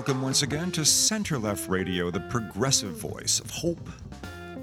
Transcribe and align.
welcome 0.00 0.22
once 0.22 0.40
again 0.40 0.72
to 0.72 0.82
Center 0.82 1.38
Left 1.38 1.68
Radio, 1.68 2.10
the 2.10 2.20
progressive 2.20 2.96
voice 2.96 3.38
of 3.38 3.50
hope, 3.50 3.90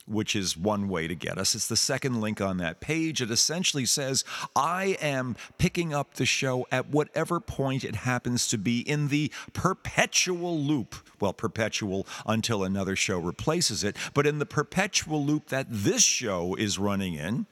which 0.09 0.35
is 0.35 0.57
one 0.57 0.89
way 0.89 1.07
to 1.07 1.15
get 1.15 1.39
us. 1.39 1.55
It's 1.55 1.69
the 1.69 1.77
second 1.77 2.21
link 2.21 2.41
on 2.41 2.57
that 2.59 2.81
page. 2.81 3.21
It 3.21 3.31
essentially 3.31 3.87
says, 3.87 4.25
I 4.57 4.97
am 5.01 5.37
picking 5.59 5.93
up 5.95 6.15
the 6.15 6.27
show 6.27 6.67
at 6.71 6.89
whatever 6.89 7.41
point 7.41 7.85
it 7.85 7.97
happens 7.97 8.49
to 8.49 8.59
be 8.59 8.81
in 8.81 9.09
the 9.09 9.31
perpetual 9.53 10.59
loop. 10.59 10.95
Well, 11.21 11.33
perpetual 11.33 12.07
until 12.27 12.65
another 12.65 12.97
show 12.97 13.19
replaces 13.19 13.85
it, 13.85 13.97
but 14.15 14.27
in 14.27 14.39
the 14.39 14.47
perpetual 14.47 15.25
loop 15.25 15.49
that 15.49 15.67
this 15.69 16.03
show 16.03 16.55
is 16.55 16.79
running 16.79 17.15
in 17.15 17.47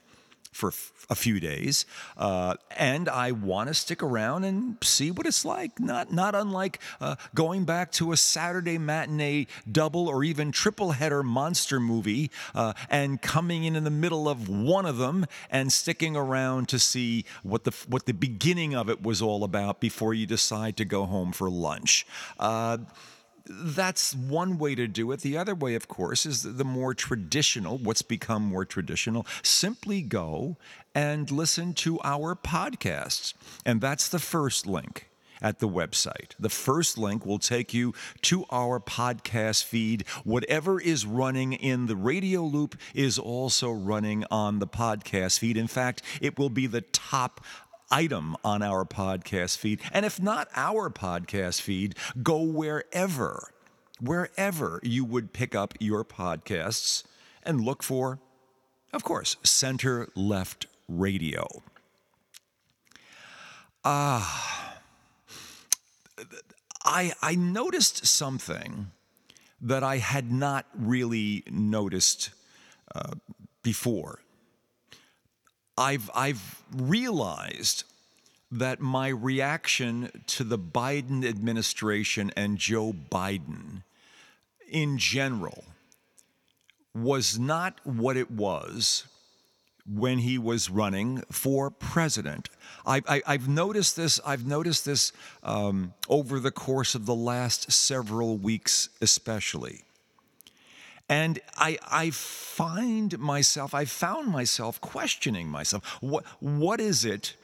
for 0.57 0.73
a 1.09 1.15
few 1.15 1.39
days, 1.39 1.85
uh, 2.17 2.55
and 2.75 3.07
I 3.07 3.31
want 3.31 3.67
to 3.67 3.75
stick 3.75 4.01
around 4.01 4.43
and 4.43 4.77
see 4.81 5.11
what 5.11 5.27
it's 5.27 5.45
like. 5.45 5.79
Not 5.79 6.11
not 6.11 6.33
unlike 6.33 6.79
uh, 6.99 7.15
going 7.35 7.63
back 7.63 7.91
to 7.93 8.11
a 8.11 8.17
Saturday 8.17 8.79
matinee 8.79 9.45
double 9.71 10.07
or 10.07 10.23
even 10.23 10.51
triple 10.51 10.91
header 10.91 11.21
monster 11.21 11.79
movie 11.79 12.31
uh, 12.55 12.73
and 12.89 13.21
coming 13.21 13.65
in 13.65 13.75
in 13.75 13.83
the 13.83 13.91
middle 13.91 14.27
of 14.27 14.49
one 14.49 14.87
of 14.87 14.97
them 14.97 15.27
and 15.51 15.71
sticking 15.71 16.15
around 16.15 16.67
to 16.69 16.79
see 16.79 17.23
what 17.43 17.63
the 17.63 17.71
what 17.87 18.07
the 18.07 18.13
beginning 18.13 18.73
of 18.73 18.89
it 18.89 19.03
was 19.03 19.21
all 19.21 19.43
about 19.43 19.79
before 19.79 20.15
you 20.15 20.25
decide 20.25 20.75
to 20.77 20.85
go 20.85 21.05
home 21.05 21.31
for 21.31 21.51
lunch. 21.51 22.07
That's 23.49 24.13
one 24.13 24.57
way 24.57 24.75
to 24.75 24.87
do 24.87 25.11
it. 25.11 25.21
The 25.21 25.37
other 25.37 25.55
way, 25.55 25.75
of 25.75 25.87
course, 25.87 26.25
is 26.25 26.43
the 26.43 26.65
more 26.65 26.93
traditional, 26.93 27.77
what's 27.77 28.01
become 28.01 28.43
more 28.43 28.65
traditional. 28.65 29.25
Simply 29.41 30.01
go 30.01 30.57
and 30.93 31.29
listen 31.31 31.73
to 31.75 31.99
our 32.03 32.35
podcasts. 32.35 33.33
And 33.65 33.81
that's 33.81 34.09
the 34.09 34.19
first 34.19 34.65
link 34.65 35.09
at 35.41 35.59
the 35.59 35.67
website. 35.67 36.31
The 36.39 36.49
first 36.49 36.97
link 36.97 37.25
will 37.25 37.39
take 37.39 37.73
you 37.73 37.93
to 38.23 38.45
our 38.49 38.79
podcast 38.79 39.63
feed. 39.63 40.07
Whatever 40.23 40.79
is 40.81 41.05
running 41.05 41.53
in 41.53 41.87
the 41.87 41.95
radio 41.95 42.41
loop 42.41 42.75
is 42.93 43.19
also 43.19 43.71
running 43.71 44.25
on 44.31 44.59
the 44.59 44.67
podcast 44.67 45.39
feed. 45.39 45.57
In 45.57 45.67
fact, 45.67 46.01
it 46.21 46.37
will 46.37 46.49
be 46.49 46.67
the 46.67 46.81
top 46.81 47.41
item 47.91 48.35
on 48.43 48.61
our 48.61 48.85
podcast 48.85 49.57
feed. 49.57 49.81
And 49.91 50.05
if 50.05 50.21
not 50.21 50.47
our 50.55 50.89
podcast 50.89 51.61
feed, 51.61 51.95
go 52.21 52.41
wherever, 52.41 53.51
wherever 53.99 54.79
you 54.83 55.05
would 55.05 55.33
pick 55.33 55.55
up 55.55 55.73
your 55.79 56.03
podcasts 56.03 57.03
and 57.43 57.61
look 57.61 57.83
for, 57.83 58.19
of 58.93 59.03
course, 59.03 59.37
Center 59.43 60.09
Left 60.15 60.67
Radio. 60.87 61.47
Ah. 63.83 64.73
Uh, 66.19 66.23
I, 66.87 67.11
I 67.21 67.35
noticed 67.35 68.05
something 68.05 68.91
that 69.61 69.83
I 69.83 69.97
had 69.97 70.31
not 70.31 70.65
really 70.73 71.43
noticed 71.51 72.29
uh, 72.95 73.15
before. 73.61 74.19
I've, 75.77 76.09
I've 76.15 76.63
realized 76.75 77.83
that 78.51 78.79
my 78.79 79.09
reaction 79.09 80.09
to 80.27 80.43
the 80.43 80.57
Biden 80.57 81.25
administration 81.25 82.31
and 82.35 82.57
Joe 82.57 82.93
Biden 82.93 83.83
in 84.69 84.97
general 84.97 85.65
was 86.95 87.37
not 87.37 87.79
what 87.83 88.17
it 88.17 88.31
was 88.31 89.05
when 89.89 90.19
he 90.19 90.37
was 90.37 90.69
running 90.69 91.23
for 91.31 91.69
president. 91.69 92.49
I, 92.85 93.21
have 93.25 93.47
noticed 93.47 93.95
this. 93.95 94.19
I've 94.25 94.45
noticed 94.45 94.85
this 94.85 95.11
um, 95.43 95.93
over 96.09 96.39
the 96.39 96.51
course 96.51 96.95
of 96.95 97.05
the 97.05 97.15
last 97.15 97.71
several 97.71 98.37
weeks, 98.37 98.89
especially. 99.01 99.83
And 101.09 101.39
I, 101.55 101.77
I 101.89 102.09
find 102.09 103.17
myself, 103.17 103.73
I 103.73 103.85
found 103.85 104.27
myself 104.27 104.81
questioning 104.81 105.47
myself. 105.47 105.97
What, 106.01 106.25
what 106.39 106.81
is 106.81 107.05
it, 107.05 107.35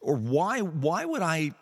or 0.00 0.16
why, 0.16 0.60
why 0.60 1.04
would 1.04 1.22
I, 1.22 1.52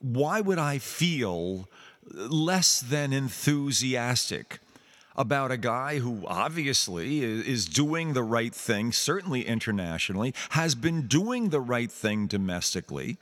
why 0.00 0.40
would 0.40 0.58
I 0.58 0.78
feel 0.78 1.68
less 2.10 2.80
than 2.80 3.12
enthusiastic 3.12 4.60
about 5.16 5.50
a 5.50 5.56
guy 5.56 5.98
who 5.98 6.24
obviously 6.28 7.24
is 7.24 7.66
doing 7.66 8.12
the 8.12 8.22
right 8.22 8.54
thing, 8.54 8.92
certainly 8.92 9.44
internationally, 9.46 10.32
has 10.50 10.76
been 10.76 11.08
doing 11.08 11.48
the 11.48 11.60
right 11.60 11.90
thing 11.90 12.28
domestically? 12.28 13.16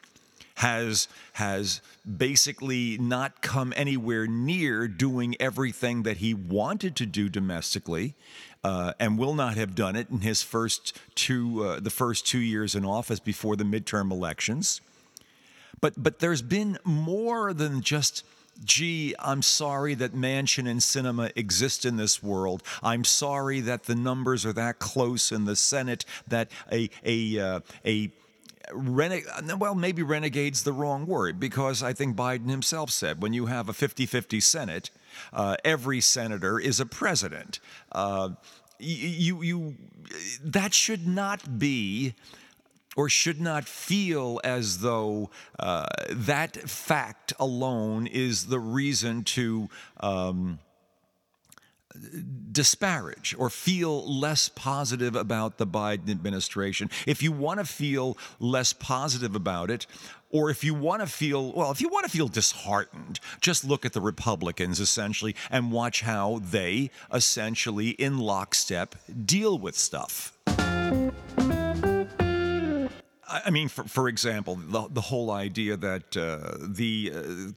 Has 0.56 1.08
has 1.34 1.80
basically 2.04 2.96
not 2.98 3.42
come 3.42 3.72
anywhere 3.76 4.26
near 4.26 4.88
doing 4.88 5.36
everything 5.38 6.02
that 6.04 6.18
he 6.18 6.32
wanted 6.32 6.96
to 6.96 7.06
do 7.06 7.28
domestically, 7.28 8.14
uh, 8.64 8.94
and 8.98 9.18
will 9.18 9.34
not 9.34 9.56
have 9.56 9.74
done 9.74 9.96
it 9.96 10.08
in 10.10 10.20
his 10.20 10.42
first 10.42 10.98
two 11.14 11.64
uh, 11.64 11.80
the 11.80 11.90
first 11.90 12.26
two 12.26 12.38
years 12.38 12.74
in 12.74 12.84
office 12.84 13.20
before 13.20 13.56
the 13.56 13.64
midterm 13.64 14.10
elections. 14.10 14.80
But 15.80 16.02
but 16.02 16.20
there's 16.20 16.42
been 16.42 16.78
more 16.84 17.52
than 17.52 17.82
just 17.82 18.24
gee, 18.64 19.14
I'm 19.18 19.42
sorry 19.42 19.94
that 19.94 20.14
Manchin 20.14 20.68
and 20.68 20.80
Sinema 20.80 21.30
exist 21.36 21.84
in 21.84 21.96
this 21.96 22.22
world. 22.22 22.62
I'm 22.82 23.04
sorry 23.04 23.60
that 23.60 23.84
the 23.84 23.94
numbers 23.94 24.46
are 24.46 24.52
that 24.54 24.78
close 24.78 25.32
in 25.32 25.44
the 25.44 25.56
Senate 25.56 26.04
that 26.28 26.50
a 26.72 26.90
a 27.04 27.38
uh, 27.38 27.60
a 27.84 28.10
Rene- 28.72 29.24
well, 29.58 29.74
maybe 29.74 30.02
renegade's 30.02 30.64
the 30.64 30.72
wrong 30.72 31.06
word 31.06 31.38
because 31.38 31.82
I 31.82 31.92
think 31.92 32.16
Biden 32.16 32.48
himself 32.48 32.90
said 32.90 33.22
when 33.22 33.32
you 33.32 33.46
have 33.46 33.68
a 33.68 33.72
50 33.72 34.06
50 34.06 34.40
Senate, 34.40 34.90
uh, 35.32 35.56
every 35.64 36.00
senator 36.00 36.58
is 36.58 36.80
a 36.80 36.86
president. 36.86 37.60
Uh, 37.92 38.30
you, 38.78 39.42
you, 39.42 39.74
that 40.44 40.74
should 40.74 41.06
not 41.06 41.58
be 41.58 42.14
or 42.96 43.08
should 43.08 43.40
not 43.40 43.66
feel 43.66 44.40
as 44.42 44.78
though 44.78 45.30
uh, 45.58 45.86
that 46.10 46.56
fact 46.68 47.32
alone 47.38 48.06
is 48.06 48.46
the 48.46 48.58
reason 48.58 49.22
to. 49.22 49.68
Um, 50.00 50.58
disparage 52.52 53.34
or 53.38 53.50
feel 53.50 54.06
less 54.10 54.48
positive 54.48 55.14
about 55.14 55.58
the 55.58 55.66
Biden 55.66 56.10
administration. 56.10 56.90
If 57.06 57.22
you 57.22 57.32
want 57.32 57.60
to 57.60 57.66
feel 57.66 58.16
less 58.38 58.72
positive 58.72 59.34
about 59.36 59.70
it, 59.70 59.86
or 60.30 60.50
if 60.50 60.64
you 60.64 60.74
want 60.74 61.02
to 61.02 61.06
feel, 61.06 61.52
well, 61.52 61.70
if 61.70 61.80
you 61.80 61.88
want 61.88 62.04
to 62.04 62.10
feel 62.10 62.28
disheartened, 62.28 63.20
just 63.40 63.64
look 63.64 63.84
at 63.84 63.92
the 63.92 64.00
Republicans 64.00 64.80
essentially 64.80 65.36
and 65.50 65.70
watch 65.70 66.00
how 66.02 66.40
they 66.42 66.90
essentially 67.12 67.90
in 67.90 68.18
lockstep 68.18 68.94
deal 69.24 69.58
with 69.58 69.76
stuff. 69.76 70.32
I 73.28 73.50
mean, 73.50 73.68
for, 73.68 73.84
for 73.84 74.08
example, 74.08 74.56
the, 74.56 74.88
the 74.90 75.00
whole 75.00 75.30
idea 75.30 75.76
that 75.76 76.16
uh, 76.16 76.56
the 76.60 77.12
uh, 77.14 77.52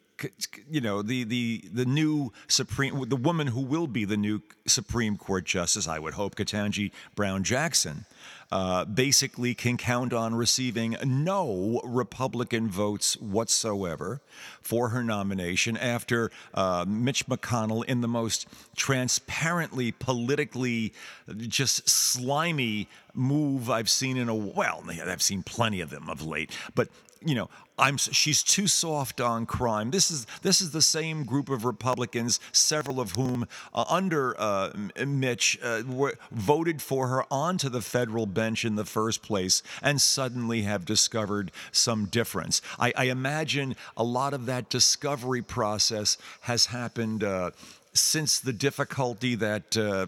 you 0.69 0.81
know, 0.81 1.01
the 1.01 1.24
the 1.24 1.63
the 1.71 1.86
new 1.86 2.31
Supreme, 2.48 3.07
the 3.10 3.16
woman 3.16 3.48
who 3.48 3.62
will 3.62 3.88
be 3.88 4.06
the 4.06 4.18
new 4.18 4.42
Supreme 4.68 5.18
Court 5.18 5.45
Justice, 5.45 5.88
I 5.88 6.00
would 6.00 6.13
hope, 6.13 6.36
Ketanji 6.36 6.92
Brown 7.16 7.44
Jackson, 7.44 8.06
uh, 8.51 8.86
basically 8.86 9.54
can 9.54 9.77
count 9.77 10.13
on 10.13 10.36
receiving 10.36 10.98
no 11.04 11.81
Republican 11.83 12.69
votes 12.69 13.16
whatsoever 13.18 14.21
for 14.62 14.89
her 14.89 15.04
nomination 15.04 15.77
after 15.77 16.31
uh, 16.54 16.86
Mitch 16.88 17.27
McConnell, 17.27 17.86
in 17.86 18.01
the 18.01 18.07
most 18.07 18.48
transparently, 18.75 19.92
politically, 19.92 20.94
just 21.38 21.88
slimy 21.88 22.88
move 23.13 23.69
I've 23.69 23.89
seen 23.89 24.18
in 24.18 24.30
a 24.30 24.36
well, 24.36 24.83
I've 25.06 25.22
seen 25.22 25.44
plenty 25.44 25.81
of 25.81 25.89
them 25.89 26.10
of 26.10 26.25
late, 26.25 26.51
but 26.75 26.89
you 27.25 27.36
know, 27.36 27.50
I'm 27.77 27.98
she's 27.98 28.44
too 28.44 28.68
soft 28.68 29.21
on 29.21 29.45
crime. 29.45 29.92
This 29.92 30.12
is 30.12 30.25
this 30.42 30.62
is 30.62 30.71
the 30.71 30.81
same 30.81 31.24
group 31.24 31.50
of 31.50 31.66
Republicans, 31.66 32.39
several 32.51 33.00
of 33.00 33.12
whom 33.12 33.48
uh, 33.74 33.86
under 33.89 34.36
uh, 34.39 34.71
Mitch 35.06 35.57
uh, 35.63 35.83
were, 35.88 36.16
voted 36.31 36.81
for 36.81 37.07
her 37.07 37.24
onto 37.31 37.69
the 37.69 37.81
federal 37.81 38.25
bench 38.25 38.66
in 38.66 38.75
the 38.75 38.86
first 38.86 39.21
place, 39.21 39.63
and 39.81 40.01
suddenly 40.01 40.63
have 40.63 40.86
discovered 40.86 41.51
some 41.71 42.06
difference. 42.06 42.62
I, 42.77 42.94
I 42.95 43.04
imagine 43.06 43.75
a 43.95 44.04
lot 44.04 44.33
of 44.33 44.45
that 44.48 44.69
discovery 44.69 45.42
process 45.42 46.18
has 46.42 46.68
happened 46.68 47.24
uh, 47.24 47.51
since 47.94 48.39
the 48.39 48.53
difficulty 48.53 49.36
that 49.36 49.75
uh, 49.77 50.06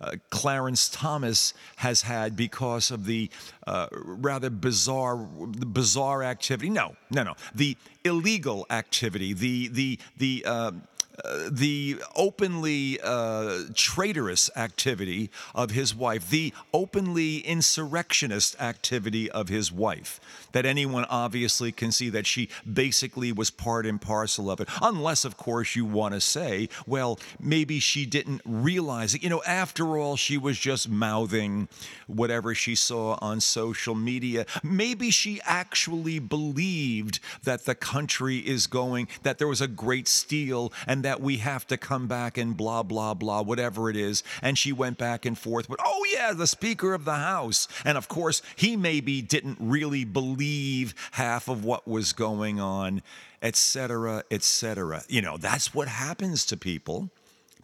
uh, 0.00 0.12
Clarence 0.30 0.88
Thomas 0.88 1.54
has 1.76 2.02
had 2.02 2.36
because 2.36 2.90
of 2.90 3.06
the 3.06 3.30
uh, 3.66 3.86
rather 3.92 4.50
bizarre, 4.50 5.16
bizarre 5.16 6.22
activity. 6.22 6.70
No, 6.70 6.96
no, 7.10 7.22
no. 7.22 7.34
The 7.54 7.76
illegal 8.04 8.66
activity, 8.70 9.32
the 9.32 9.68
the 9.68 9.98
the 10.16 10.44
the 11.50 12.02
openly 12.16 12.98
uh, 13.02 13.64
traitorous 13.74 14.50
activity 14.56 15.30
of 15.54 15.70
his 15.70 15.94
wife, 15.94 16.28
the 16.30 16.52
openly 16.72 17.38
insurrectionist 17.38 18.60
activity 18.60 19.30
of 19.30 19.48
his 19.48 19.70
wife, 19.70 20.20
that 20.52 20.66
anyone 20.66 21.04
obviously 21.06 21.72
can 21.72 21.92
see 21.92 22.08
that 22.10 22.26
she 22.26 22.48
basically 22.70 23.32
was 23.32 23.50
part 23.50 23.86
and 23.86 24.00
parcel 24.00 24.50
of 24.50 24.60
it. 24.60 24.68
Unless, 24.80 25.24
of 25.24 25.36
course, 25.36 25.76
you 25.76 25.84
want 25.84 26.14
to 26.14 26.20
say, 26.20 26.68
well, 26.86 27.18
maybe 27.40 27.78
she 27.78 28.06
didn't 28.06 28.42
realize 28.44 29.14
it. 29.14 29.22
You 29.22 29.30
know, 29.30 29.42
after 29.46 29.96
all, 29.96 30.16
she 30.16 30.38
was 30.38 30.58
just 30.58 30.88
mouthing 30.88 31.68
whatever 32.06 32.54
she 32.54 32.74
saw 32.74 33.18
on 33.20 33.40
social 33.40 33.94
media. 33.94 34.46
Maybe 34.62 35.10
she 35.10 35.40
actually 35.44 36.18
believed 36.18 37.20
that 37.44 37.64
the 37.64 37.74
country 37.74 38.38
is 38.38 38.66
going, 38.66 39.08
that 39.22 39.38
there 39.38 39.48
was 39.48 39.60
a 39.60 39.68
great 39.68 40.08
steal 40.08 40.72
and 40.86 41.04
that 41.04 41.11
we 41.20 41.38
have 41.38 41.66
to 41.68 41.76
come 41.76 42.06
back 42.06 42.38
and 42.38 42.56
blah, 42.56 42.82
blah, 42.82 43.14
blah, 43.14 43.42
whatever 43.42 43.90
it 43.90 43.96
is. 43.96 44.22
And 44.40 44.58
she 44.58 44.72
went 44.72 44.98
back 44.98 45.24
and 45.24 45.38
forth, 45.38 45.68
but 45.68 45.80
oh, 45.84 46.06
yeah, 46.12 46.32
the 46.32 46.46
Speaker 46.46 46.94
of 46.94 47.04
the 47.04 47.14
House. 47.14 47.68
And 47.84 47.98
of 47.98 48.08
course, 48.08 48.42
he 48.56 48.76
maybe 48.76 49.22
didn't 49.22 49.58
really 49.60 50.04
believe 50.04 50.94
half 51.12 51.48
of 51.48 51.64
what 51.64 51.86
was 51.86 52.12
going 52.12 52.60
on, 52.60 53.02
etc., 53.42 54.24
etc. 54.30 55.02
You 55.08 55.22
know, 55.22 55.36
that's 55.36 55.74
what 55.74 55.88
happens 55.88 56.46
to 56.46 56.56
people. 56.56 57.10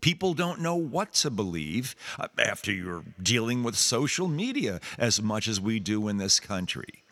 People 0.00 0.34
don't 0.34 0.60
know 0.60 0.76
what 0.76 1.12
to 1.14 1.30
believe 1.30 1.96
uh, 2.18 2.28
after 2.38 2.72
you're 2.72 3.04
dealing 3.20 3.62
with 3.62 3.76
social 3.76 4.28
media 4.28 4.80
as 4.96 5.20
much 5.20 5.48
as 5.48 5.60
we 5.60 5.80
do 5.80 6.06
in 6.08 6.18
this 6.18 6.38
country. 6.38 7.02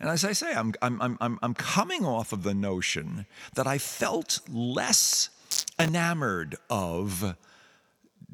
And 0.00 0.10
as 0.10 0.24
I 0.24 0.32
say, 0.32 0.52
I'm, 0.52 0.74
I'm, 0.82 1.16
I'm, 1.20 1.38
I'm 1.42 1.54
coming 1.54 2.04
off 2.04 2.32
of 2.32 2.42
the 2.42 2.54
notion 2.54 3.26
that 3.54 3.66
I 3.66 3.78
felt 3.78 4.40
less 4.50 5.30
enamored 5.78 6.56
of 6.68 7.36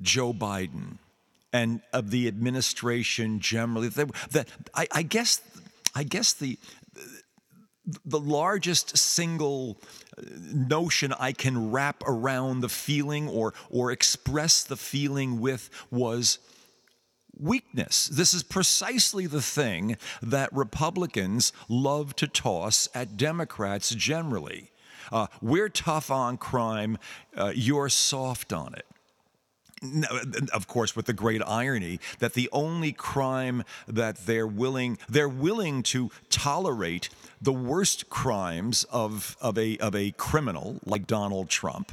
Joe 0.01 0.33
Biden 0.33 0.99
and 1.53 1.81
of 1.93 2.11
the 2.11 2.29
administration 2.29 3.41
generally. 3.41 3.89
That, 3.89 4.49
I, 4.75 4.89
I 4.93 5.03
guess, 5.03 5.43
I 5.95 6.05
guess 6.05 6.33
the 6.33 6.59
the 8.05 8.21
largest 8.21 8.97
single 8.97 9.81
notion 10.53 11.13
I 11.19 11.33
can 11.33 11.73
wrap 11.73 12.03
around 12.07 12.61
the 12.61 12.69
feeling 12.69 13.29
or 13.29 13.55
or 13.69 13.91
express 13.91 14.63
the 14.63 14.77
feeling 14.77 15.41
with 15.41 15.71
was 15.91 16.39
weakness. 17.41 18.07
This 18.09 18.35
is 18.35 18.43
precisely 18.43 19.27
the 19.27 19.43
thing 19.43 19.97
that 20.23 20.53
Republicans 20.53 21.53
love 21.69 22.15
to 22.17 22.27
toss 22.27 22.89
at 22.95 23.17
Democrats 23.17 23.95
generally. 23.95 24.71
Uh, 25.13 25.27
we're 25.41 25.69
tough 25.69 26.11
on 26.11 26.37
crime, 26.37 26.99
uh, 27.37 27.53
you're 27.55 27.89
soft 27.89 28.53
on 28.53 28.75
it. 28.75 28.87
Of 30.53 30.67
course, 30.67 30.95
with 30.95 31.07
the 31.07 31.15
great 31.15 31.41
irony 31.47 32.01
that 32.19 32.35
the 32.35 32.51
only 32.53 32.93
crime 32.93 33.65
that 33.89 34.27
they're 34.27 34.47
willing 34.47 34.99
they're 35.09 35.27
willing 35.27 35.83
to 35.85 36.11
tolerate 36.29 37.09
the 37.41 37.53
worst 37.53 38.11
crimes 38.11 38.85
of, 38.93 39.39
of, 39.41 39.57
a, 39.57 39.79
of 39.79 39.95
a 39.95 40.11
criminal 40.13 40.81
like 40.85 41.07
Donald 41.07 41.49
Trump 41.49 41.93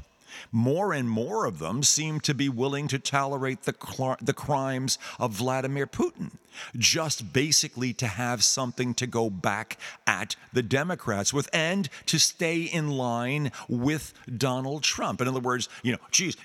more 0.52 0.94
and 0.94 1.10
more 1.10 1.46
of 1.46 1.60
them 1.60 1.84
seem 1.84 2.20
to 2.22 2.34
be 2.34 2.50
willing 2.50 2.88
to 2.88 3.00
tolerate 3.00 3.64
the, 3.64 4.18
the 4.22 4.34
crimes 4.34 4.98
of 5.20 5.32
Vladimir 5.32 5.88
Putin, 5.88 6.32
just 6.76 7.34
basically 7.34 7.94
to 7.94 8.08
have 8.08 8.44
something 8.44 8.94
to 8.96 9.08
go 9.08 9.30
back 9.30 9.78
at 10.06 10.36
the 10.54 10.64
Democrats 10.64 11.34
with 11.34 11.50
and 11.54 11.90
to 12.06 12.18
stay 12.18 12.62
in 12.62 12.90
line 12.90 13.52
with 13.68 14.14
Donald 14.38 14.84
Trump. 14.84 15.22
In 15.22 15.28
other 15.28 15.40
words, 15.40 15.70
you 15.84 15.92
know, 15.92 16.00
geez, 16.12 16.36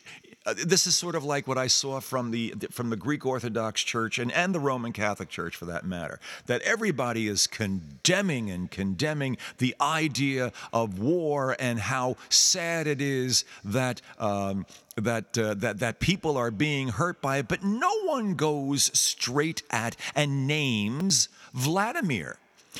uh, 0.44 0.54
this 0.66 0.86
is 0.86 0.96
sort 0.96 1.14
of 1.14 1.24
like 1.24 1.46
what 1.46 1.58
I 1.58 1.68
saw 1.68 2.00
from 2.00 2.30
the 2.30 2.54
from 2.70 2.90
the 2.90 2.96
Greek 2.96 3.24
Orthodox 3.24 3.82
Church 3.82 4.18
and, 4.18 4.32
and 4.32 4.54
the 4.54 4.60
Roman 4.60 4.92
Catholic 4.92 5.28
Church 5.28 5.54
for 5.54 5.66
that 5.66 5.84
matter, 5.84 6.18
that 6.46 6.62
everybody 6.62 7.28
is 7.28 7.46
condemning 7.46 8.50
and 8.50 8.70
condemning 8.70 9.36
the 9.58 9.74
idea 9.80 10.52
of 10.72 10.98
war 10.98 11.56
and 11.58 11.78
how 11.78 12.16
sad 12.28 12.86
it 12.86 13.00
is 13.00 13.44
that 13.64 14.00
um, 14.18 14.66
that 14.96 15.38
uh, 15.38 15.54
that 15.54 15.78
that 15.78 16.00
people 16.00 16.36
are 16.36 16.50
being 16.50 16.88
hurt 16.88 17.22
by 17.22 17.38
it, 17.38 17.48
but 17.48 17.62
no 17.62 17.92
one 18.04 18.34
goes 18.34 18.90
straight 18.98 19.62
at 19.70 19.96
and 20.14 20.46
names 20.46 21.28
Vladimir. 21.54 22.38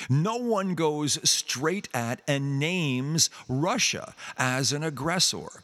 No 0.09 0.37
one 0.37 0.75
goes 0.75 1.19
straight 1.29 1.89
at 1.93 2.23
and 2.27 2.59
names 2.59 3.31
Russia 3.47 4.15
as 4.39 4.73
an 4.73 4.83
aggressor. 4.83 5.63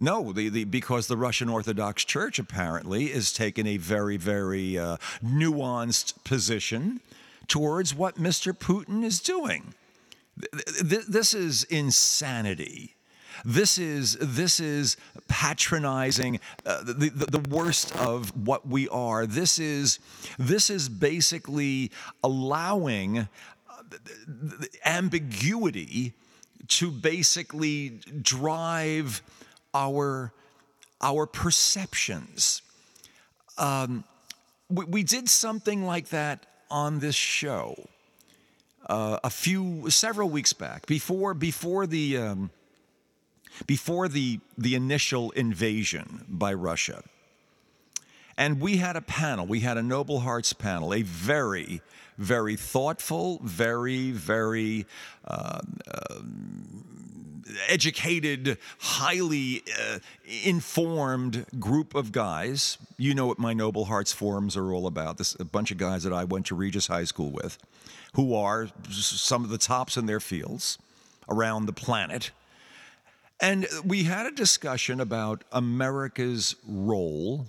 No, 0.00 0.32
the, 0.32 0.48
the, 0.48 0.64
because 0.64 1.08
the 1.08 1.16
Russian 1.16 1.48
Orthodox 1.48 2.04
Church 2.04 2.38
apparently 2.38 3.06
is 3.06 3.32
taking 3.32 3.66
a 3.66 3.76
very, 3.78 4.16
very 4.16 4.78
uh, 4.78 4.96
nuanced 5.24 6.22
position 6.24 7.00
towards 7.48 7.94
what 7.94 8.16
Mr. 8.16 8.52
Putin 8.52 9.02
is 9.02 9.20
doing. 9.20 9.74
This 10.82 11.34
is 11.34 11.64
insanity. 11.64 12.94
This 13.44 13.78
is 13.78 14.16
this 14.20 14.58
is 14.58 14.96
patronizing 15.28 16.40
uh, 16.66 16.82
the, 16.82 16.92
the, 16.92 17.38
the 17.38 17.48
worst 17.48 17.94
of 17.96 18.30
what 18.46 18.66
we 18.66 18.88
are. 18.88 19.26
This 19.26 19.58
is 19.58 20.00
this 20.38 20.70
is 20.70 20.88
basically 20.88 21.90
allowing 22.22 23.18
uh, 23.18 23.26
ambiguity 24.84 26.14
to 26.68 26.90
basically 26.90 28.00
drive 28.20 29.22
our, 29.74 30.32
our 31.00 31.26
perceptions. 31.26 32.62
Um, 33.56 34.04
we, 34.68 34.84
we, 34.84 35.02
did 35.02 35.28
something 35.28 35.84
like 35.84 36.08
that 36.08 36.46
on 36.70 37.00
this 37.00 37.14
show 37.14 37.88
uh, 38.86 39.18
a 39.24 39.30
few, 39.30 39.90
several 39.90 40.28
weeks 40.28 40.52
back, 40.52 40.86
before, 40.86 41.34
before 41.34 41.86
the, 41.86 42.16
um, 42.18 42.50
before 43.66 44.08
the, 44.08 44.40
the 44.56 44.74
initial 44.74 45.30
invasion 45.32 46.24
by 46.28 46.52
Russia. 46.54 47.02
And 48.36 48.60
we 48.60 48.76
had 48.76 48.94
a 48.94 49.00
panel, 49.00 49.46
we 49.46 49.60
had 49.60 49.76
a 49.76 49.82
Noble 49.82 50.20
Hearts 50.20 50.52
panel, 50.52 50.94
a 50.94 51.02
very, 51.02 51.82
very 52.18 52.54
thoughtful, 52.54 53.40
very, 53.42 54.12
very 54.12 54.86
uh, 55.26 55.60
educated, 57.68 58.58
highly 58.78 59.62
uh, 59.78 59.98
informed 60.44 61.46
group 61.58 61.94
of 61.94 62.12
guys. 62.12 62.78
You 62.96 63.14
know 63.14 63.26
what 63.26 63.38
my 63.38 63.52
Noble 63.52 63.86
Hearts 63.86 64.12
forums 64.12 64.56
are 64.56 64.72
all 64.72 64.86
about. 64.86 65.18
This 65.18 65.34
a 65.38 65.44
bunch 65.44 65.70
of 65.70 65.78
guys 65.78 66.02
that 66.04 66.12
I 66.12 66.24
went 66.24 66.46
to 66.46 66.54
Regis 66.54 66.86
High 66.86 67.04
School 67.04 67.30
with, 67.30 67.58
who 68.14 68.34
are 68.34 68.68
some 68.90 69.44
of 69.44 69.50
the 69.50 69.58
tops 69.58 69.96
in 69.96 70.06
their 70.06 70.20
fields 70.20 70.78
around 71.28 71.66
the 71.66 71.72
planet. 71.72 72.30
And 73.40 73.68
we 73.84 74.04
had 74.04 74.26
a 74.26 74.32
discussion 74.32 75.00
about 75.00 75.44
America's 75.52 76.56
role 76.66 77.46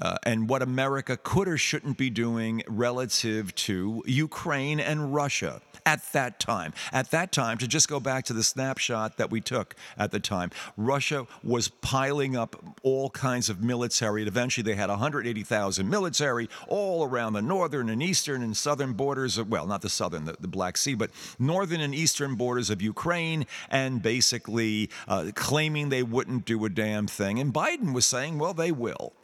uh, 0.00 0.16
and 0.24 0.48
what 0.48 0.62
America 0.62 1.16
could 1.16 1.48
or 1.48 1.56
shouldn't 1.56 1.98
be 1.98 2.10
doing 2.10 2.62
relative 2.68 3.54
to 3.54 4.02
Ukraine 4.06 4.80
and 4.80 5.14
Russia 5.14 5.60
at 5.88 6.12
that 6.12 6.38
time. 6.38 6.74
At 6.92 7.10
that 7.12 7.32
time, 7.32 7.56
to 7.58 7.66
just 7.66 7.88
go 7.88 7.98
back 7.98 8.24
to 8.26 8.34
the 8.34 8.42
snapshot 8.42 9.16
that 9.16 9.30
we 9.30 9.40
took 9.40 9.74
at 9.96 10.10
the 10.10 10.20
time, 10.20 10.50
Russia 10.76 11.26
was 11.42 11.68
piling 11.68 12.36
up 12.36 12.62
all 12.82 13.08
kinds 13.08 13.48
of 13.48 13.62
military. 13.62 14.20
And 14.20 14.28
eventually, 14.28 14.64
they 14.64 14.74
had 14.74 14.90
180,000 14.90 15.88
military 15.88 16.50
all 16.68 17.04
around 17.04 17.32
the 17.32 17.42
northern 17.42 17.88
and 17.88 18.02
eastern 18.02 18.42
and 18.42 18.54
southern 18.54 18.92
borders 18.92 19.38
of, 19.38 19.48
well, 19.48 19.66
not 19.66 19.80
the 19.80 19.88
southern, 19.88 20.26
the, 20.26 20.36
the 20.38 20.48
Black 20.48 20.76
Sea, 20.76 20.94
but 20.94 21.10
northern 21.38 21.80
and 21.80 21.94
eastern 21.94 22.34
borders 22.34 22.68
of 22.68 22.82
Ukraine, 22.82 23.46
and 23.70 24.02
basically 24.02 24.90
uh, 25.06 25.30
claiming 25.34 25.88
they 25.88 26.02
wouldn't 26.02 26.44
do 26.44 26.64
a 26.66 26.68
damn 26.68 27.06
thing. 27.06 27.38
And 27.38 27.52
Biden 27.52 27.94
was 27.94 28.04
saying, 28.04 28.38
well, 28.38 28.52
they 28.52 28.72
will. 28.72 29.14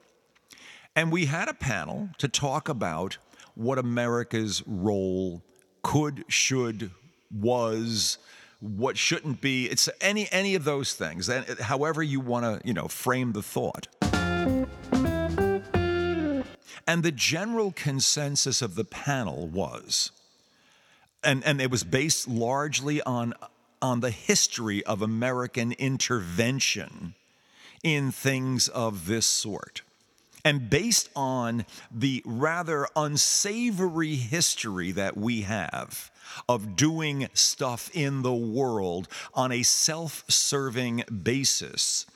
And 0.97 1.11
we 1.11 1.27
had 1.27 1.49
a 1.49 1.55
panel 1.55 2.11
to 2.19 2.29
talk 2.29 2.69
about 2.69 3.19
what 3.55 3.79
America's 3.79 4.63
role 4.67 5.43
could, 5.83 6.25
should, 6.29 6.93
was, 7.33 8.19
what 8.61 8.97
shouldn't 8.97 9.41
be. 9.41 9.67
It's 9.67 9.89
any 10.01 10.29
any 10.31 10.55
of 10.55 10.65
those 10.65 10.95
things. 10.95 11.29
And 11.29 11.59
however 11.59 12.03
you 12.03 12.21
want 12.21 12.45
to, 12.45 12.67
you 12.67 12.73
know, 12.73 12.89
frame 12.89 13.33
the 13.33 13.43
thought. 13.43 13.89
And 16.87 17.03
the 17.03 17.13
general 17.13 17.73
consensus 17.73 18.63
of 18.63 18.75
the 18.75 18.85
panel 18.85 19.49
was, 19.49 20.13
and, 21.23 21.43
and 21.45 21.61
it 21.61 21.71
was 21.71 21.83
based 21.83 22.29
largely 22.29 23.01
on, 23.03 23.33
on 23.81 24.01
the 24.01 24.11
history 24.11 24.85
of 24.85 25.01
American 25.01 25.73
intervention 25.73 27.15
in 27.83 28.13
things 28.13 28.69
of 28.69 29.07
this 29.07 29.25
sort. 29.25 29.83
And 30.45 30.69
based 30.69 31.09
on 31.17 31.65
the 31.91 32.23
rather 32.27 32.87
unsavory 32.95 34.17
history 34.17 34.93
that 34.93 35.17
we 35.17 35.43
have 35.43 36.11
of 36.49 36.77
doing 36.77 37.29
stuff 37.33 37.91
in 37.95 38.23
the 38.23 38.35
world 38.35 39.09
on 39.33 39.53
a 39.53 39.63
self 39.63 40.25
serving 40.29 41.05
basis, 41.23 42.07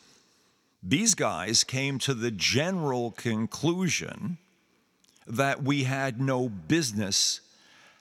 these 0.82 1.14
guys 1.14 1.64
came 1.64 1.98
to 2.00 2.14
the 2.14 2.30
general 2.30 3.12
conclusion 3.12 4.38
that 5.26 5.62
we 5.62 5.84
had 5.84 6.20
no 6.20 6.48
business 6.48 7.40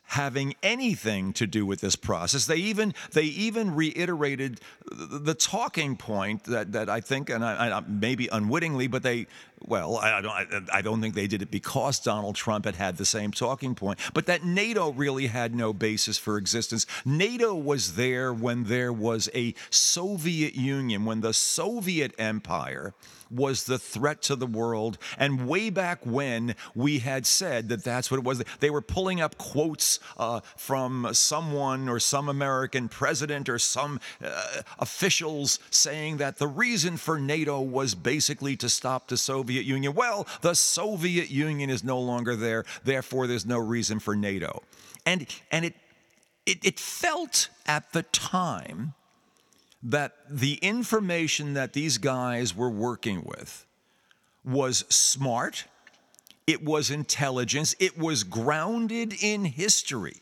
having 0.07 0.55
anything 0.63 1.33
to 1.33 1.45
do 1.45 1.65
with 1.65 1.81
this 1.81 1.95
process. 1.95 2.45
They 2.45 2.55
even 2.57 2.93
they 3.11 3.23
even 3.23 3.75
reiterated 3.75 4.61
the 4.85 5.33
talking 5.33 5.97
point 5.97 6.45
that, 6.45 6.71
that 6.71 6.89
I 6.89 7.01
think, 7.01 7.29
and 7.29 7.43
I, 7.43 7.77
I 7.77 7.83
maybe 7.87 8.29
unwittingly, 8.31 8.87
but 8.87 9.03
they 9.03 9.27
well, 9.59 9.97
I 9.97 10.21
don't 10.21 10.69
I 10.71 10.81
don't 10.81 11.01
think 11.01 11.13
they 11.13 11.27
did 11.27 11.41
it 11.41 11.51
because 11.51 11.99
Donald 11.99 12.35
Trump 12.35 12.65
had 12.65 12.75
had 12.75 12.97
the 12.97 13.05
same 13.05 13.31
talking 13.31 13.75
point, 13.75 13.99
but 14.13 14.27
that 14.27 14.43
NATO 14.45 14.93
really 14.93 15.27
had 15.27 15.53
no 15.53 15.73
basis 15.73 16.17
for 16.17 16.37
existence. 16.37 16.85
NATO 17.03 17.53
was 17.53 17.95
there 17.95 18.33
when 18.33 18.65
there 18.65 18.93
was 18.93 19.29
a 19.35 19.55
Soviet 19.69 20.55
Union, 20.55 21.03
when 21.03 21.21
the 21.21 21.33
Soviet 21.33 22.13
Empire 22.17 22.93
was 23.29 23.65
the 23.65 23.77
threat 23.79 24.21
to 24.23 24.35
the 24.35 24.47
world. 24.47 24.97
And 25.17 25.47
way 25.47 25.69
back 25.69 26.05
when 26.05 26.55
we 26.75 26.99
had 26.99 27.25
said 27.25 27.69
that 27.69 27.83
that's 27.83 28.09
what 28.11 28.17
it 28.17 28.23
was, 28.23 28.43
they 28.59 28.69
were 28.69 28.81
pulling 28.81 29.21
up 29.21 29.37
quotes 29.37 29.99
uh, 30.17 30.41
from 30.55 31.09
someone 31.13 31.89
or 31.89 31.99
some 31.99 32.29
American 32.29 32.89
president 32.89 33.49
or 33.49 33.59
some 33.59 33.99
uh, 34.23 34.61
officials 34.79 35.59
saying 35.69 36.17
that 36.17 36.37
the 36.37 36.47
reason 36.47 36.97
for 36.97 37.19
NATO 37.19 37.61
was 37.61 37.95
basically 37.95 38.55
to 38.57 38.69
stop 38.69 39.07
the 39.07 39.17
Soviet 39.17 39.65
Union. 39.65 39.93
Well, 39.93 40.27
the 40.41 40.53
Soviet 40.53 41.29
Union 41.29 41.69
is 41.69 41.83
no 41.83 41.99
longer 41.99 42.35
there, 42.35 42.65
therefore, 42.83 43.27
there's 43.27 43.45
no 43.45 43.57
reason 43.57 43.99
for 43.99 44.15
NATO. 44.15 44.63
And, 45.05 45.25
and 45.51 45.65
it, 45.65 45.75
it, 46.45 46.59
it 46.63 46.79
felt 46.79 47.49
at 47.65 47.93
the 47.93 48.03
time 48.03 48.93
that 49.87 50.13
the 50.29 50.55
information 50.55 51.53
that 51.53 51.71
these 51.71 51.97
guys 51.97 52.53
were 52.53 52.69
working 52.69 53.23
with 53.23 53.65
was 54.43 54.83
smart, 54.89 55.63
it 56.45 56.63
was 56.63 56.91
intelligence, 56.91 57.73
it 57.79 57.97
was 57.97 58.23
grounded 58.25 59.13
in 59.21 59.45
history. 59.45 60.19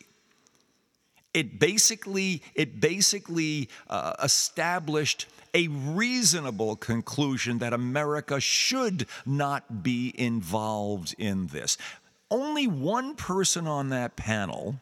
It 1.33 1.59
basically, 1.59 2.43
it 2.53 2.79
basically 2.79 3.69
uh, 3.89 4.13
established 4.23 5.27
a 5.55 5.67
reasonable 5.67 6.75
conclusion 6.75 7.57
that 7.57 7.73
America 7.73 8.39
should 8.39 9.07
not 9.25 9.81
be 9.81 10.13
involved 10.15 11.15
in 11.17 11.47
this. 11.47 11.77
Only 12.29 12.67
one 12.67 13.15
person 13.15 13.67
on 13.67 13.89
that 13.89 14.15
panel, 14.15 14.75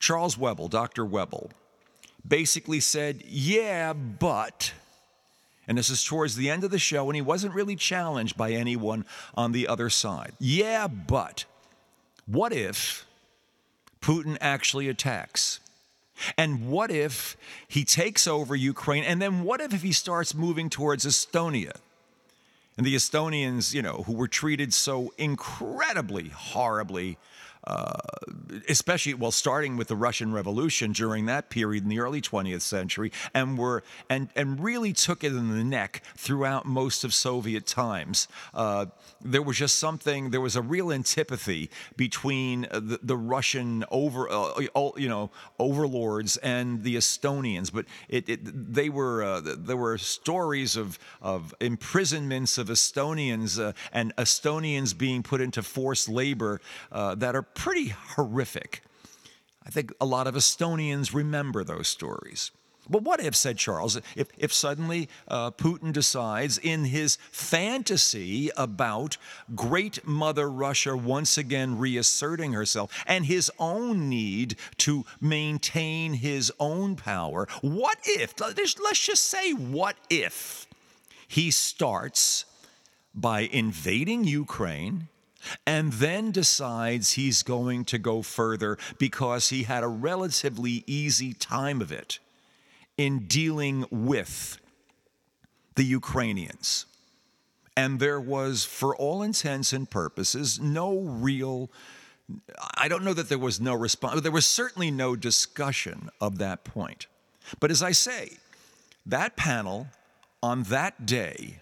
Charles 0.00 0.36
Webble, 0.36 0.68
Dr. 0.68 1.04
Webble, 1.06 1.50
basically 2.26 2.80
said, 2.80 3.22
Yeah, 3.26 3.92
but. 3.92 4.72
And 5.68 5.78
this 5.78 5.90
is 5.90 6.02
towards 6.04 6.34
the 6.34 6.50
end 6.50 6.64
of 6.64 6.70
the 6.72 6.78
show, 6.78 7.08
and 7.08 7.14
he 7.14 7.22
wasn't 7.22 7.54
really 7.54 7.76
challenged 7.76 8.36
by 8.36 8.50
anyone 8.50 9.04
on 9.36 9.52
the 9.52 9.68
other 9.68 9.88
side. 9.88 10.32
Yeah, 10.40 10.88
but 10.88 11.44
what 12.26 12.52
if 12.52 13.06
Putin 14.00 14.36
actually 14.40 14.88
attacks? 14.88 15.60
And 16.36 16.68
what 16.68 16.90
if 16.90 17.36
he 17.68 17.84
takes 17.84 18.26
over 18.26 18.54
Ukraine? 18.54 19.04
And 19.04 19.20
then 19.20 19.44
what 19.44 19.60
if, 19.60 19.82
he 19.82 19.92
starts 19.92 20.34
moving 20.34 20.68
towards 20.68 21.04
Estonia? 21.04 21.76
And 22.76 22.86
the 22.86 22.94
Estonians, 22.94 23.74
you 23.74 23.82
know, 23.82 24.04
who 24.06 24.14
were 24.14 24.28
treated 24.28 24.72
so 24.72 25.12
incredibly 25.18 26.28
horribly 26.28 27.18
uh, 27.64 27.92
especially 28.68 29.14
well, 29.14 29.30
starting 29.30 29.76
with 29.76 29.88
the 29.88 29.94
Russian 29.96 30.32
Revolution 30.32 30.92
during 30.92 31.26
that 31.26 31.48
period 31.48 31.84
in 31.84 31.88
the 31.88 32.00
early 32.00 32.20
20th 32.20 32.62
century, 32.62 33.12
and 33.34 33.56
were 33.56 33.84
and 34.08 34.30
and 34.34 34.62
really 34.62 34.92
took 34.92 35.22
it 35.22 35.28
in 35.28 35.48
the 35.56 35.62
neck 35.62 36.02
throughout 36.16 36.66
most 36.66 37.04
of 37.04 37.14
Soviet 37.14 37.66
times. 37.66 38.26
Uh, 38.52 38.86
there 39.20 39.42
was 39.42 39.56
just 39.56 39.78
something. 39.78 40.30
There 40.30 40.40
was 40.40 40.56
a 40.56 40.62
real 40.62 40.92
antipathy 40.92 41.70
between 41.96 42.62
the, 42.62 42.98
the 43.00 43.16
Russian 43.16 43.84
over 43.92 44.28
uh, 44.28 44.60
you 44.96 45.08
know 45.08 45.30
overlords 45.60 46.36
and 46.38 46.82
the 46.82 46.96
Estonians, 46.96 47.72
but 47.72 47.86
it, 48.08 48.28
it 48.28 48.40
they 48.74 48.88
were 48.88 49.22
uh, 49.22 49.40
there 49.40 49.76
were 49.76 49.98
stories 49.98 50.76
of 50.76 50.98
of 51.20 51.54
imprisonments 51.60 52.58
of 52.58 52.68
Estonians 52.68 53.74
and 53.92 54.16
Estonians 54.16 54.96
being 54.98 55.22
put 55.22 55.40
into 55.40 55.62
forced 55.62 56.08
labor 56.08 56.60
that 56.90 57.36
are 57.36 57.46
pretty 57.54 57.88
horrific. 57.88 58.82
I 59.64 59.70
think 59.70 59.92
a 60.00 60.06
lot 60.06 60.26
of 60.26 60.34
Estonians 60.34 61.14
remember 61.14 61.64
those 61.64 61.88
stories. 61.88 62.50
But 62.90 63.02
what 63.02 63.22
if, 63.22 63.36
said 63.36 63.58
Charles, 63.58 64.00
if, 64.16 64.26
if 64.36 64.52
suddenly 64.52 65.08
uh, 65.28 65.52
Putin 65.52 65.92
decides 65.92 66.58
in 66.58 66.86
his 66.86 67.16
fantasy 67.30 68.50
about 68.56 69.16
great 69.54 70.04
Mother 70.04 70.50
Russia 70.50 70.96
once 70.96 71.38
again 71.38 71.78
reasserting 71.78 72.52
herself 72.52 72.92
and 73.06 73.24
his 73.26 73.52
own 73.58 74.08
need 74.08 74.56
to 74.78 75.04
maintain 75.20 76.14
his 76.14 76.52
own 76.58 76.96
power? 76.96 77.46
What 77.60 77.98
if, 78.04 78.34
let's 78.40 79.06
just 79.06 79.28
say, 79.28 79.52
what 79.52 79.96
if 80.10 80.66
he 81.28 81.52
starts 81.52 82.44
by 83.14 83.42
invading 83.42 84.24
Ukraine? 84.24 85.08
And 85.66 85.92
then 85.94 86.30
decides 86.30 87.12
he's 87.12 87.42
going 87.42 87.84
to 87.86 87.98
go 87.98 88.22
further 88.22 88.78
because 88.98 89.48
he 89.48 89.64
had 89.64 89.82
a 89.82 89.88
relatively 89.88 90.84
easy 90.86 91.32
time 91.32 91.80
of 91.80 91.92
it 91.92 92.18
in 92.96 93.26
dealing 93.26 93.84
with 93.90 94.58
the 95.74 95.84
Ukrainians. 95.84 96.86
And 97.76 98.00
there 98.00 98.20
was, 98.20 98.64
for 98.64 98.94
all 98.96 99.22
intents 99.22 99.72
and 99.72 99.88
purposes, 99.88 100.60
no 100.60 100.98
real, 100.98 101.70
I 102.76 102.88
don't 102.88 103.02
know 103.02 103.14
that 103.14 103.28
there 103.28 103.38
was 103.38 103.60
no 103.60 103.74
response, 103.74 104.20
there 104.20 104.30
was 104.30 104.46
certainly 104.46 104.90
no 104.90 105.16
discussion 105.16 106.10
of 106.20 106.38
that 106.38 106.64
point. 106.64 107.06
But 107.60 107.70
as 107.70 107.82
I 107.82 107.92
say, 107.92 108.36
that 109.06 109.36
panel 109.36 109.88
on 110.42 110.64
that 110.64 111.06
day, 111.06 111.60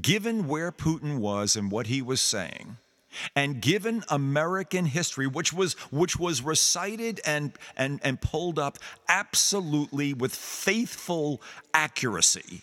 given 0.00 0.48
where 0.48 0.72
Putin 0.72 1.18
was 1.18 1.54
and 1.56 1.70
what 1.70 1.86
he 1.86 2.02
was 2.02 2.20
saying, 2.20 2.76
and 3.34 3.60
given 3.60 4.04
American 4.08 4.86
history, 4.86 5.26
which 5.26 5.52
was 5.52 5.74
which 5.90 6.18
was 6.18 6.42
recited 6.42 7.20
and 7.24 7.52
and 7.76 8.00
and 8.02 8.20
pulled 8.20 8.58
up 8.58 8.78
absolutely 9.08 10.14
with 10.14 10.34
faithful 10.34 11.40
accuracy. 11.74 12.62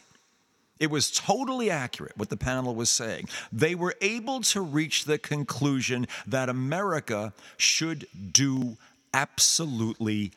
It 0.80 0.90
was 0.90 1.12
totally 1.12 1.70
accurate 1.70 2.18
what 2.18 2.30
the 2.30 2.38
panel 2.38 2.76
was 2.76 2.90
saying. 2.90 3.30
They 3.52 3.76
were 3.76 3.96
able 4.02 4.42
to 4.42 4.62
reach 4.62 5.06
the 5.06 5.18
conclusion 5.18 6.08
that 6.28 6.50
America 6.50 7.34
should 7.58 8.08
do 8.32 8.78
absolutely 9.14 10.34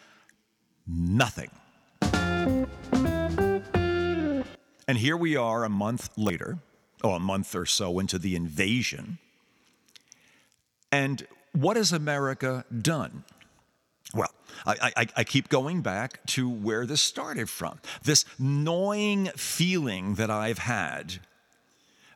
nothing. 0.87 1.51
And 4.89 4.99
here 4.99 5.17
we 5.17 5.37
are 5.37 5.65
a 5.65 5.69
month 5.69 6.11
later 6.17 6.59
or 7.03 7.17
a 7.17 7.21
month 7.21 7.55
or 7.57 7.67
so 7.67 7.99
into 7.99 8.19
the 8.19 8.37
invasion. 8.37 9.19
And 10.97 11.27
what 11.53 11.77
has 11.77 11.93
America 11.93 12.65
done? 12.81 13.25
Well, 14.15 14.33
I, 14.65 14.93
I, 14.97 15.07
I, 15.17 15.25
keep 15.25 15.51
going 15.51 15.83
back 15.83 16.25
to 16.29 16.49
where 16.49 16.87
this 16.87 17.03
started 17.03 17.51
from. 17.51 17.81
This 18.03 18.25
gnawing 18.39 19.27
feeling 19.37 20.15
that 20.15 20.31
I've 20.31 20.59
had 20.59 21.19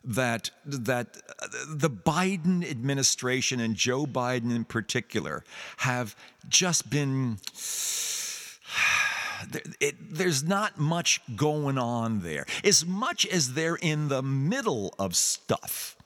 that, 0.03 0.49
that 0.65 1.17
uh, 1.39 1.47
the 1.69 1.91
Biden 1.91 2.67
administration 2.67 3.59
and 3.59 3.75
Joe 3.75 4.05
Biden 4.07 4.55
in 4.55 4.65
particular 4.65 5.43
have 5.77 6.15
just 6.49 6.89
been. 6.89 7.37
It, 9.79 9.95
there's 10.13 10.43
not 10.43 10.77
much 10.77 11.19
going 11.35 11.79
on 11.79 12.19
there. 12.19 12.45
As 12.63 12.85
much 12.85 13.25
as 13.25 13.55
they're 13.55 13.75
in 13.75 14.07
the 14.07 14.21
middle 14.21 14.93
of 14.99 15.15
stuff, 15.15 15.97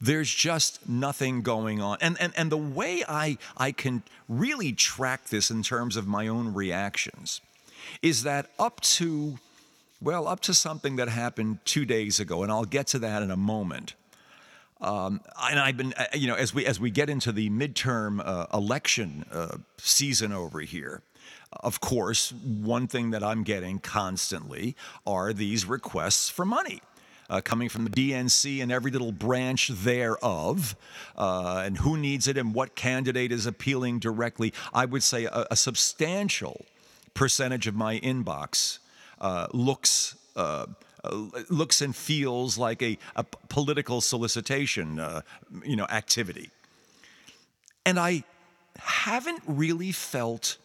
there's 0.00 0.32
just 0.32 0.88
nothing 0.88 1.42
going 1.42 1.80
on. 1.80 1.98
And, 2.00 2.16
and, 2.20 2.32
and 2.36 2.50
the 2.50 2.56
way 2.56 3.04
I, 3.06 3.38
I 3.56 3.72
can 3.72 4.02
really 4.28 4.72
track 4.72 5.28
this 5.28 5.50
in 5.50 5.62
terms 5.62 5.96
of 5.96 6.06
my 6.06 6.26
own 6.26 6.54
reactions 6.54 7.40
is 8.02 8.22
that 8.22 8.50
up 8.58 8.80
to, 8.80 9.38
well, 10.00 10.26
up 10.26 10.40
to 10.40 10.54
something 10.54 10.96
that 10.96 11.08
happened 11.08 11.58
two 11.64 11.84
days 11.84 12.20
ago, 12.20 12.42
and 12.42 12.50
I'll 12.50 12.64
get 12.64 12.86
to 12.88 12.98
that 13.00 13.22
in 13.22 13.30
a 13.30 13.36
moment. 13.36 13.94
Um, 14.80 15.20
and 15.42 15.60
I've 15.60 15.76
been, 15.76 15.92
uh, 15.92 16.06
you 16.14 16.26
know, 16.26 16.36
as 16.36 16.54
we 16.54 16.64
as 16.64 16.80
we 16.80 16.90
get 16.90 17.10
into 17.10 17.32
the 17.32 17.50
midterm 17.50 18.22
uh, 18.24 18.46
election 18.54 19.26
uh, 19.30 19.58
season 19.76 20.32
over 20.32 20.60
here, 20.60 21.02
of 21.52 21.80
course, 21.80 22.32
one 22.32 22.86
thing 22.86 23.10
that 23.10 23.22
I'm 23.22 23.42
getting 23.42 23.78
constantly 23.78 24.74
are 25.06 25.34
these 25.34 25.66
requests 25.66 26.30
for 26.30 26.46
money 26.46 26.80
uh, 27.30 27.40
coming 27.40 27.68
from 27.68 27.84
the 27.84 27.90
DNC 27.90 28.60
and 28.60 28.72
every 28.72 28.90
little 28.90 29.12
branch 29.12 29.68
thereof, 29.68 30.76
uh, 31.16 31.62
and 31.64 31.78
who 31.78 31.96
needs 31.96 32.26
it 32.28 32.36
and 32.36 32.52
what 32.54 32.74
candidate 32.74 33.32
is 33.32 33.46
appealing 33.46 34.00
directly. 34.00 34.52
I 34.74 34.84
would 34.84 35.02
say 35.02 35.24
a, 35.24 35.46
a 35.50 35.56
substantial 35.56 36.66
percentage 37.14 37.66
of 37.66 37.74
my 37.74 38.00
inbox 38.00 38.80
uh, 39.20 39.46
looks. 39.52 40.16
Uh, 40.36 40.66
uh, 41.02 41.26
looks 41.48 41.80
and 41.80 41.96
feels 41.96 42.58
like 42.58 42.82
a, 42.82 42.98
a 43.16 43.24
political 43.24 44.02
solicitation, 44.02 45.00
uh, 45.00 45.22
you 45.64 45.74
know, 45.74 45.86
activity, 45.86 46.50
and 47.86 47.98
I 47.98 48.22
haven't 48.76 49.42
really 49.46 49.92
felt 49.92 50.58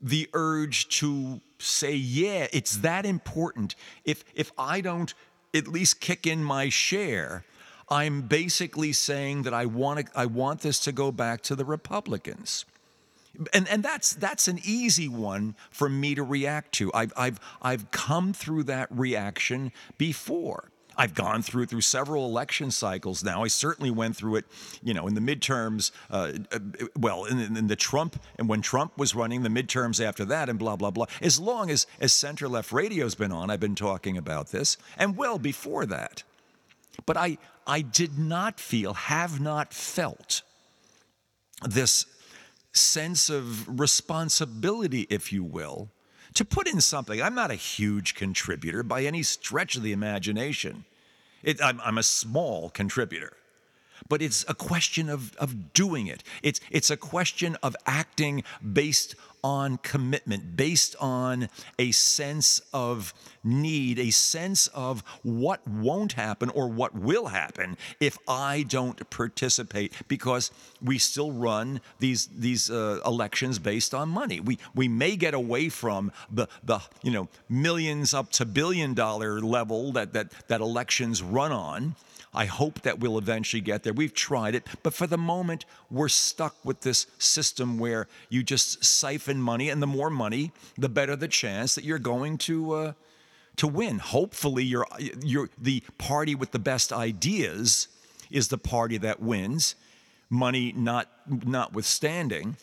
the 0.00 0.26
urge 0.32 0.88
to 1.00 1.42
say, 1.58 1.94
yeah, 1.94 2.46
it's 2.52 2.78
that 2.78 3.04
important. 3.04 3.74
If 4.04 4.24
if 4.34 4.52
I 4.56 4.80
don't 4.80 5.12
at 5.54 5.68
least 5.68 6.00
kick 6.00 6.26
in 6.26 6.44
my 6.44 6.68
share, 6.68 7.44
I'm 7.88 8.22
basically 8.22 8.92
saying 8.92 9.42
that 9.42 9.54
I 9.54 9.66
want 9.66 10.06
to, 10.06 10.18
I 10.18 10.26
want 10.26 10.60
this 10.60 10.78
to 10.80 10.92
go 10.92 11.10
back 11.10 11.42
to 11.42 11.56
the 11.56 11.64
Republicans. 11.64 12.64
And, 13.52 13.68
and 13.68 13.82
that's 13.82 14.14
that's 14.14 14.48
an 14.48 14.58
easy 14.64 15.08
one 15.08 15.54
for 15.70 15.88
me 15.88 16.14
to 16.16 16.24
react 16.24 16.72
to. 16.72 16.92
I've, 16.92 17.12
I've, 17.16 17.40
I've 17.62 17.90
come 17.90 18.32
through 18.32 18.64
that 18.64 18.88
reaction 18.90 19.72
before. 19.96 20.70
I've 20.98 21.14
gone 21.14 21.42
through 21.42 21.66
through 21.66 21.82
several 21.82 22.26
election 22.26 22.72
cycles 22.72 23.22
now. 23.22 23.44
I 23.44 23.48
certainly 23.48 23.92
went 23.92 24.16
through 24.16 24.36
it, 24.36 24.46
you 24.82 24.92
know, 24.92 25.06
in 25.06 25.14
the 25.14 25.20
midterms. 25.20 25.92
Uh, 26.10 26.32
uh 26.52 26.58
well, 26.98 27.24
in, 27.24 27.56
in, 27.56 27.68
the 27.68 27.76
Trump 27.76 28.20
and 28.36 28.48
when 28.48 28.60
Trump 28.60 28.98
was 28.98 29.14
running, 29.14 29.44
the 29.44 29.48
midterms 29.48 30.04
after 30.04 30.24
that, 30.24 30.48
and 30.48 30.58
blah 30.58 30.74
blah 30.74 30.90
blah. 30.90 31.06
As 31.22 31.38
long 31.38 31.70
as 31.70 31.86
as 32.00 32.12
center 32.12 32.48
left 32.48 32.72
radio's 32.72 33.14
been 33.14 33.30
on, 33.30 33.48
I've 33.48 33.60
been 33.60 33.76
talking 33.76 34.18
about 34.18 34.48
this, 34.48 34.76
and 34.96 35.16
well 35.16 35.38
before 35.38 35.86
that. 35.86 36.24
But 37.06 37.16
I 37.16 37.38
I 37.64 37.82
did 37.82 38.18
not 38.18 38.58
feel, 38.58 38.94
have 38.94 39.40
not 39.40 39.72
felt 39.72 40.42
this 41.62 42.06
sense 42.72 43.30
of 43.30 43.80
responsibility, 43.80 45.06
if 45.10 45.32
you 45.32 45.44
will, 45.44 45.90
to 46.34 46.44
put 46.44 46.68
in 46.68 46.80
something. 46.80 47.20
I'm 47.20 47.34
not 47.34 47.50
a 47.50 47.56
huge 47.56 48.14
contributor 48.14 48.82
by 48.82 49.04
any 49.04 49.22
stretch 49.22 49.76
of 49.76 49.82
the 49.82 49.92
imagination. 49.92 50.84
It, 51.42 51.62
I'm, 51.62 51.80
I'm, 51.82 51.98
a 51.98 52.02
small 52.02 52.70
contributor. 52.70 53.34
But 54.08 54.22
it's 54.22 54.44
a 54.48 54.54
question 54.54 55.08
of, 55.08 55.36
of 55.36 55.72
doing 55.72 56.06
it. 56.06 56.22
It's, 56.42 56.60
it's 56.70 56.90
a 56.90 56.96
question 56.96 57.56
of 57.62 57.76
acting 57.86 58.44
based 58.72 59.14
on 59.42 59.78
commitment, 59.78 60.56
based 60.56 60.96
on 61.00 61.48
a 61.78 61.90
sense 61.92 62.60
of 62.72 63.14
need, 63.44 63.98
a 63.98 64.10
sense 64.10 64.66
of 64.68 65.02
what 65.22 65.66
won't 65.66 66.12
happen 66.12 66.50
or 66.50 66.68
what 66.68 66.94
will 66.94 67.26
happen 67.26 67.76
if 68.00 68.18
I 68.28 68.64
don't 68.68 69.08
participate, 69.10 69.92
because 70.08 70.50
we 70.82 70.98
still 70.98 71.32
run 71.32 71.80
these 71.98 72.26
these 72.26 72.70
uh, 72.70 73.00
elections 73.06 73.58
based 73.58 73.94
on 73.94 74.08
money. 74.08 74.40
We 74.40 74.58
we 74.74 74.88
may 74.88 75.16
get 75.16 75.34
away 75.34 75.68
from 75.68 76.12
the 76.30 76.48
the 76.62 76.80
you 77.02 77.10
know 77.10 77.28
millions 77.48 78.14
up 78.14 78.30
to 78.32 78.44
billion 78.44 78.94
dollar 78.94 79.40
level 79.40 79.92
that 79.92 80.12
that 80.12 80.32
that 80.48 80.60
elections 80.60 81.22
run 81.22 81.52
on 81.52 81.94
I 82.38 82.44
hope 82.44 82.82
that 82.82 83.00
we'll 83.00 83.18
eventually 83.18 83.60
get 83.60 83.82
there. 83.82 83.92
We've 83.92 84.14
tried 84.14 84.54
it, 84.54 84.64
but 84.84 84.94
for 84.94 85.08
the 85.08 85.18
moment, 85.18 85.64
we're 85.90 86.08
stuck 86.08 86.54
with 86.64 86.82
this 86.82 87.08
system 87.18 87.80
where 87.80 88.06
you 88.28 88.44
just 88.44 88.84
siphon 88.84 89.42
money, 89.42 89.70
and 89.70 89.82
the 89.82 89.88
more 89.88 90.08
money, 90.08 90.52
the 90.76 90.88
better 90.88 91.16
the 91.16 91.26
chance 91.26 91.74
that 91.74 91.82
you're 91.82 91.98
going 91.98 92.38
to. 92.38 92.72
Uh, 92.72 92.92
to 93.56 93.66
win. 93.66 93.98
Hopefully, 93.98 94.62
you're, 94.62 94.86
you're 95.20 95.50
the 95.58 95.82
party 95.98 96.36
with 96.36 96.52
the 96.52 96.60
best 96.60 96.92
ideas 96.92 97.88
is 98.30 98.46
the 98.46 98.56
party 98.56 98.98
that 98.98 99.20
wins, 99.20 99.74
money 100.30 100.72
not 100.76 101.08
notwithstanding. 101.26 102.56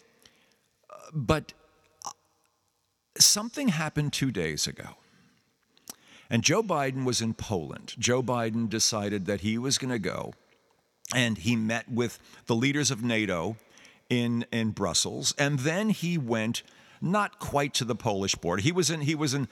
But 1.14 1.52
uh, 2.06 2.12
something 3.18 3.68
happened 3.68 4.14
two 4.14 4.32
days 4.32 4.68
ago. 4.68 4.96
And 6.30 6.44
Joe 6.44 6.64
Biden 6.64 7.06
was 7.06 7.22
in 7.22 7.34
Poland. 7.34 7.96
Joe 8.00 8.24
Biden 8.24 8.70
decided 8.70 9.26
that 9.26 9.42
he 9.42 9.58
was 9.58 9.78
going 9.78 9.92
to 9.92 10.00
go, 10.00 10.34
and 11.14 11.38
he 11.38 11.56
met 11.56 11.90
with 11.92 12.20
the 12.48 12.56
leaders 12.56 12.92
of 12.92 13.04
NATO 13.04 13.58
in, 14.10 14.46
in 14.52 14.72
Brussels. 14.72 15.34
And 15.38 15.60
then 15.60 15.90
he 15.90 16.18
went 16.18 16.64
not 17.02 17.40
quite 17.40 17.74
to 17.76 17.86
the 17.86 17.96
Polish 17.96 18.36
border. 18.36 18.62
He 18.62 18.72
was 18.72 18.90
in, 18.90 19.02
he 19.02 19.16
was 19.16 19.34
in 19.34 19.48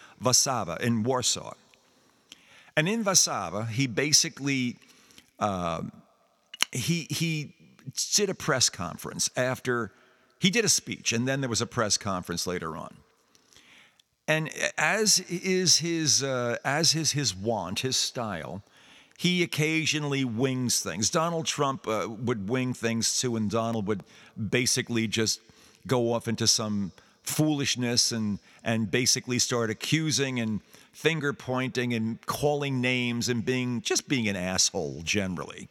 in 0.81 1.03
Warsaw. 1.03 1.53
And 2.75 2.89
in 2.89 3.03
Warszawa, 3.03 3.69
he 3.69 3.85
basically 3.85 4.77
uh, 5.39 5.83
he, 6.71 7.07
he 7.09 7.55
did 8.13 8.29
a 8.29 8.33
press 8.33 8.69
conference 8.69 9.29
after 9.35 9.91
he 10.39 10.49
did 10.49 10.65
a 10.65 10.69
speech, 10.69 11.13
and 11.13 11.27
then 11.27 11.41
there 11.41 11.49
was 11.49 11.61
a 11.61 11.67
press 11.67 11.97
conference 11.97 12.47
later 12.47 12.75
on. 12.75 12.97
And 14.27 14.49
as 14.77 15.19
is 15.29 15.77
his, 15.77 16.23
uh, 16.23 16.57
as 16.63 16.95
is 16.95 17.11
his 17.11 17.35
want, 17.35 17.79
his 17.79 17.97
style, 17.97 18.63
he 19.17 19.43
occasionally 19.43 20.23
wings 20.23 20.81
things. 20.81 21.09
Donald 21.09 21.45
Trump 21.45 21.87
uh, 21.87 22.07
would 22.09 22.49
wing 22.49 22.73
things 22.73 23.19
too, 23.19 23.35
and 23.35 23.49
Donald 23.49 23.87
would 23.87 24.03
basically 24.49 25.07
just 25.07 25.39
go 25.85 26.13
off 26.13 26.27
into 26.27 26.47
some 26.47 26.91
foolishness 27.23 28.11
and 28.11 28.39
and 28.63 28.91
basically 28.91 29.39
start 29.39 29.69
accusing 29.69 30.39
and 30.39 30.61
finger 30.91 31.33
pointing 31.33 31.93
and 31.93 32.25
calling 32.25 32.79
names 32.79 33.29
and 33.29 33.45
being 33.45 33.81
just 33.81 34.07
being 34.07 34.27
an 34.27 34.35
asshole 34.35 35.01
generally. 35.03 35.67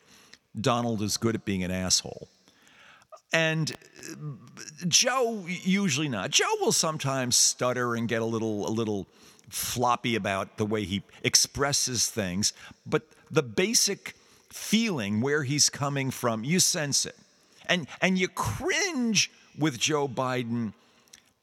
Donald 0.61 1.01
is 1.01 1.17
good 1.17 1.35
at 1.35 1.45
being 1.45 1.65
an 1.65 1.71
asshole. 1.71 2.29
And 3.33 3.73
uh, 3.73 4.87
Joe 4.88 5.45
usually 5.47 6.09
not. 6.09 6.31
Joe 6.31 6.55
will 6.61 6.73
sometimes 6.73 7.37
stutter 7.37 7.95
and 7.95 8.09
get 8.09 8.23
a 8.23 8.27
little 8.27 8.68
a 8.68 8.71
little 8.71 9.07
floppy 9.49 10.16
about 10.16 10.57
the 10.57 10.66
way 10.66 10.85
he 10.85 11.03
expresses 11.23 12.09
things, 12.09 12.53
but 12.87 13.03
the 13.31 13.42
basic 13.42 14.14
feeling 14.51 15.21
where 15.21 15.42
he's 15.42 15.71
coming 15.71 16.11
from, 16.11 16.45
you 16.45 16.61
sense 16.61 17.07
it. 17.07 17.16
And 17.66 17.87
and 18.01 18.18
you 18.18 18.29
cringe 18.29 19.31
with 19.59 19.79
Joe 19.79 20.09
Biden 20.09 20.73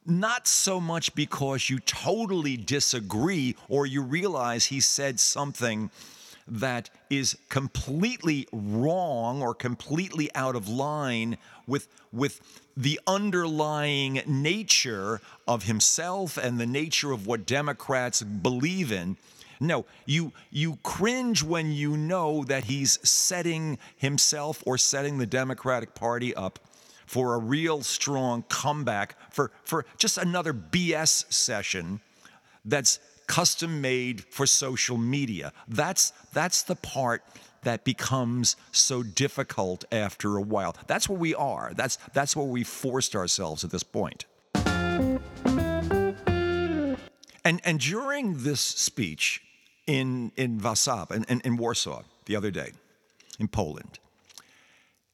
not 0.06 0.48
so 0.48 0.80
much 0.80 1.14
because 1.14 1.70
you 1.70 1.80
totally 1.80 2.58
disagree 2.58 3.56
or 3.68 3.86
you 3.86 4.02
realize 4.02 4.66
he 4.66 4.80
said 4.80 5.20
something 5.20 5.92
that 6.50 6.90
is 7.10 7.38
completely 7.50 8.48
wrong 8.52 9.42
or 9.42 9.54
completely 9.54 10.34
out 10.36 10.56
of 10.56 10.68
line 10.68 11.38
with, 11.68 11.88
with 12.12 12.42
the 12.76 13.00
underlying 13.06 14.22
nature 14.26 15.22
of 15.48 15.64
himself 15.64 16.38
and 16.38 16.60
the 16.60 16.66
nature 16.66 17.12
of 17.12 17.28
what 17.28 17.46
Democrats 17.46 18.22
believe 18.22 18.92
in. 18.92 19.18
No, 19.62 19.86
you 20.06 20.32
you 20.52 20.78
cringe 20.84 21.44
when 21.44 21.74
you 21.74 21.98
know 21.98 22.46
that 22.46 22.64
he's 22.66 22.98
setting 23.08 23.78
himself 23.98 24.64
or 24.66 24.78
setting 24.78 25.18
the 25.18 25.26
Democratic 25.26 25.94
Party 25.96 26.34
up 26.34 26.60
for 27.06 27.34
a 27.34 27.40
real 27.40 27.82
strong 27.82 28.44
comeback 28.50 29.16
for, 29.32 29.52
for 29.66 29.84
just 29.98 30.20
another 30.20 30.54
BS 30.54 31.34
session 31.34 32.00
that's 32.64 33.00
custom 33.30 33.80
made 33.80 34.26
for 34.26 34.46
social 34.46 34.98
media. 34.98 35.54
That's, 35.68 36.12
that's 36.34 36.64
the 36.64 36.76
part 36.76 37.24
that 37.62 37.86
becomes 37.86 38.56
so 38.72 39.04
difficult 39.04 39.86
after 39.92 40.36
a 40.36 40.42
while. 40.42 40.76
That's 40.88 41.08
where 41.08 41.20
we 41.20 41.36
are. 41.36 41.72
That's, 41.76 41.98
that's 42.14 42.36
where 42.36 42.48
we 42.48 42.64
forced 42.64 43.16
ourselves 43.16 43.64
at 43.64 43.70
this 43.70 43.84
point. 43.84 44.26
And, 47.46 47.62
and 47.64 47.80
during 47.80 48.44
this 48.44 48.62
speech 48.62 49.42
in, 49.86 50.32
in 50.36 50.58
Warsaw, 50.60 51.06
in, 51.14 51.24
in, 51.26 51.42
in 51.42 51.58
Warsaw 51.58 52.02
the 52.26 52.36
other 52.36 52.52
day, 52.52 52.72
in 53.40 53.48
Poland, 53.48 54.00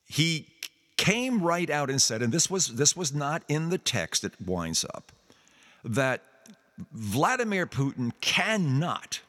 he 0.07 0.47
came 0.97 1.41
right 1.41 1.69
out 1.69 1.89
and 1.89 2.01
said, 2.01 2.21
and 2.21 2.31
this 2.33 2.49
was, 2.49 2.75
this 2.75 2.95
was 2.95 3.13
not 3.13 3.43
in 3.47 3.69
the 3.69 3.77
text 3.77 4.23
it 4.23 4.33
winds 4.43 4.85
up, 4.85 5.11
that 5.83 6.23
Vladimir 6.91 7.65
Putin 7.65 8.11
cannot 8.21 9.21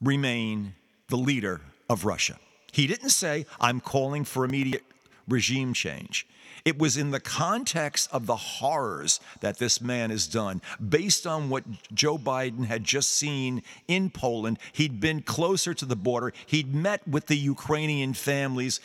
remain 0.00 0.74
the 1.08 1.16
leader 1.16 1.60
of 1.88 2.04
Russia. 2.04 2.38
He 2.72 2.86
didn't 2.86 3.10
say, 3.10 3.46
I'm 3.60 3.80
calling 3.80 4.24
for 4.24 4.44
immediate 4.44 4.84
regime 5.26 5.72
change. 5.72 6.26
It 6.64 6.78
was 6.78 6.96
in 6.96 7.10
the 7.10 7.20
context 7.20 8.08
of 8.12 8.26
the 8.26 8.36
horrors 8.36 9.20
that 9.40 9.58
this 9.58 9.80
man 9.80 10.10
has 10.10 10.26
done. 10.26 10.60
Based 10.86 11.26
on 11.26 11.48
what 11.48 11.64
Joe 11.94 12.18
Biden 12.18 12.66
had 12.66 12.84
just 12.84 13.12
seen 13.12 13.62
in 13.86 14.10
Poland, 14.10 14.58
he'd 14.72 15.00
been 15.00 15.22
closer 15.22 15.72
to 15.74 15.84
the 15.84 15.96
border. 15.96 16.32
He'd 16.46 16.74
met 16.74 17.06
with 17.06 17.26
the 17.26 17.36
Ukrainian 17.36 18.12
families 18.12 18.80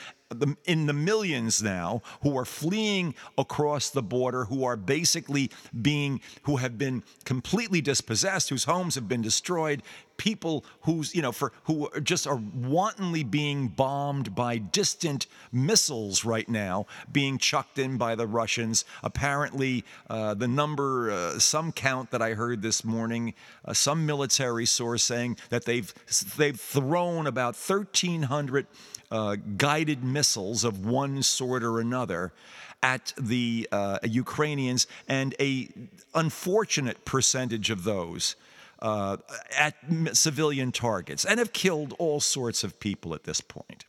in 0.66 0.86
the 0.86 0.94
millions 0.94 1.62
now 1.62 2.02
who 2.22 2.38
are 2.38 2.46
fleeing 2.46 3.16
across 3.38 3.90
the 3.90 4.04
border, 4.04 4.46
who 4.46 4.64
are 4.64 4.76
basically 4.76 5.52
being, 5.82 6.22
who 6.44 6.58
have 6.58 6.78
been 6.78 7.04
completely 7.26 7.82
dispossessed, 7.82 8.50
whose 8.50 8.66
homes 8.66 8.96
have 8.96 9.08
been 9.08 9.22
destroyed, 9.22 9.82
people 10.18 10.64
who's, 10.82 11.14
you 11.16 11.22
know, 11.22 11.32
for 11.32 11.52
who 11.64 11.90
just 12.02 12.28
are 12.28 12.40
wantonly 12.56 13.24
being 13.24 13.68
bombed 13.68 14.36
by 14.36 14.58
distant 14.58 15.28
missiles 15.52 16.24
right 16.24 16.48
now, 16.48 16.86
being 17.12 17.38
chucked 17.38 17.80
in 17.80 17.98
by 17.98 18.16
the 18.16 18.28
Russians. 18.28 18.86
Apparently, 19.04 19.84
uh, 20.10 20.34
the 20.34 20.48
number, 20.48 21.12
uh, 21.12 21.40
some 21.40 21.72
count 21.72 22.12
that 22.12 22.22
I 22.22 22.34
heard 22.34 22.62
this 22.62 22.84
morning, 22.84 23.34
uh, 23.66 23.74
some 23.74 24.06
military 24.06 24.66
source 24.66 25.04
saying 25.04 25.38
that 25.50 25.66
they've 25.66 25.94
they've 26.38 26.60
thrown 26.60 27.28
about 27.28 27.56
1,300 27.56 28.68
uh, 29.14 29.38
guided 29.58 30.04
missiles 30.04 30.64
of 30.64 30.86
one 30.86 31.22
sort 31.22 31.64
or 31.64 31.80
another 31.80 32.34
at 32.82 33.14
the 33.18 33.70
uh, 33.72 34.00
Ukrainians, 34.04 34.88
and 35.08 35.36
a 35.40 35.70
unfortunate 36.14 37.06
percentage 37.06 37.70
of 37.70 37.86
those 37.86 38.36
uh, 38.80 39.16
at 39.58 39.76
civilian 40.14 40.72
targets, 40.72 41.24
and 41.24 41.40
have 41.40 41.54
killed 41.54 41.94
all 41.98 42.20
sorts 42.20 42.64
of 42.66 42.80
people 42.80 43.14
at 43.14 43.24
this 43.24 43.40
point. 43.40 43.86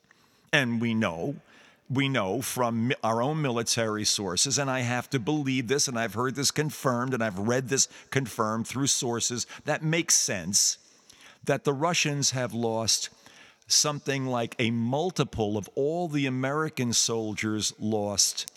And 0.52 0.80
we 0.80 0.94
know. 0.94 1.36
We 1.90 2.08
know 2.08 2.40
from 2.40 2.92
our 3.02 3.20
own 3.20 3.42
military 3.42 4.04
sources, 4.04 4.58
and 4.58 4.70
I 4.70 4.80
have 4.80 5.10
to 5.10 5.18
believe 5.18 5.68
this, 5.68 5.88
and 5.88 5.98
I've 5.98 6.14
heard 6.14 6.34
this 6.34 6.50
confirmed, 6.50 7.12
and 7.14 7.22
I've 7.22 7.38
read 7.38 7.68
this 7.68 7.88
confirmed 8.10 8.66
through 8.66 8.86
sources 8.86 9.46
that 9.64 9.82
makes 9.82 10.14
sense, 10.14 10.78
that 11.44 11.64
the 11.64 11.74
Russians 11.74 12.30
have 12.30 12.54
lost 12.54 13.10
something 13.66 14.26
like 14.26 14.54
a 14.58 14.70
multiple 14.70 15.56
of 15.56 15.68
all 15.74 16.08
the 16.08 16.26
American 16.26 16.92
soldiers 16.92 17.72
lost 17.78 18.50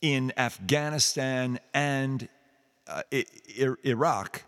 in 0.00 0.32
Afghanistan 0.36 1.58
and 1.74 2.28
uh, 2.86 3.02
Iraq. 3.84 4.42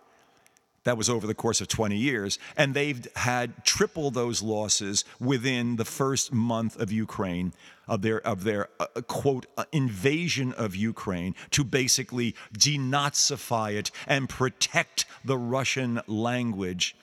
That 0.85 0.97
was 0.97 1.11
over 1.11 1.27
the 1.27 1.35
course 1.35 1.61
of 1.61 1.69
20 1.69 1.97
years. 1.97 2.39
And 2.57 2.73
they've 2.73 3.07
had 3.15 3.65
triple 3.67 4.11
those 4.11 4.43
losses 4.43 5.05
within 5.21 5.77
the 5.77 5.85
first 5.85 6.33
month 6.33 6.81
of 6.81 6.91
Ukraine, 6.91 7.53
of 7.87 8.01
their, 8.01 8.27
of 8.27 8.45
their 8.45 8.69
uh 8.81 8.87
quote, 9.07 9.45
uh, 9.59 9.65
invasion 9.73 10.55
of 10.55 10.75
Ukraine 10.75 11.35
to 11.51 11.65
basically 11.65 12.35
denazify 12.57 13.75
it 13.75 13.91
and 14.07 14.29
protect 14.29 15.05
the 15.23 15.37
Russian 15.37 16.01
language 16.07 16.97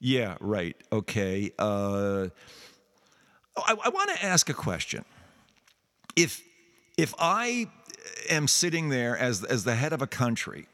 yeah, 0.00 0.36
right. 0.40 0.76
Okay. 0.92 1.52
Uh, 1.58 2.28
I, 3.56 3.74
I 3.84 3.88
want 3.88 4.10
to 4.16 4.24
ask 4.24 4.48
a 4.48 4.54
question. 4.54 5.04
If 6.14 6.42
if 6.96 7.14
I 7.18 7.68
am 8.28 8.48
sitting 8.48 8.88
there 8.88 9.16
as 9.16 9.44
as 9.44 9.64
the 9.64 9.74
head 9.74 9.92
of 9.92 10.02
a 10.02 10.06
country, 10.06 10.66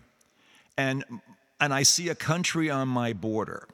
and 0.76 1.04
and 1.61 1.72
I 1.72 1.82
see 1.85 2.08
a 2.08 2.14
country 2.14 2.70
on 2.70 2.88
my 2.88 3.12
border, 3.12 3.68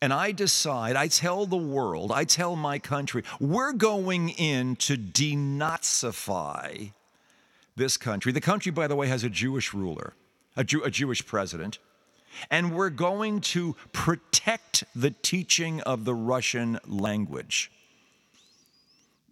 and 0.00 0.12
I 0.12 0.32
decide, 0.32 0.96
I 0.96 1.08
tell 1.08 1.46
the 1.46 1.56
world, 1.56 2.12
I 2.12 2.24
tell 2.24 2.56
my 2.56 2.78
country, 2.78 3.22
we're 3.40 3.72
going 3.72 4.30
in 4.30 4.76
to 4.76 4.96
denazify 4.96 6.92
this 7.76 7.96
country. 7.96 8.32
The 8.32 8.40
country, 8.40 8.72
by 8.72 8.86
the 8.86 8.96
way, 8.96 9.06
has 9.08 9.22
a 9.22 9.30
Jewish 9.30 9.72
ruler, 9.72 10.14
a, 10.56 10.64
Jew, 10.64 10.82
a 10.82 10.90
Jewish 10.90 11.24
president 11.24 11.78
and 12.50 12.74
we're 12.74 12.90
going 12.90 13.40
to 13.40 13.76
protect 13.92 14.84
the 14.94 15.10
teaching 15.10 15.80
of 15.82 16.04
the 16.04 16.14
Russian 16.14 16.78
language. 16.86 17.70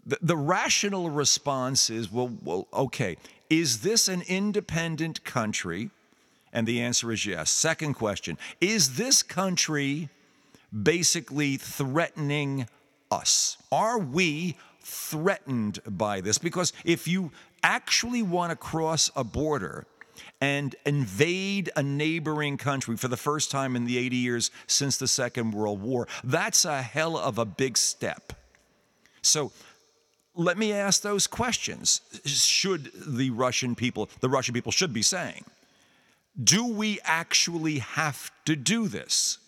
The, 0.07 0.19
the 0.21 0.37
rational 0.37 1.11
response 1.11 1.90
is 1.90 2.12
well, 2.12 2.31
well, 2.43 2.69
okay, 2.73 3.17
is 3.49 3.81
this 3.81 4.09
an 4.09 4.23
independent 4.29 5.25
country? 5.25 5.90
And 6.53 6.67
the 6.67 6.81
answer 6.81 7.11
is 7.11 7.27
yes. 7.27 7.51
Second 7.51 7.95
question 7.95 8.38
Is 8.61 8.97
this 8.97 9.23
country 9.23 10.09
basically 10.83 11.57
threatening 11.57 12.69
us? 13.11 13.57
Are 13.73 13.99
we 13.99 14.57
threatened 14.81 15.81
by 15.87 16.21
this? 16.21 16.38
Because 16.38 16.73
if 16.85 17.09
you 17.09 17.33
actually 17.62 18.23
want 18.23 18.51
to 18.51 18.57
cross 18.57 19.11
a 19.17 19.25
border, 19.25 19.87
and 20.40 20.77
invade 20.85 21.70
a 21.77 21.83
neighboring 21.83 22.57
country 22.57 22.96
for 22.96 23.09
the 23.09 23.16
first 23.16 23.50
time 23.50 23.77
in 23.77 23.85
the 23.85 23.98
80 23.98 24.16
years 24.16 24.50
since 24.66 24.96
the 24.96 25.09
Second 25.09 25.53
World 25.53 25.81
War. 25.81 26.09
That's 26.22 26.64
a 26.64 26.83
hell 26.83 27.16
of 27.16 27.38
a 27.38 27.44
big 27.44 27.77
step. 27.77 28.33
So 29.22 29.53
let 30.35 30.59
me 30.59 30.72
ask 30.72 31.03
those 31.03 31.27
questions. 31.27 32.00
Should 32.24 32.90
the 32.94 33.31
Russian 33.31 33.74
people, 33.74 34.09
the 34.20 34.29
Russian 34.29 34.55
people 34.55 34.72
should 34.72 34.92
be 34.92 35.03
saying, 35.03 35.44
do 36.42 36.66
we 36.66 36.98
actually 37.05 37.79
have 37.79 38.31
to 38.44 38.57
do 38.57 38.88
this? 38.88 39.38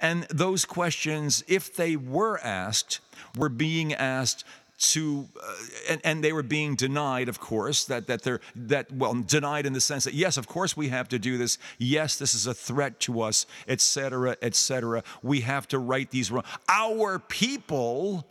And 0.00 0.22
those 0.24 0.64
questions, 0.64 1.44
if 1.46 1.76
they 1.76 1.94
were 1.94 2.38
asked, 2.38 3.00
were 3.36 3.50
being 3.50 3.92
asked 3.92 4.44
to, 4.80 5.28
uh, 5.42 5.54
and, 5.90 6.00
and, 6.04 6.24
they 6.24 6.32
were 6.32 6.42
being 6.42 6.74
denied, 6.74 7.28
of 7.28 7.38
course, 7.38 7.84
that, 7.84 8.06
that 8.06 8.22
they're, 8.22 8.40
that, 8.56 8.90
well, 8.90 9.14
denied 9.14 9.66
in 9.66 9.74
the 9.74 9.80
sense 9.80 10.04
that, 10.04 10.14
yes, 10.14 10.38
of 10.38 10.48
course 10.48 10.76
we 10.76 10.88
have 10.88 11.08
to 11.08 11.18
do 11.18 11.36
this. 11.36 11.58
Yes, 11.78 12.16
this 12.16 12.34
is 12.34 12.46
a 12.46 12.54
threat 12.54 12.98
to 13.00 13.20
us, 13.20 13.46
et 13.68 13.80
cetera, 13.80 14.36
et 14.40 14.54
cetera. 14.54 15.02
We 15.22 15.40
have 15.42 15.68
to 15.68 15.78
right 15.78 16.10
these 16.10 16.30
wrongs. 16.30 16.46
Our 16.68 17.18
people 17.18 18.26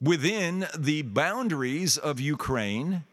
within 0.00 0.66
the 0.76 1.02
boundaries 1.02 1.96
of 1.96 2.20
Ukraine, 2.20 3.04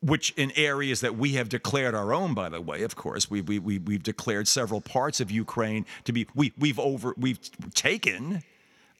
which 0.00 0.30
in 0.38 0.52
areas 0.56 1.02
that 1.02 1.16
we 1.16 1.32
have 1.34 1.50
declared 1.50 1.94
our 1.94 2.14
own, 2.14 2.32
by 2.32 2.48
the 2.48 2.62
way, 2.62 2.82
of 2.82 2.96
course, 2.96 3.30
we, 3.30 3.42
we, 3.42 3.58
we, 3.58 3.78
we've 3.78 4.02
declared 4.02 4.48
several 4.48 4.80
parts 4.80 5.20
of 5.20 5.30
Ukraine 5.30 5.84
to 6.04 6.12
be, 6.12 6.26
we, 6.34 6.52
we've 6.58 6.78
over, 6.78 7.14
we've 7.18 7.38
taken 7.74 8.42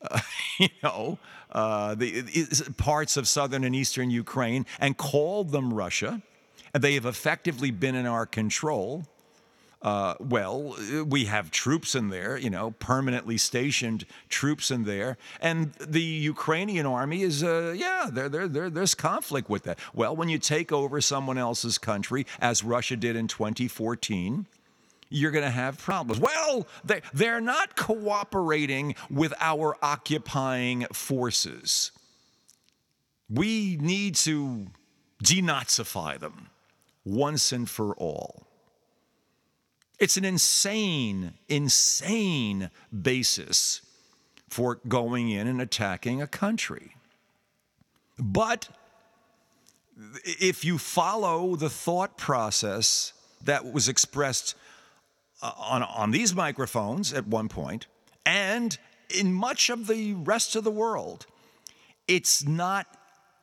uh, 0.09 0.21
you 0.59 0.69
know, 0.83 1.19
uh, 1.53 1.95
the 1.95 2.73
parts 2.77 3.17
of 3.17 3.29
southern 3.29 3.65
and 3.65 3.75
eastern 3.75 4.11
Ukraine 4.11 4.67
and 4.79 4.97
called 4.97 5.51
them 5.51 5.73
Russia. 5.73 6.23
And 6.73 6.85
they 6.85 6.95
have 6.95 7.07
effectively 7.07 7.71
been 7.71 7.95
in 7.95 8.07
our 8.07 8.27
control. 8.27 9.05
Uh, 9.83 10.15
well, 10.21 10.77
we 11.07 11.25
have 11.25 11.51
troops 11.51 11.95
in 11.95 12.11
there, 12.11 12.37
you 12.37 12.51
know, 12.51 12.73
permanently 12.73 13.39
stationed 13.39 14.05
troops 14.29 14.71
in 14.71 14.85
there. 14.85 15.17
And 15.41 15.73
the 15.75 16.03
Ukrainian 16.03 16.85
army 16.85 17.23
is, 17.23 17.43
uh, 17.43 17.75
yeah, 17.77 18.09
there, 18.13 18.29
there, 18.29 18.47
there, 18.47 18.69
there's 18.69 18.95
conflict 18.95 19.49
with 19.49 19.63
that. 19.63 19.79
Well, 19.95 20.15
when 20.15 20.29
you 20.29 20.39
take 20.39 20.71
over 20.71 21.01
someone 21.01 21.39
else's 21.39 21.79
country, 21.79 22.27
as 22.41 22.63
Russia 22.63 22.95
did 22.95 23.17
in 23.17 23.27
2014, 23.27 24.47
you're 25.11 25.33
going 25.33 25.45
to 25.45 25.51
have 25.51 25.77
problems. 25.79 26.21
Well, 26.21 26.67
they, 26.85 27.03
they're 27.13 27.41
not 27.41 27.77
cooperating 27.77 28.95
with 29.11 29.35
our 29.41 29.77
occupying 29.83 30.87
forces. 30.93 31.91
We 33.29 33.77
need 33.81 34.15
to 34.17 34.69
denazify 35.23 36.19
them 36.19 36.49
once 37.05 37.53
and 37.53 37.69
for 37.69 37.95
all. 37.97 38.47
It's 39.99 40.17
an 40.17 40.25
insane, 40.25 41.35
insane 41.49 42.71
basis 43.03 43.83
for 44.49 44.81
going 44.89 45.29
in 45.31 45.47
and 45.47 45.61
attacking 45.61 46.23
a 46.23 46.27
country. 46.27 46.95
But 48.19 48.69
if 50.25 50.65
you 50.65 50.79
follow 50.79 51.57
the 51.57 51.69
thought 51.69 52.17
process 52.17 53.13
that 53.45 53.71
was 53.73 53.89
expressed 53.89 54.55
Uh, 55.43 55.53
on, 55.57 55.83
on 55.83 56.11
these 56.11 56.35
microphones 56.35 57.13
at 57.13 57.27
one 57.27 57.49
point, 57.49 57.87
and 58.27 58.79
in 59.09 59.33
much 59.33 59.71
of 59.71 59.87
the 59.87 60.13
rest 60.15 60.55
of 60.55 60.65
the 60.65 60.71
world, 60.71 61.27
it's 62.07 62.47
not 62.47 62.87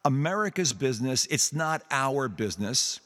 America's 0.06 0.74
business, 0.74 1.26
it's 1.28 1.52
not 1.52 1.82
our 1.90 2.30
business. 2.30 3.00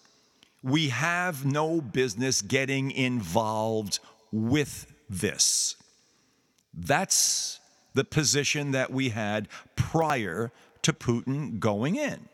We 0.62 0.90
have 0.90 1.46
no 1.46 1.82
business 1.82 2.42
getting 2.42 2.92
involved 2.92 4.00
with 4.32 4.92
this. 5.10 5.76
That's 6.74 7.60
the 7.94 8.04
position 8.04 8.72
that 8.72 8.92
we 8.92 9.10
had 9.10 9.48
prior 9.76 10.52
to 10.84 10.94
Putin 10.94 11.60
going 11.60 11.96
in. 11.96 12.28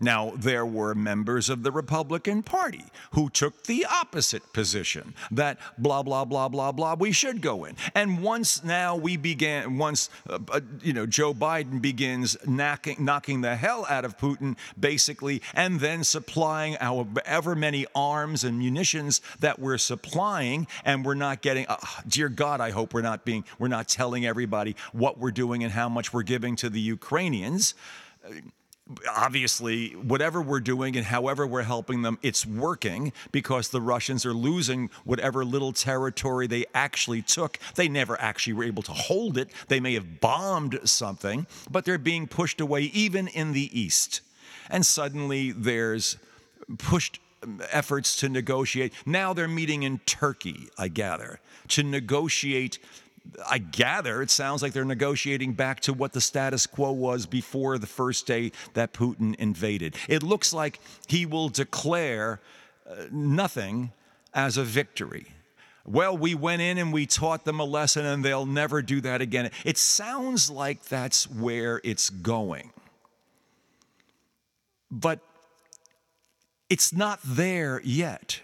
Now, 0.00 0.32
there 0.36 0.64
were 0.64 0.94
members 0.94 1.48
of 1.48 1.62
the 1.62 1.72
Republican 1.72 2.42
Party 2.42 2.84
who 3.12 3.28
took 3.30 3.64
the 3.64 3.84
opposite 3.90 4.52
position 4.52 5.14
that 5.32 5.58
blah, 5.76 6.02
blah, 6.02 6.24
blah, 6.24 6.48
blah, 6.48 6.72
blah, 6.72 6.94
we 6.94 7.10
should 7.10 7.40
go 7.40 7.64
in. 7.64 7.76
And 7.94 8.22
once 8.22 8.62
now 8.62 8.94
we 8.96 9.16
began, 9.16 9.76
once, 9.76 10.08
uh, 10.28 10.38
uh, 10.50 10.60
you 10.82 10.92
know, 10.92 11.04
Joe 11.04 11.34
Biden 11.34 11.82
begins 11.82 12.36
knocking, 12.46 13.04
knocking 13.04 13.40
the 13.40 13.56
hell 13.56 13.86
out 13.88 14.04
of 14.04 14.16
Putin, 14.16 14.56
basically, 14.78 15.42
and 15.54 15.80
then 15.80 16.04
supplying 16.04 16.74
however 16.74 17.56
many 17.56 17.86
arms 17.94 18.44
and 18.44 18.58
munitions 18.58 19.20
that 19.40 19.58
we're 19.58 19.78
supplying, 19.78 20.68
and 20.84 21.04
we're 21.04 21.14
not 21.14 21.42
getting, 21.42 21.66
uh, 21.68 21.76
dear 22.06 22.28
God, 22.28 22.60
I 22.60 22.70
hope 22.70 22.94
we're 22.94 23.02
not 23.02 23.24
being, 23.24 23.44
we're 23.58 23.68
not 23.68 23.88
telling 23.88 24.24
everybody 24.24 24.76
what 24.92 25.18
we're 25.18 25.32
doing 25.32 25.64
and 25.64 25.72
how 25.72 25.88
much 25.88 26.12
we're 26.12 26.22
giving 26.22 26.54
to 26.56 26.70
the 26.70 26.80
Ukrainians 26.80 27.74
obviously, 29.16 29.90
whatever 29.90 30.40
we're 30.40 30.60
doing 30.60 30.96
and 30.96 31.04
however 31.04 31.46
we're 31.46 31.62
helping 31.62 32.02
them, 32.02 32.18
it's 32.22 32.46
working 32.46 33.12
because 33.32 33.68
the 33.68 33.80
Russians 33.80 34.24
are 34.24 34.32
losing 34.32 34.90
whatever 35.04 35.44
little 35.44 35.72
territory 35.72 36.46
they 36.46 36.64
actually 36.74 37.22
took. 37.22 37.58
They 37.74 37.88
never 37.88 38.20
actually 38.20 38.54
were 38.54 38.64
able 38.64 38.82
to 38.84 38.92
hold 38.92 39.36
it. 39.36 39.50
They 39.68 39.80
may 39.80 39.94
have 39.94 40.20
bombed 40.20 40.80
something, 40.84 41.46
but 41.70 41.84
they're 41.84 41.98
being 41.98 42.26
pushed 42.26 42.60
away 42.60 42.82
even 42.82 43.28
in 43.28 43.52
the 43.52 43.78
east. 43.78 44.22
And 44.70 44.84
suddenly 44.84 45.52
there's 45.52 46.16
pushed 46.78 47.20
efforts 47.70 48.16
to 48.16 48.28
negotiate. 48.28 48.92
Now 49.06 49.32
they're 49.32 49.48
meeting 49.48 49.82
in 49.82 49.98
Turkey, 50.00 50.68
I 50.76 50.88
gather, 50.88 51.40
to 51.68 51.82
negotiate 51.82 52.78
I 53.48 53.58
gather 53.58 54.22
it 54.22 54.30
sounds 54.30 54.62
like 54.62 54.72
they're 54.72 54.84
negotiating 54.84 55.52
back 55.52 55.80
to 55.80 55.92
what 55.92 56.12
the 56.12 56.20
status 56.20 56.66
quo 56.66 56.92
was 56.92 57.26
before 57.26 57.78
the 57.78 57.86
first 57.86 58.26
day 58.26 58.52
that 58.74 58.92
Putin 58.92 59.34
invaded. 59.36 59.96
It 60.08 60.22
looks 60.22 60.52
like 60.52 60.80
he 61.06 61.26
will 61.26 61.48
declare 61.48 62.40
uh, 62.88 63.04
nothing 63.10 63.92
as 64.34 64.56
a 64.56 64.64
victory. 64.64 65.26
Well, 65.84 66.16
we 66.16 66.34
went 66.34 66.60
in 66.60 66.78
and 66.78 66.92
we 66.92 67.06
taught 67.06 67.44
them 67.44 67.60
a 67.60 67.64
lesson 67.64 68.04
and 68.04 68.24
they'll 68.24 68.46
never 68.46 68.82
do 68.82 69.00
that 69.00 69.20
again. 69.20 69.50
It 69.64 69.78
sounds 69.78 70.50
like 70.50 70.84
that's 70.84 71.30
where 71.30 71.80
it's 71.82 72.10
going. 72.10 72.72
But 74.90 75.20
it's 76.68 76.92
not 76.92 77.20
there 77.24 77.80
yet. 77.82 78.40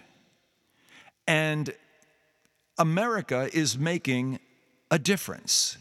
And 1.27 1.75
America 2.79 3.49
is 3.53 3.79
making 3.79 4.41
a 4.95 4.99
difference. 5.01 5.77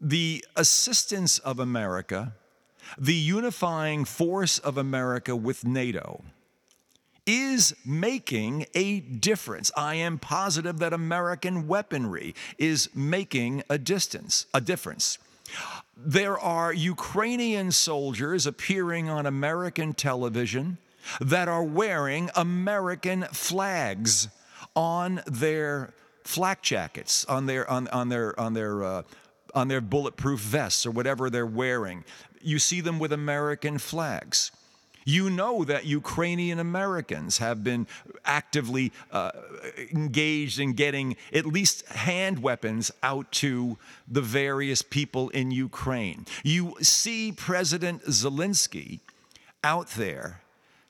The 0.00 0.42
assistance 0.56 1.38
of 1.40 1.58
America, 1.58 2.32
the 2.96 3.12
unifying 3.12 4.06
force 4.06 4.58
of 4.58 4.78
America 4.78 5.36
with 5.36 5.66
NATO, 5.66 6.24
is 7.26 7.74
making 7.84 8.64
a 8.74 9.00
difference. 9.00 9.70
I 9.76 9.96
am 9.96 10.18
positive 10.18 10.78
that 10.78 10.94
American 10.94 11.68
weaponry 11.68 12.34
is 12.56 12.88
making 12.94 13.62
a 13.68 13.76
distance, 13.76 14.46
a 14.54 14.62
difference. 14.62 15.18
There 15.94 16.38
are 16.38 16.72
Ukrainian 16.72 17.70
soldiers 17.70 18.46
appearing 18.46 19.10
on 19.10 19.26
American 19.26 19.92
television 19.92 20.78
that 21.20 21.48
are 21.48 21.62
wearing 21.62 22.30
American 22.34 23.24
flags 23.24 24.28
on 24.74 25.20
their 25.26 25.92
flak 26.24 26.62
jackets 26.62 27.24
on 27.26 27.46
their 27.46 27.70
on, 27.70 27.88
on 27.88 28.08
their 28.08 28.38
on 28.40 28.54
their 28.54 28.82
uh, 28.82 29.02
on 29.54 29.68
their 29.68 29.80
bulletproof 29.80 30.40
vests 30.40 30.84
or 30.84 30.90
whatever 30.90 31.30
they're 31.30 31.46
wearing. 31.46 32.04
You 32.42 32.58
see 32.58 32.80
them 32.80 32.98
with 32.98 33.12
American 33.12 33.78
flags. 33.78 34.50
You 35.06 35.28
know 35.28 35.64
that 35.64 35.84
Ukrainian 35.84 36.58
Americans 36.58 37.36
have 37.36 37.62
been 37.62 37.86
actively 38.24 38.90
uh, 39.12 39.32
engaged 39.92 40.58
in 40.58 40.72
getting 40.72 41.16
at 41.32 41.44
least 41.44 41.86
hand 41.88 42.42
weapons 42.42 42.90
out 43.02 43.30
to 43.32 43.76
the 44.08 44.22
various 44.22 44.80
people 44.80 45.28
in 45.30 45.50
Ukraine. 45.50 46.24
You 46.42 46.74
see 46.80 47.32
President 47.32 48.02
Zelensky 48.04 49.00
out 49.62 49.88
there 49.90 50.40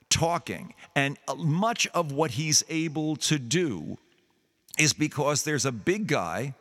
talking, 0.09 0.73
and 0.95 1.17
much 1.35 1.85
of 1.87 2.13
what 2.13 2.31
he's 2.31 2.63
able 2.69 3.17
to 3.17 3.37
do 3.37 3.97
is 4.77 4.93
because 4.93 5.43
there's 5.43 5.65
a 5.65 5.71
big 5.71 6.07
guy 6.07 6.53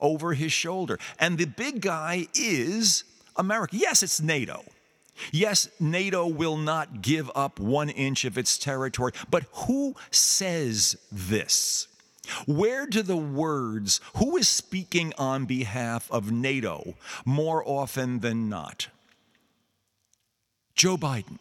over 0.00 0.34
his 0.34 0.52
shoulder. 0.52 0.98
And 1.18 1.38
the 1.38 1.46
big 1.46 1.80
guy 1.80 2.26
is 2.34 3.04
America. 3.36 3.76
Yes, 3.76 4.02
it's 4.02 4.20
NATO. 4.20 4.64
Yes, 5.30 5.68
NATO 5.78 6.26
will 6.26 6.56
not 6.56 7.02
give 7.02 7.30
up 7.34 7.60
one 7.60 7.88
inch 7.88 8.24
of 8.24 8.36
its 8.36 8.58
territory, 8.58 9.12
but 9.30 9.44
who 9.52 9.94
says 10.10 10.96
this? 11.12 11.86
Where 12.46 12.86
do 12.86 13.02
the 13.02 13.16
words, 13.16 14.00
who 14.16 14.36
is 14.36 14.48
speaking 14.48 15.12
on 15.18 15.44
behalf 15.44 16.10
of 16.10 16.32
NATO 16.32 16.94
more 17.24 17.62
often 17.66 18.20
than 18.20 18.48
not? 18.48 18.88
Joe 20.74 20.96
Biden. 20.96 21.38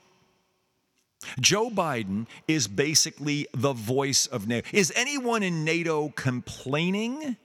Joe 1.39 1.69
Biden 1.69 2.27
is 2.47 2.67
basically 2.67 3.47
the 3.53 3.73
voice 3.73 4.25
of 4.27 4.47
NATO. 4.47 4.67
Is 4.71 4.91
anyone 4.95 5.43
in 5.43 5.63
NATO 5.63 6.09
complaining 6.15 7.37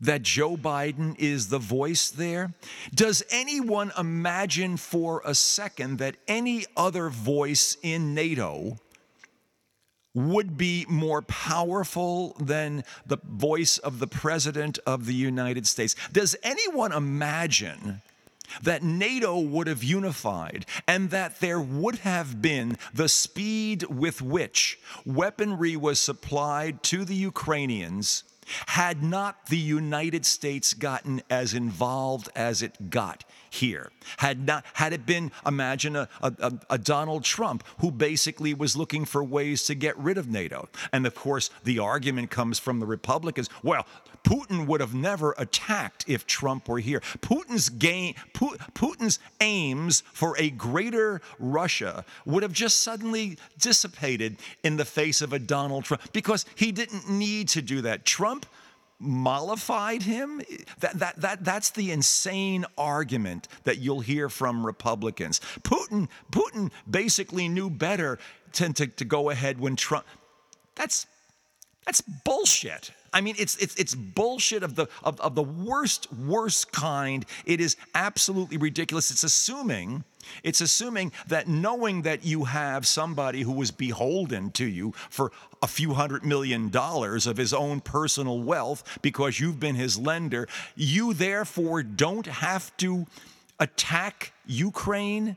that 0.00 0.22
Joe 0.22 0.56
Biden 0.56 1.18
is 1.18 1.48
the 1.48 1.58
voice 1.58 2.10
there? 2.10 2.52
Does 2.94 3.22
anyone 3.30 3.92
imagine 3.96 4.76
for 4.76 5.22
a 5.24 5.34
second 5.34 5.98
that 5.98 6.16
any 6.26 6.66
other 6.76 7.08
voice 7.08 7.76
in 7.82 8.14
NATO 8.14 8.78
would 10.14 10.58
be 10.58 10.84
more 10.88 11.22
powerful 11.22 12.36
than 12.38 12.84
the 13.06 13.18
voice 13.24 13.78
of 13.78 13.98
the 13.98 14.06
President 14.06 14.78
of 14.86 15.06
the 15.06 15.14
United 15.14 15.66
States? 15.66 15.94
Does 16.12 16.36
anyone 16.42 16.92
imagine? 16.92 18.02
That 18.62 18.82
NATO 18.82 19.38
would 19.38 19.66
have 19.66 19.82
unified 19.84 20.66
and 20.86 21.10
that 21.10 21.40
there 21.40 21.60
would 21.60 22.00
have 22.00 22.42
been 22.42 22.76
the 22.92 23.08
speed 23.08 23.84
with 23.84 24.20
which 24.20 24.78
weaponry 25.04 25.76
was 25.76 26.00
supplied 26.00 26.82
to 26.84 27.04
the 27.04 27.14
Ukrainians 27.14 28.24
had 28.66 29.02
not 29.02 29.46
the 29.46 29.58
United 29.58 30.26
States 30.26 30.74
gotten 30.74 31.22
as 31.30 31.54
involved 31.54 32.28
as 32.34 32.62
it 32.62 32.90
got 32.90 33.24
here. 33.52 33.90
Had 34.18 34.46
not 34.46 34.64
had 34.74 34.92
it 34.92 35.06
been, 35.06 35.30
imagine 35.46 35.94
a, 35.96 36.08
a, 36.22 36.52
a, 36.70 36.78
Donald 36.78 37.24
Trump 37.24 37.64
who 37.80 37.90
basically 37.90 38.54
was 38.54 38.76
looking 38.76 39.04
for 39.04 39.22
ways 39.22 39.64
to 39.66 39.74
get 39.74 39.96
rid 39.98 40.18
of 40.18 40.28
NATO. 40.28 40.68
And 40.92 41.06
of 41.06 41.14
course, 41.14 41.50
the 41.64 41.78
argument 41.78 42.30
comes 42.30 42.58
from 42.58 42.80
the 42.80 42.86
Republicans. 42.86 43.48
Well, 43.62 43.86
Putin 44.24 44.66
would 44.66 44.80
have 44.80 44.94
never 44.94 45.34
attacked 45.36 46.04
if 46.08 46.26
Trump 46.26 46.68
were 46.68 46.78
here. 46.78 47.00
Putin's 47.20 47.68
game, 47.68 48.14
Putin's 48.34 49.18
aims 49.40 50.02
for 50.12 50.36
a 50.38 50.50
greater 50.50 51.20
Russia 51.38 52.04
would 52.24 52.42
have 52.42 52.52
just 52.52 52.82
suddenly 52.82 53.36
dissipated 53.58 54.36
in 54.62 54.76
the 54.76 54.84
face 54.84 55.20
of 55.20 55.32
a 55.32 55.38
Donald 55.38 55.84
Trump 55.84 56.02
because 56.12 56.46
he 56.54 56.72
didn't 56.72 57.08
need 57.08 57.48
to 57.48 57.62
do 57.62 57.82
that. 57.82 58.04
Trump 58.04 58.46
mollified 59.02 60.02
him. 60.02 60.40
That, 60.80 60.98
that, 60.98 61.20
that, 61.20 61.44
that's 61.44 61.70
the 61.70 61.90
insane 61.90 62.64
argument 62.78 63.48
that 63.64 63.78
you'll 63.78 64.00
hear 64.00 64.28
from 64.28 64.64
Republicans. 64.64 65.40
Putin, 65.62 66.08
Putin 66.30 66.70
basically 66.88 67.48
knew 67.48 67.68
better 67.68 68.18
to, 68.54 68.72
to, 68.72 68.86
to 68.86 69.04
go 69.04 69.30
ahead 69.30 69.58
when 69.60 69.76
Trump. 69.76 70.06
That's, 70.76 71.06
that's 71.84 72.00
bullshit. 72.00 72.92
I 73.12 73.20
mean, 73.20 73.34
it's, 73.38 73.56
it's, 73.56 73.74
it's 73.76 73.94
bullshit 73.94 74.62
of 74.62 74.74
the, 74.74 74.88
of, 75.02 75.20
of 75.20 75.34
the 75.34 75.42
worst, 75.42 76.12
worst 76.12 76.72
kind. 76.72 77.24
It 77.44 77.60
is 77.60 77.76
absolutely 77.94 78.56
ridiculous. 78.56 79.10
It's 79.10 79.24
assuming 79.24 80.04
it's 80.42 80.60
assuming 80.60 81.12
that 81.28 81.48
knowing 81.48 82.02
that 82.02 82.24
you 82.24 82.44
have 82.44 82.86
somebody 82.86 83.42
who 83.42 83.52
was 83.52 83.70
beholden 83.70 84.50
to 84.52 84.64
you 84.64 84.92
for 85.10 85.32
a 85.62 85.66
few 85.66 85.94
hundred 85.94 86.24
million 86.24 86.68
dollars 86.68 87.26
of 87.26 87.36
his 87.36 87.52
own 87.52 87.80
personal 87.80 88.40
wealth 88.40 88.98
because 89.02 89.40
you've 89.40 89.60
been 89.60 89.74
his 89.74 89.98
lender, 89.98 90.48
you 90.76 91.14
therefore 91.14 91.82
don't 91.82 92.26
have 92.26 92.76
to 92.78 93.06
attack 93.58 94.32
Ukraine. 94.46 95.36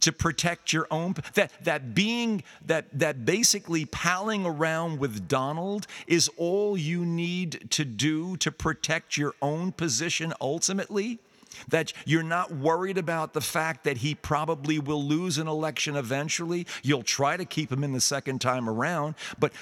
To 0.00 0.12
protect 0.12 0.72
your 0.72 0.86
own 0.90 1.14
that 1.34 1.52
that 1.64 1.94
being 1.94 2.42
that 2.64 2.86
that 2.92 3.24
basically 3.24 3.84
palling 3.84 4.46
around 4.46 4.98
with 4.98 5.28
Donald 5.28 5.86
is 6.06 6.30
all 6.36 6.76
you 6.76 7.04
need 7.04 7.70
to 7.70 7.84
do 7.84 8.36
to 8.38 8.50
protect 8.52 9.16
your 9.16 9.34
own 9.42 9.72
position 9.72 10.32
ultimately? 10.40 11.18
That 11.66 11.92
you're 12.04 12.22
not 12.22 12.52
worried 12.52 12.98
about 12.98 13.32
the 13.32 13.40
fact 13.40 13.82
that 13.84 13.98
he 13.98 14.14
probably 14.14 14.78
will 14.78 15.02
lose 15.02 15.38
an 15.38 15.48
election 15.48 15.96
eventually? 15.96 16.66
You'll 16.82 17.02
try 17.02 17.36
to 17.36 17.44
keep 17.44 17.72
him 17.72 17.82
in 17.82 17.92
the 17.92 18.00
second 18.00 18.40
time 18.40 18.68
around 18.68 19.14
but 19.38 19.52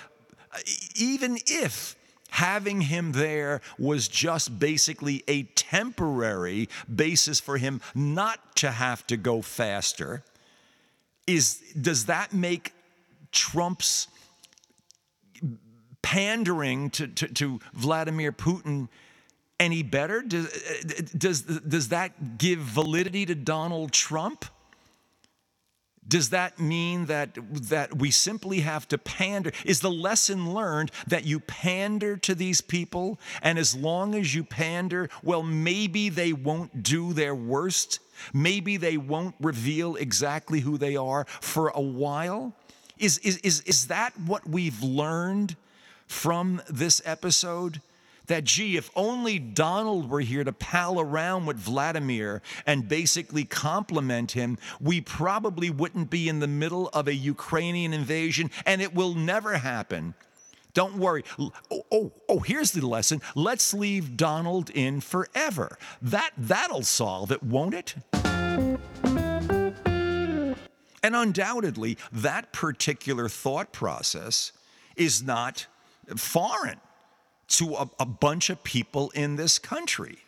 uh, 0.52 0.58
even 0.94 1.38
if 1.46 1.95
having 2.36 2.82
him 2.82 3.12
there 3.12 3.62
was 3.78 4.08
just 4.08 4.58
basically 4.58 5.24
a 5.26 5.44
temporary 5.54 6.68
basis 6.94 7.40
for 7.40 7.56
him 7.56 7.80
not 7.94 8.54
to 8.54 8.70
have 8.70 9.06
to 9.06 9.16
go 9.16 9.40
faster. 9.40 10.22
Is, 11.26 11.62
does 11.80 12.06
that 12.06 12.34
make 12.34 12.74
Trump's 13.32 14.08
pandering 16.02 16.90
to, 16.90 17.08
to, 17.08 17.26
to 17.28 17.60
Vladimir 17.72 18.32
Putin 18.32 18.88
any 19.58 19.82
better? 19.82 20.20
Does, 20.20 20.52
does, 21.16 21.40
does 21.40 21.88
that 21.88 22.36
give 22.36 22.58
validity 22.58 23.24
to 23.24 23.34
Donald 23.34 23.92
Trump? 23.92 24.44
Does 26.08 26.30
that 26.30 26.60
mean 26.60 27.06
that, 27.06 27.36
that 27.68 27.98
we 27.98 28.10
simply 28.10 28.60
have 28.60 28.86
to 28.88 28.98
pander? 28.98 29.52
Is 29.64 29.80
the 29.80 29.90
lesson 29.90 30.54
learned 30.54 30.92
that 31.06 31.26
you 31.26 31.40
pander 31.40 32.16
to 32.18 32.34
these 32.34 32.60
people? 32.60 33.18
And 33.42 33.58
as 33.58 33.74
long 33.74 34.14
as 34.14 34.34
you 34.34 34.44
pander, 34.44 35.08
well, 35.22 35.42
maybe 35.42 36.08
they 36.08 36.32
won't 36.32 36.82
do 36.82 37.12
their 37.12 37.34
worst. 37.34 37.98
Maybe 38.32 38.76
they 38.76 38.96
won't 38.96 39.34
reveal 39.40 39.96
exactly 39.96 40.60
who 40.60 40.78
they 40.78 40.96
are 40.96 41.26
for 41.40 41.68
a 41.68 41.80
while. 41.80 42.54
Is, 42.98 43.18
is, 43.18 43.38
is, 43.38 43.60
is 43.62 43.88
that 43.88 44.18
what 44.20 44.48
we've 44.48 44.82
learned 44.82 45.56
from 46.06 46.62
this 46.68 47.02
episode? 47.04 47.80
That, 48.26 48.44
gee, 48.44 48.76
if 48.76 48.90
only 48.96 49.38
Donald 49.38 50.10
were 50.10 50.20
here 50.20 50.44
to 50.44 50.52
pal 50.52 51.00
around 51.00 51.46
with 51.46 51.56
Vladimir 51.56 52.42
and 52.66 52.88
basically 52.88 53.44
compliment 53.44 54.32
him, 54.32 54.58
we 54.80 55.00
probably 55.00 55.70
wouldn't 55.70 56.10
be 56.10 56.28
in 56.28 56.40
the 56.40 56.46
middle 56.46 56.88
of 56.88 57.08
a 57.08 57.14
Ukrainian 57.14 57.92
invasion, 57.92 58.50
and 58.64 58.82
it 58.82 58.94
will 58.94 59.14
never 59.14 59.58
happen. 59.58 60.14
Don't 60.74 60.96
worry. 60.96 61.24
Oh, 61.38 61.52
oh, 61.90 62.12
oh, 62.28 62.40
here's 62.40 62.72
the 62.72 62.86
lesson. 62.86 63.22
Let's 63.34 63.72
leave 63.72 64.16
Donald 64.16 64.68
in 64.70 65.00
forever. 65.00 65.78
That 66.02 66.32
that'll 66.36 66.82
solve 66.82 67.32
it, 67.32 67.42
won't 67.42 67.72
it? 67.72 67.94
And 71.02 71.14
undoubtedly, 71.14 71.96
that 72.12 72.52
particular 72.52 73.28
thought 73.28 73.72
process 73.72 74.52
is 74.96 75.22
not 75.22 75.66
foreign 76.16 76.80
to 77.48 77.74
a, 77.74 77.90
a 78.00 78.06
bunch 78.06 78.50
of 78.50 78.62
people 78.64 79.10
in 79.10 79.36
this 79.36 79.58
country. 79.58 80.18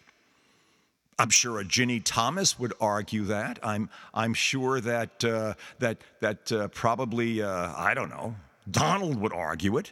I'm 1.19 1.31
sure 1.31 1.59
a 1.59 1.65
Ginni 1.65 2.01
Thomas 2.05 2.59
would 2.61 2.73
argue 2.81 3.25
that. 3.25 3.59
I'm, 3.63 3.91
I'm 4.15 4.35
sure 4.35 4.81
that, 4.81 5.25
uh, 5.25 5.55
that, 5.81 5.99
that 6.21 6.53
uh, 6.53 6.69
probably, 6.69 7.43
uh, 7.43 7.73
I 7.77 7.93
don't 7.95 8.09
know, 8.09 8.37
Donald 8.71 9.21
would 9.21 9.33
argue 9.33 9.79
it, 9.79 9.91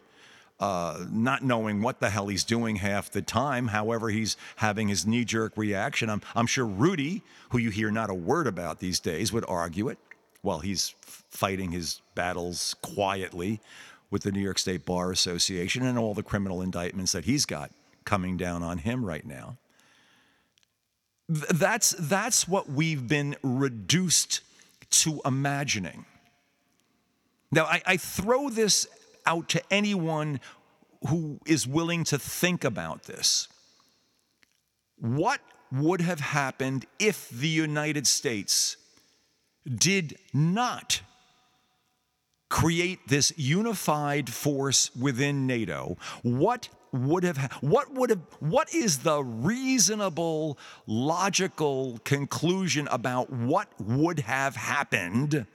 uh, 0.60 1.04
not 1.10 1.42
knowing 1.42 1.82
what 1.82 1.98
the 1.98 2.10
hell 2.10 2.28
he's 2.28 2.44
doing 2.44 2.76
half 2.76 3.10
the 3.10 3.22
time. 3.22 3.66
However, 3.68 4.08
he's 4.08 4.36
having 4.56 4.86
his 4.86 5.04
knee 5.04 5.24
jerk 5.24 5.54
reaction. 5.56 6.10
I'm, 6.10 6.22
I'm 6.36 6.46
sure 6.46 6.64
Rudy, 6.64 7.22
who 7.50 7.58
you 7.58 7.70
hear 7.70 7.90
not 7.90 8.08
a 8.08 8.14
word 8.14 8.46
about 8.46 8.78
these 8.78 9.00
days, 9.00 9.32
would 9.32 9.44
argue 9.48 9.88
it 9.88 9.98
while 10.42 10.60
he's 10.60 10.94
fighting 11.00 11.72
his 11.72 12.02
battles 12.14 12.76
quietly 12.82 13.60
with 14.10 14.22
the 14.22 14.32
New 14.32 14.40
York 14.40 14.58
State 14.58 14.84
Bar 14.84 15.10
Association 15.10 15.84
and 15.84 15.98
all 15.98 16.14
the 16.14 16.22
criminal 16.22 16.62
indictments 16.62 17.12
that 17.12 17.24
he's 17.24 17.44
got 17.44 17.70
coming 18.04 18.36
down 18.36 18.62
on 18.62 18.78
him 18.78 19.04
right 19.04 19.26
now. 19.26 19.58
That's, 21.28 21.90
that's 21.98 22.46
what 22.46 22.70
we've 22.70 23.08
been 23.08 23.36
reduced 23.42 24.40
to 24.90 25.20
imagining. 25.24 26.04
Now, 27.50 27.64
I, 27.64 27.82
I 27.84 27.96
throw 27.96 28.48
this 28.48 28.86
out 29.26 29.48
to 29.50 29.62
anyone 29.70 30.40
who 31.08 31.40
is 31.46 31.66
willing 31.66 32.04
to 32.04 32.18
think 32.18 32.64
about 32.64 33.04
this. 33.04 33.48
What 34.98 35.40
would 35.72 36.00
have 36.00 36.20
happened 36.20 36.86
if 36.98 37.28
the 37.28 37.48
United 37.48 38.06
States 38.06 38.76
did 39.66 40.16
not 40.32 41.00
create 42.48 43.00
this 43.08 43.32
unified 43.36 44.30
force 44.30 44.90
within 44.96 45.46
NATO, 45.46 45.96
what 46.22 46.68
would 46.92 47.24
have 47.24 47.52
what 47.60 47.92
would 47.92 48.10
have 48.10 48.20
what 48.40 48.72
is 48.72 48.98
the 48.98 49.22
reasonable 49.22 50.56
logical 50.86 52.00
conclusion 52.04 52.88
about 52.90 53.30
what 53.30 53.68
would 53.78 54.20
have 54.20 54.56
happened 54.56 55.46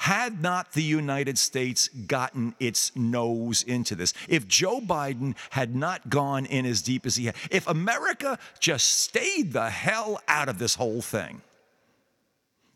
had 0.00 0.40
not 0.40 0.72
the 0.72 0.82
United 0.82 1.36
States 1.36 1.88
gotten 1.88 2.54
its 2.58 2.96
nose 2.96 3.62
into 3.62 3.94
this, 3.94 4.14
if 4.30 4.48
Joe 4.48 4.80
Biden 4.80 5.36
had 5.50 5.76
not 5.76 6.08
gone 6.08 6.46
in 6.46 6.64
as 6.64 6.80
deep 6.80 7.04
as 7.04 7.16
he 7.16 7.26
had, 7.26 7.34
if 7.50 7.68
America 7.68 8.38
just 8.60 8.86
stayed 9.00 9.52
the 9.52 9.68
hell 9.68 10.22
out 10.26 10.48
of 10.48 10.58
this 10.58 10.74
whole 10.74 11.02
thing, 11.02 11.42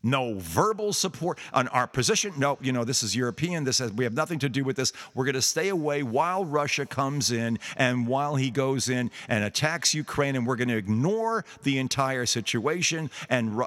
no 0.04 0.34
verbal 0.38 0.92
support 0.92 1.38
on 1.52 1.68
our 1.68 1.86
position. 1.86 2.32
No, 2.36 2.58
you 2.60 2.72
know, 2.72 2.84
this 2.84 3.02
is 3.02 3.16
European. 3.16 3.64
This 3.64 3.78
has, 3.78 3.92
we 3.92 4.04
have 4.04 4.12
nothing 4.12 4.38
to 4.40 4.48
do 4.48 4.62
with 4.62 4.76
this. 4.76 4.92
We're 5.14 5.24
going 5.24 5.34
to 5.34 5.42
stay 5.42 5.68
away 5.68 6.02
while 6.02 6.44
Russia 6.44 6.86
comes 6.86 7.32
in 7.32 7.58
and 7.76 8.06
while 8.06 8.36
he 8.36 8.50
goes 8.50 8.88
in 8.88 9.10
and 9.28 9.44
attacks 9.44 9.94
Ukraine, 9.94 10.36
and 10.36 10.46
we're 10.46 10.56
going 10.56 10.68
to 10.68 10.76
ignore 10.76 11.44
the 11.62 11.78
entire 11.78 12.26
situation. 12.26 13.10
And 13.28 13.62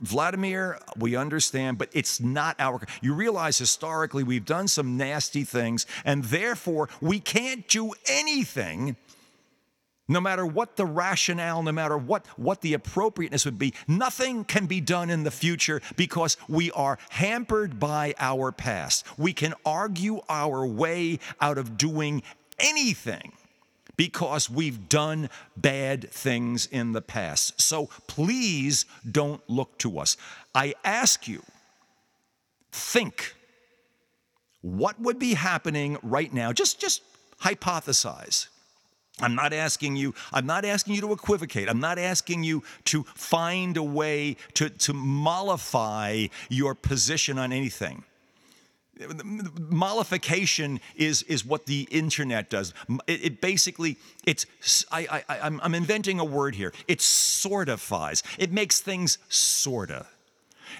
Vladimir, 0.00 0.78
we 0.96 1.16
understand, 1.16 1.78
but 1.78 1.88
it's 1.92 2.20
not 2.20 2.56
our. 2.58 2.80
You 3.02 3.14
realize 3.14 3.58
historically 3.58 4.22
we've 4.22 4.44
done 4.44 4.68
some 4.68 4.96
nasty 4.96 5.44
things, 5.44 5.86
and 6.04 6.24
therefore 6.24 6.88
we 7.00 7.20
can't 7.20 7.66
do 7.68 7.92
anything 8.08 8.96
no 10.10 10.20
matter 10.20 10.44
what 10.44 10.76
the 10.76 10.84
rationale, 10.84 11.62
no 11.62 11.72
matter 11.72 11.96
what, 11.96 12.26
what 12.36 12.60
the 12.60 12.74
appropriateness 12.74 13.44
would 13.44 13.58
be, 13.58 13.72
nothing 13.86 14.44
can 14.44 14.66
be 14.66 14.80
done 14.80 15.08
in 15.08 15.22
the 15.22 15.30
future 15.30 15.80
because 15.96 16.36
we 16.48 16.70
are 16.72 16.98
hampered 17.10 17.78
by 17.78 18.14
our 18.18 18.50
past. 18.50 19.06
We 19.16 19.32
can 19.32 19.54
argue 19.64 20.20
our 20.28 20.66
way 20.66 21.20
out 21.40 21.58
of 21.58 21.78
doing 21.78 22.24
anything 22.58 23.32
because 23.96 24.50
we've 24.50 24.88
done 24.88 25.30
bad 25.56 26.10
things 26.10 26.66
in 26.66 26.92
the 26.92 27.02
past. 27.02 27.60
So 27.60 27.86
please 28.08 28.86
don't 29.08 29.42
look 29.48 29.78
to 29.78 30.00
us. 30.00 30.16
I 30.54 30.74
ask 30.84 31.28
you, 31.28 31.42
think 32.72 33.36
what 34.62 35.00
would 35.00 35.18
be 35.18 35.34
happening 35.34 35.98
right 36.02 36.32
now? 36.32 36.52
Just, 36.52 36.80
just 36.80 37.02
hypothesize 37.42 38.48
I'm 39.20 39.34
not 39.34 39.52
asking 39.52 39.96
you, 39.96 40.14
I'm 40.32 40.46
not 40.46 40.64
asking 40.64 40.94
you 40.94 41.00
to 41.02 41.12
equivocate. 41.12 41.68
I'm 41.68 41.80
not 41.80 41.98
asking 41.98 42.44
you 42.44 42.62
to 42.86 43.04
find 43.14 43.76
a 43.76 43.82
way 43.82 44.36
to, 44.54 44.70
to 44.70 44.92
mollify 44.92 46.26
your 46.48 46.74
position 46.74 47.38
on 47.38 47.52
anything. 47.52 48.04
Mollification 49.58 50.78
is, 50.94 51.22
is 51.22 51.44
what 51.44 51.64
the 51.66 51.88
internet 51.90 52.50
does. 52.50 52.74
It, 53.06 53.24
it 53.24 53.40
basically, 53.40 53.96
it's, 54.26 54.44
I, 54.92 55.22
I, 55.28 55.38
I'm, 55.40 55.60
I'm 55.62 55.74
inventing 55.74 56.20
a 56.20 56.24
word 56.24 56.54
here. 56.54 56.74
It 56.86 56.98
sortifies. 56.98 58.22
It 58.38 58.52
makes 58.52 58.80
things 58.80 59.16
sorta. 59.30 60.06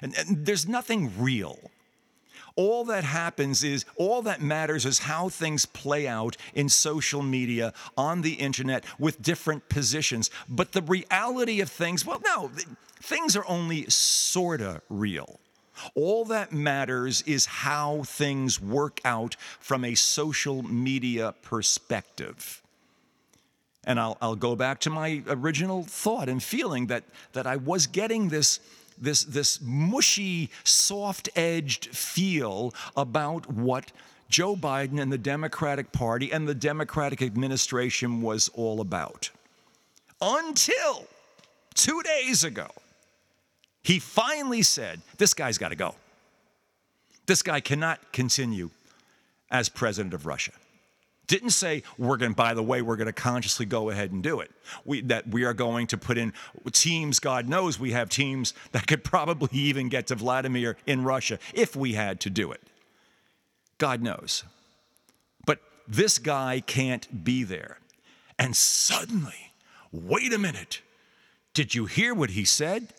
And, 0.01 0.15
and 0.17 0.45
there's 0.45 0.67
nothing 0.67 1.11
real 1.17 1.71
all 2.55 2.83
that 2.85 3.03
happens 3.03 3.63
is, 3.63 3.85
all 3.95 4.21
that 4.23 4.41
matters 4.41 4.85
is 4.85 4.99
how 4.99 5.29
things 5.29 5.65
play 5.65 6.07
out 6.07 6.37
in 6.53 6.69
social 6.69 7.21
media, 7.21 7.73
on 7.97 8.21
the 8.21 8.33
internet, 8.33 8.83
with 8.99 9.21
different 9.21 9.69
positions. 9.69 10.29
But 10.47 10.71
the 10.73 10.81
reality 10.81 11.61
of 11.61 11.69
things, 11.69 12.05
well, 12.05 12.21
no, 12.23 12.51
things 13.01 13.35
are 13.35 13.45
only 13.47 13.85
sorta 13.89 14.81
real. 14.89 15.39
All 15.95 16.25
that 16.25 16.51
matters 16.51 17.23
is 17.23 17.45
how 17.45 18.03
things 18.03 18.61
work 18.61 18.99
out 19.03 19.35
from 19.59 19.83
a 19.83 19.95
social 19.95 20.61
media 20.61 21.33
perspective. 21.41 22.61
And 23.83 23.99
I'll, 23.99 24.17
I'll 24.21 24.35
go 24.35 24.55
back 24.55 24.79
to 24.81 24.91
my 24.91 25.23
original 25.27 25.83
thought 25.83 26.29
and 26.29 26.43
feeling 26.43 26.87
that, 26.87 27.03
that 27.33 27.47
I 27.47 27.55
was 27.55 27.87
getting 27.87 28.29
this 28.29 28.59
this, 29.01 29.23
this 29.23 29.59
mushy, 29.61 30.49
soft 30.63 31.27
edged 31.35 31.87
feel 31.87 32.73
about 32.95 33.51
what 33.51 33.91
Joe 34.29 34.55
Biden 34.55 35.01
and 35.01 35.11
the 35.11 35.17
Democratic 35.17 35.91
Party 35.91 36.31
and 36.31 36.47
the 36.47 36.55
Democratic 36.55 37.21
administration 37.21 38.21
was 38.21 38.49
all 38.53 38.79
about. 38.79 39.29
Until 40.21 41.07
two 41.73 42.01
days 42.03 42.43
ago, 42.43 42.67
he 43.83 43.99
finally 43.99 44.61
said, 44.61 45.01
This 45.17 45.33
guy's 45.33 45.57
got 45.57 45.69
to 45.69 45.75
go. 45.75 45.95
This 47.25 47.41
guy 47.41 47.59
cannot 47.59 48.11
continue 48.13 48.69
as 49.49 49.67
president 49.67 50.13
of 50.13 50.25
Russia. 50.25 50.51
Didn't 51.31 51.51
say 51.51 51.83
we're 51.97 52.17
going. 52.17 52.33
By 52.33 52.53
the 52.53 52.61
way, 52.61 52.81
we're 52.81 52.97
going 52.97 53.07
to 53.07 53.13
consciously 53.13 53.65
go 53.65 53.89
ahead 53.89 54.11
and 54.11 54.21
do 54.21 54.41
it. 54.41 54.51
We, 54.83 54.99
that 55.03 55.29
we 55.29 55.45
are 55.45 55.53
going 55.53 55.87
to 55.87 55.97
put 55.97 56.17
in 56.17 56.33
teams. 56.73 57.19
God 57.19 57.47
knows 57.47 57.79
we 57.79 57.91
have 57.91 58.09
teams 58.09 58.53
that 58.73 58.85
could 58.85 59.05
probably 59.05 59.47
even 59.57 59.87
get 59.87 60.07
to 60.07 60.15
Vladimir 60.15 60.75
in 60.85 61.05
Russia 61.05 61.39
if 61.53 61.73
we 61.73 61.93
had 61.93 62.19
to 62.19 62.29
do 62.29 62.51
it. 62.51 62.61
God 63.77 64.01
knows. 64.01 64.43
But 65.45 65.59
this 65.87 66.19
guy 66.19 66.59
can't 66.59 67.23
be 67.23 67.45
there. 67.45 67.79
And 68.37 68.53
suddenly, 68.53 69.53
wait 69.89 70.33
a 70.33 70.37
minute. 70.37 70.81
Did 71.53 71.73
you 71.73 71.85
hear 71.85 72.13
what 72.13 72.31
he 72.31 72.43
said? 72.43 72.93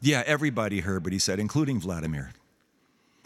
Yeah, 0.00 0.22
everybody 0.24 0.80
heard 0.80 1.04
what 1.04 1.12
he 1.12 1.18
said, 1.18 1.38
including 1.38 1.80
Vladimir. 1.80 2.32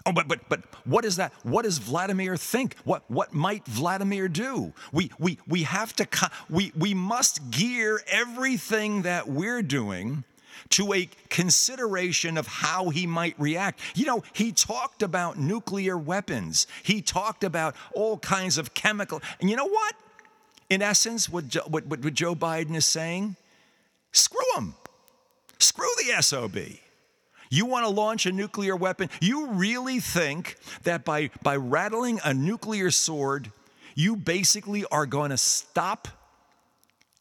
Oh, 0.04 0.12
but 0.12 0.26
but 0.26 0.48
but 0.48 0.60
what 0.84 1.04
is 1.04 1.16
that? 1.16 1.32
What 1.42 1.62
does 1.62 1.78
Vladimir 1.78 2.36
think? 2.36 2.76
What 2.84 3.04
what 3.08 3.32
might 3.32 3.64
Vladimir 3.66 4.28
do? 4.28 4.72
We 4.92 5.10
we 5.18 5.38
we 5.46 5.62
have 5.62 5.94
to 5.96 6.06
we 6.50 6.72
we 6.76 6.94
must 6.94 7.50
gear 7.50 8.00
everything 8.08 9.02
that 9.02 9.28
we're 9.28 9.62
doing 9.62 10.24
to 10.70 10.92
a 10.92 11.08
consideration 11.28 12.36
of 12.36 12.46
how 12.46 12.88
he 12.88 13.06
might 13.06 13.38
react. 13.38 13.80
You 13.94 14.06
know, 14.06 14.22
he 14.32 14.52
talked 14.52 15.02
about 15.02 15.38
nuclear 15.38 15.96
weapons. 15.96 16.66
He 16.82 17.02
talked 17.02 17.44
about 17.44 17.76
all 17.94 18.18
kinds 18.18 18.58
of 18.58 18.74
chemical. 18.74 19.22
And 19.40 19.50
you 19.50 19.56
know 19.56 19.68
what? 19.68 19.94
In 20.70 20.80
essence, 20.80 21.28
what, 21.28 21.48
Joe, 21.48 21.62
what, 21.66 21.86
what 21.86 22.00
Joe 22.14 22.34
Biden 22.34 22.74
is 22.74 22.86
saying, 22.86 23.36
screw 24.12 24.40
him. 24.56 24.74
Screw 25.58 25.88
the 25.98 26.22
SOB. 26.22 26.56
You 27.52 27.66
want 27.66 27.84
to 27.84 27.90
launch 27.90 28.24
a 28.24 28.32
nuclear 28.32 28.74
weapon? 28.74 29.10
You 29.20 29.48
really 29.48 30.00
think 30.00 30.56
that 30.84 31.04
by, 31.04 31.28
by 31.42 31.56
rattling 31.56 32.18
a 32.24 32.32
nuclear 32.32 32.90
sword, 32.90 33.52
you 33.94 34.16
basically 34.16 34.86
are 34.86 35.04
going 35.04 35.28
to 35.32 35.36
stop 35.36 36.08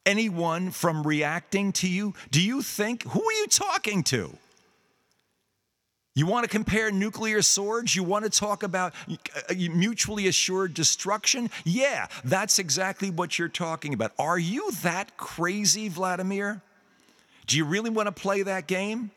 anyone 0.05 0.71
from 0.71 1.05
reacting 1.05 1.73
to 1.73 1.89
you? 1.89 2.13
Do 2.31 2.41
you 2.41 2.61
think, 2.61 3.03
who 3.03 3.21
are 3.21 3.33
you 3.33 3.47
talking 3.47 4.03
to? 4.03 4.37
You 6.15 6.27
want 6.27 6.45
to 6.45 6.49
compare 6.49 6.91
nuclear 6.91 7.41
swords? 7.41 7.93
You 7.93 8.03
want 8.03 8.23
to 8.23 8.31
talk 8.31 8.63
about 8.63 8.93
uh, 9.09 9.53
mutually 9.53 10.29
assured 10.29 10.73
destruction? 10.73 11.49
Yeah, 11.65 12.07
that's 12.23 12.57
exactly 12.57 13.09
what 13.09 13.37
you're 13.37 13.49
talking 13.49 13.93
about. 13.93 14.13
Are 14.17 14.39
you 14.39 14.71
that 14.83 15.17
crazy, 15.17 15.89
Vladimir? 15.89 16.61
Do 17.47 17.57
you 17.57 17.65
really 17.65 17.89
want 17.89 18.07
to 18.07 18.13
play 18.13 18.43
that 18.43 18.67
game? 18.67 19.11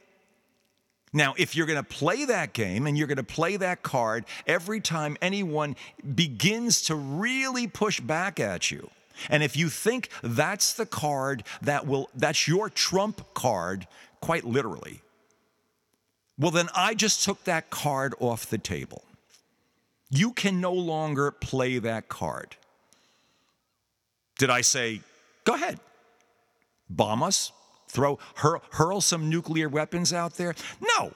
Now, 1.16 1.32
if 1.38 1.54
you're 1.54 1.66
going 1.66 1.82
to 1.82 1.88
play 1.88 2.24
that 2.24 2.52
game 2.52 2.88
and 2.88 2.98
you're 2.98 3.06
going 3.06 3.16
to 3.16 3.22
play 3.22 3.56
that 3.56 3.84
card 3.84 4.24
every 4.48 4.80
time 4.80 5.16
anyone 5.22 5.76
begins 6.14 6.82
to 6.82 6.96
really 6.96 7.68
push 7.68 8.00
back 8.00 8.40
at 8.40 8.72
you, 8.72 8.90
and 9.30 9.44
if 9.44 9.56
you 9.56 9.68
think 9.68 10.08
that's 10.22 10.72
the 10.72 10.86
card 10.86 11.44
that 11.62 11.86
will, 11.86 12.10
that's 12.16 12.48
your 12.48 12.68
trump 12.68 13.32
card, 13.32 13.86
quite 14.20 14.44
literally, 14.44 15.02
well, 16.36 16.50
then 16.50 16.68
I 16.74 16.94
just 16.94 17.22
took 17.22 17.44
that 17.44 17.70
card 17.70 18.14
off 18.18 18.50
the 18.50 18.58
table. 18.58 19.04
You 20.10 20.32
can 20.32 20.60
no 20.60 20.72
longer 20.72 21.30
play 21.30 21.78
that 21.78 22.08
card. 22.08 22.56
Did 24.36 24.50
I 24.50 24.62
say, 24.62 25.00
go 25.44 25.54
ahead, 25.54 25.78
bomb 26.90 27.22
us, 27.22 27.52
throw, 27.94 28.18
hurl, 28.34 28.60
hurl 28.72 29.00
some 29.00 29.30
nuclear 29.30 29.68
weapons 29.68 30.12
out 30.12 30.34
there? 30.34 30.54
No, 30.98 31.12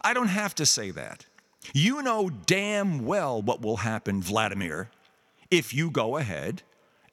I 0.00 0.14
don't 0.14 0.28
have 0.28 0.54
to 0.56 0.66
say 0.66 0.90
that. 0.90 1.26
You 1.74 2.02
know 2.02 2.30
damn 2.46 3.04
well 3.04 3.40
what 3.42 3.60
will 3.60 3.76
happen, 3.76 4.22
Vladimir, 4.22 4.90
if 5.50 5.74
you 5.74 5.90
go 5.90 6.16
ahead 6.16 6.62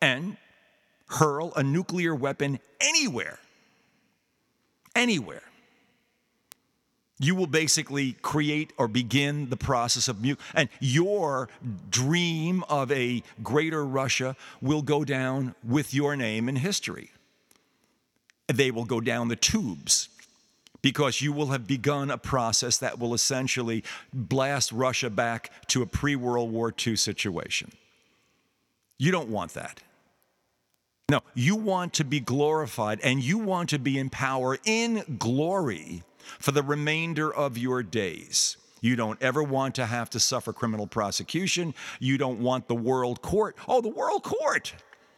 and 0.02 0.38
hurl 1.08 1.54
a 1.56 1.62
nuclear 1.64 2.16
weapon 2.16 2.60
anywhere. 2.80 3.40
Anywhere. 4.96 5.44
You 7.18 7.36
will 7.36 7.48
basically 7.48 8.14
create 8.22 8.74
or 8.78 8.88
begin 8.88 9.50
the 9.50 9.58
process 9.58 10.08
of 10.08 10.18
and 10.54 10.70
your 10.80 11.48
dream 11.90 12.64
of 12.68 12.92
a 12.92 13.24
greater 13.42 13.86
Russia 13.86 14.36
will 14.62 14.82
go 14.82 15.06
down 15.06 15.56
with 15.64 15.94
your 15.94 16.16
name 16.16 16.50
in 16.50 16.58
history. 16.58 17.12
They 18.48 18.72
will 18.72 18.86
go 18.86 19.02
down 19.02 19.28
the 19.28 19.36
tubes 19.36 20.10
because 20.82 21.20
you 21.20 21.34
will 21.34 21.48
have 21.48 21.66
begun 21.66 22.12
a 22.12 22.18
process 22.18 22.78
that 22.78 23.00
will 23.00 23.14
essentially 23.14 23.84
blast 24.14 24.72
Russia 24.72 25.10
back 25.10 25.52
to 25.68 25.82
a 25.82 25.86
pre 25.88 26.16
World 26.16 26.52
War 26.52 26.72
II 26.86 26.96
situation. 26.96 27.72
You 28.98 29.12
don't 29.12 29.30
want 29.30 29.54
that. 29.54 29.82
No, 31.10 31.22
you 31.34 31.56
want 31.56 31.94
to 31.94 32.04
be 32.04 32.20
glorified 32.20 33.00
and 33.02 33.24
you 33.24 33.38
want 33.38 33.70
to 33.70 33.80
be 33.80 33.98
in 33.98 34.10
power 34.10 34.58
in 34.66 35.18
glory 35.20 36.04
for 36.40 36.52
the 36.52 36.64
remainder 36.64 37.34
of 37.34 37.58
your 37.58 37.84
days. 37.84 38.58
You 38.82 38.96
don't 38.96 39.22
ever 39.22 39.42
want 39.42 39.76
to 39.76 39.86
have 39.86 40.10
to 40.12 40.20
suffer 40.20 40.54
criminal 40.54 40.88
prosecution. 40.88 41.74
You 42.00 42.18
don't 42.18 42.40
want 42.40 42.68
the 42.68 42.76
world 42.76 43.22
court. 43.22 43.56
Oh, 43.68 43.82
the 43.82 43.90
world 43.90 44.24
court. 44.24 44.74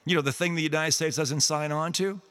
You 0.05 0.15
know, 0.15 0.21
the 0.21 0.31
thing 0.31 0.55
the 0.55 0.61
United 0.63 0.93
States 0.93 1.17
doesn't 1.17 1.41
sign 1.41 1.71
on 1.71 1.91
to? 1.93 2.21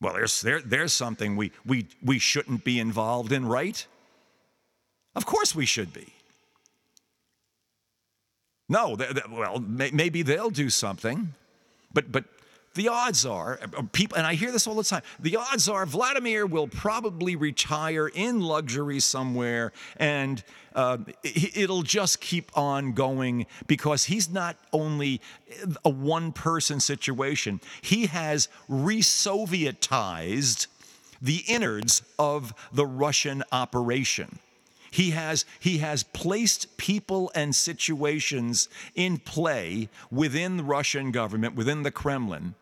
Well, 0.00 0.14
there's, 0.14 0.40
there, 0.42 0.60
there's 0.60 0.92
something 0.92 1.36
we, 1.36 1.52
we, 1.64 1.86
we 2.02 2.18
shouldn't 2.18 2.64
be 2.64 2.78
involved 2.78 3.32
in, 3.32 3.46
right? 3.46 3.86
Of 5.14 5.24
course 5.26 5.54
we 5.54 5.66
should 5.66 5.92
be. 5.92 6.12
No, 8.68 8.96
they, 8.96 9.12
they, 9.12 9.22
well, 9.30 9.60
may, 9.60 9.90
maybe 9.90 10.22
they'll 10.22 10.50
do 10.50 10.70
something, 10.70 11.34
but, 11.92 12.10
but 12.10 12.24
the 12.74 12.88
odds 12.88 13.24
are, 13.24 13.60
uh, 13.76 13.82
people, 13.92 14.16
and 14.16 14.26
I 14.26 14.34
hear 14.34 14.52
this 14.52 14.66
all 14.66 14.74
the 14.74 14.84
time, 14.84 15.02
the 15.20 15.36
odds 15.36 15.68
are 15.68 15.86
Vladimir 15.86 16.46
will 16.46 16.68
probably 16.68 17.36
retire 17.36 18.08
in 18.08 18.40
luxury 18.40 19.00
somewhere 19.00 19.72
and 19.96 20.42
uh, 20.74 20.98
it'll 21.22 21.82
just 21.82 22.20
keep 22.20 22.50
on 22.56 22.92
going 22.92 23.46
because 23.66 24.04
he's 24.04 24.28
not 24.28 24.56
only 24.72 25.20
a 25.84 25.90
one 25.90 26.32
person 26.32 26.80
situation, 26.80 27.60
he 27.80 28.06
has 28.06 28.48
re 28.68 29.00
Sovietized 29.00 30.66
the 31.22 31.44
innards 31.46 32.02
of 32.18 32.52
the 32.72 32.86
Russian 32.86 33.44
operation. 33.52 34.38
He 34.90 35.10
has, 35.10 35.44
he 35.58 35.78
has 35.78 36.04
placed 36.04 36.76
people 36.76 37.32
and 37.34 37.54
situations 37.54 38.68
in 38.94 39.18
play 39.18 39.88
within 40.10 40.56
the 40.56 40.62
Russian 40.62 41.10
government, 41.10 41.56
within 41.56 41.82
the 41.82 41.90
Kremlin, 41.90 42.54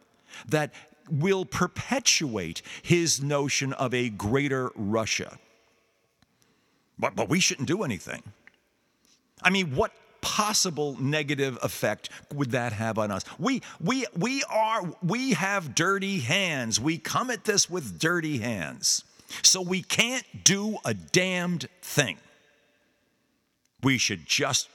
that 0.49 0.73
will 1.11 1.45
perpetuate 1.45 2.63
his 2.83 3.23
notion 3.23 3.73
of 3.73 3.93
a 3.93 4.09
greater 4.09 4.71
Russia. 4.75 5.39
But, 6.99 7.17
but 7.17 7.29
we 7.29 7.41
shouldn't 7.41 7.69
do 7.69 7.83
anything. 7.83 8.23
I 9.43 9.51
mean, 9.51 9.75
what 9.75 9.93
possible 10.21 10.97
negative 11.01 11.59
effect 11.63 12.09
would 12.33 12.53
that 12.53 12.73
have 12.73 12.97
on 12.97 13.11
us? 13.11 13.25
We, 13.39 13.63
we, 13.81 14.07
we, 14.17 14.43
are, 14.45 14.83
we 15.03 15.33
have 15.33 15.75
dirty 15.75 16.21
hands. 16.21 16.81
We 16.81 16.99
come 16.99 17.31
at 17.31 17.45
this 17.45 17.69
with 17.69 17.99
dirty 17.99 18.39
hands. 18.39 19.05
So 19.43 19.61
we 19.61 19.83
can't 19.83 20.25
do 20.45 20.79
a 20.85 20.95
damned 20.95 21.69
thing. 21.81 22.19
We 23.83 23.99
should 23.99 24.27
just 24.27 24.69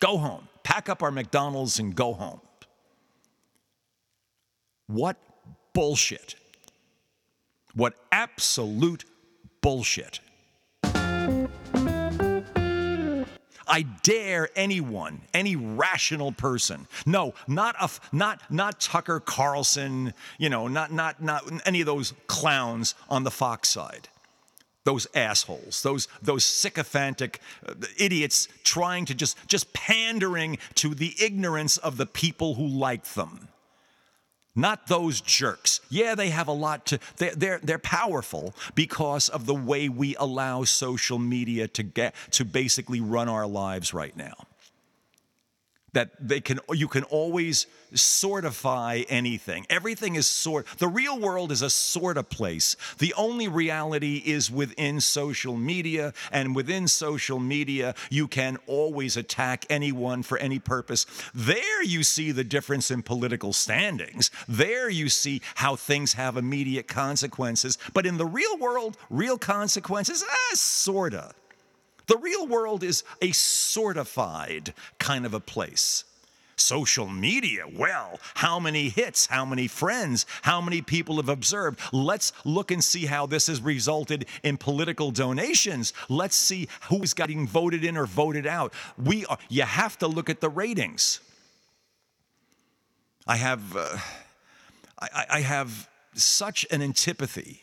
go 0.00 0.18
home, 0.18 0.48
pack 0.62 0.88
up 0.88 1.02
our 1.02 1.10
McDonald's 1.10 1.78
and 1.78 1.94
go 1.94 2.12
home. 2.12 2.40
What 4.86 5.16
bullshit. 5.72 6.34
What 7.74 7.94
absolute 8.10 9.04
bullshit. 9.60 10.20
I 13.66 13.86
dare 14.02 14.50
anyone, 14.54 15.22
any 15.32 15.56
rational 15.56 16.32
person. 16.32 16.86
No, 17.06 17.32
not 17.46 17.74
a, 17.80 17.88
not 18.14 18.42
not 18.50 18.80
Tucker 18.80 19.18
Carlson, 19.20 20.12
you 20.36 20.50
know, 20.50 20.68
not 20.68 20.92
not 20.92 21.22
not 21.22 21.44
any 21.64 21.80
of 21.80 21.86
those 21.86 22.12
clowns 22.26 22.94
on 23.08 23.24
the 23.24 23.30
Fox 23.30 23.70
side. 23.70 24.08
Those 24.84 25.06
assholes, 25.14 25.82
those 25.82 26.08
those 26.20 26.44
sycophantic 26.44 27.40
uh, 27.66 27.74
idiots 27.96 28.48
trying 28.64 29.06
to 29.06 29.14
just 29.14 29.38
just 29.46 29.72
pandering 29.72 30.58
to 30.74 30.94
the 30.94 31.14
ignorance 31.18 31.78
of 31.78 31.96
the 31.96 32.06
people 32.06 32.56
who 32.56 32.66
like 32.66 33.04
them 33.14 33.48
not 34.54 34.86
those 34.86 35.20
jerks. 35.20 35.80
Yeah, 35.88 36.14
they 36.14 36.30
have 36.30 36.48
a 36.48 36.52
lot 36.52 36.86
to, 36.86 36.98
they're, 37.16 37.34
they're, 37.34 37.60
they're 37.62 37.78
powerful 37.78 38.54
because 38.74 39.28
of 39.28 39.46
the 39.46 39.54
way 39.54 39.88
we 39.88 40.16
allow 40.16 40.64
social 40.64 41.18
media 41.18 41.68
to 41.68 41.82
get, 41.82 42.14
to 42.32 42.44
basically 42.44 43.00
run 43.00 43.28
our 43.28 43.46
lives 43.46 43.94
right 43.94 44.16
now. 44.16 44.34
That 45.92 46.10
they 46.20 46.40
can 46.40 46.60
you 46.70 46.88
can 46.88 47.04
always 47.04 47.66
sortify 47.94 49.04
anything. 49.08 49.66
Everything 49.68 50.14
is 50.14 50.26
sort 50.26 50.66
the 50.78 50.88
real 50.88 51.18
world 51.18 51.52
is 51.52 51.62
a 51.62 51.70
sort 51.70 52.16
of 52.16 52.28
place. 52.30 52.76
The 52.98 53.14
only 53.14 53.48
reality 53.48 54.22
is 54.24 54.50
within 54.50 55.00
social 55.00 55.56
media 55.56 56.12
and 56.30 56.56
within 56.56 56.88
social 56.88 57.38
media 57.38 57.94
you 58.10 58.28
can 58.28 58.58
always 58.66 59.16
attack 59.16 59.66
anyone 59.68 60.22
for 60.22 60.38
any 60.38 60.58
purpose. 60.58 61.06
There 61.34 61.82
you 61.82 62.02
see 62.02 62.32
the 62.32 62.44
difference 62.44 62.90
in 62.90 63.02
political 63.02 63.52
standings. 63.52 64.30
There 64.48 64.88
you 64.88 65.08
see 65.08 65.42
how 65.56 65.76
things 65.76 66.14
have 66.14 66.36
immediate 66.36 66.88
consequences. 66.88 67.78
But 67.92 68.06
in 68.06 68.16
the 68.16 68.26
real 68.26 68.56
world 68.58 68.96
real 69.10 69.38
consequences 69.38 70.24
ah 70.26 70.54
sorta 70.54 71.34
the 72.06 72.16
real 72.16 72.46
world 72.46 72.82
is 72.82 73.04
a 73.20 73.30
sortified 73.30 74.72
kind 74.98 75.26
of 75.26 75.34
a 75.34 75.40
place. 75.40 76.04
Social 76.56 77.08
media, 77.08 77.64
well, 77.66 78.20
how 78.34 78.60
many 78.60 78.88
hits, 78.88 79.26
how 79.26 79.44
many 79.44 79.66
friends, 79.66 80.26
how 80.42 80.60
many 80.60 80.82
people 80.82 81.16
have 81.16 81.28
observed? 81.28 81.80
Let's 81.92 82.32
look 82.44 82.70
and 82.70 82.84
see 82.84 83.06
how 83.06 83.26
this 83.26 83.46
has 83.46 83.60
resulted 83.60 84.26
in 84.42 84.58
political 84.58 85.10
donations. 85.10 85.92
Let's 86.08 86.36
see 86.36 86.68
who's 86.88 87.14
getting 87.14 87.46
voted 87.46 87.84
in 87.84 87.96
or 87.96 88.06
voted 88.06 88.46
out. 88.46 88.74
We 89.02 89.24
are, 89.26 89.38
you 89.48 89.62
have 89.62 89.98
to 89.98 90.06
look 90.06 90.28
at 90.28 90.40
the 90.40 90.50
ratings. 90.50 91.20
I 93.26 93.36
have, 93.36 93.76
uh, 93.76 93.96
I, 95.00 95.24
I 95.30 95.40
have 95.40 95.88
such 96.14 96.66
an 96.70 96.82
antipathy 96.82 97.62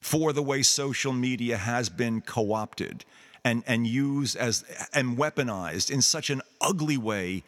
for 0.00 0.32
the 0.32 0.42
way 0.42 0.62
social 0.62 1.12
media 1.12 1.56
has 1.56 1.88
been 1.88 2.20
co 2.20 2.52
opted 2.52 3.04
and, 3.44 3.62
and 3.66 3.86
used 3.86 4.36
as 4.36 4.64
and 4.92 5.18
weaponized 5.18 5.90
in 5.90 6.02
such 6.02 6.30
an 6.30 6.40
ugly 6.60 6.96
way 6.96 7.42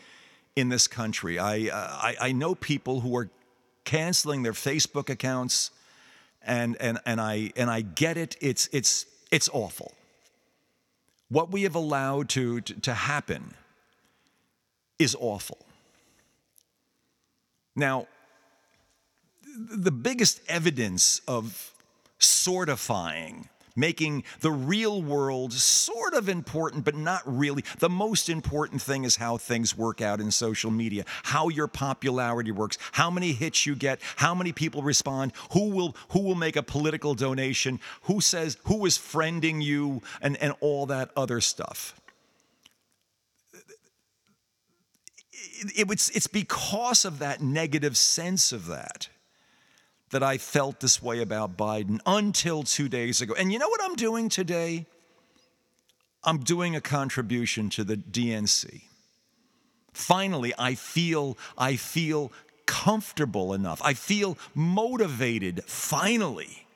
in 0.55 0.69
this 0.69 0.87
country. 0.87 1.39
I, 1.39 1.69
uh, 1.69 1.89
I, 1.91 2.17
I 2.21 2.33
know 2.33 2.55
people 2.55 3.01
who 3.01 3.17
are 3.17 3.29
canceling 3.85 4.43
their 4.43 4.53
Facebook 4.53 5.09
accounts, 5.09 5.71
and, 6.43 6.77
and, 6.81 6.99
and, 7.07 7.21
I, 7.21 7.53
and 7.57 7.71
I 7.71 7.81
get 7.81 8.17
it. 8.17 8.37
It's, 8.41 8.69
it's, 8.73 9.07
it's 9.31 9.49
awful. 9.53 9.93
What 11.29 11.51
we 11.51 11.63
have 11.63 11.75
allowed 11.75 12.29
to, 12.31 12.61
to, 12.61 12.81
to 12.81 12.95
happen 12.95 13.55
is 14.99 15.17
awful. 15.19 15.59
Now, 17.75 18.07
the 19.57 19.93
biggest 19.93 20.41
evidence 20.49 21.21
of 21.27 21.73
sortifying 22.19 23.49
making 23.77 24.25
the 24.41 24.51
real 24.51 25.03
world 25.03 25.53
sort 25.53 26.15
of 26.15 26.29
important, 26.29 26.85
but 26.85 26.95
not 26.95 27.23
really. 27.25 27.63
The 27.79 27.91
most 27.91 28.29
important 28.29 28.83
thing 28.83 29.05
is 29.05 29.17
how 29.17 29.37
things 29.37 29.77
work 29.77 30.01
out 30.01 30.21
in 30.21 30.31
social 30.31 30.71
media, 30.71 31.05
how 31.23 31.49
your 31.49 31.69
popularity 31.69 32.51
works, 32.51 32.79
how 32.93 33.11
many 33.11 33.33
hits 33.33 33.67
you 33.67 33.77
get, 33.77 34.01
how 34.17 34.35
many 34.35 34.53
people 34.53 34.83
respond, 34.83 35.33
who 35.53 35.69
will 35.69 35.95
who 36.11 36.21
will 36.21 36.35
make 36.35 36.57
a 36.57 36.63
political 36.63 37.15
donation, 37.15 37.79
who 38.03 38.21
says 38.21 38.57
who 38.65 38.87
is 38.87 38.99
friending 38.99 39.63
you, 39.63 40.03
and, 40.21 40.37
and 40.39 40.55
all 40.61 40.87
that 40.87 41.11
other 41.17 41.41
stuff. 41.41 41.95
It, 45.75 45.91
it's, 45.91 46.11
it's 46.11 46.27
because 46.27 47.05
of 47.05 47.19
that 47.21 47.41
negative 47.41 47.97
sense 47.97 48.53
of 48.53 48.67
that 48.67 49.09
that 50.11 50.23
I 50.23 50.39
felt 50.39 50.81
this 50.81 51.03
way 51.03 51.21
about 51.21 51.57
Biden 51.57 52.01
until 52.07 52.63
two 52.63 52.89
days 52.89 53.21
ago. 53.21 53.35
And 53.39 53.53
you 53.53 53.59
know 53.59 53.69
what 53.69 53.83
I'm 53.83 53.97
doing 53.97 54.29
today? 54.29 54.87
I'm 56.25 56.39
doing 56.39 56.75
a 56.77 56.81
contribution 56.81 57.71
to 57.71 57.85
the 57.85 57.97
DNC. 57.97 58.83
Finally, 59.93 60.53
I 60.59 60.75
feel, 60.75 61.39
I 61.57 61.77
feel 61.77 62.33
comfortable 62.67 63.55
enough. 63.55 63.81
I 63.83 63.95
feel 63.95 64.37
motivated, 64.55 65.65
finally, 65.65 66.67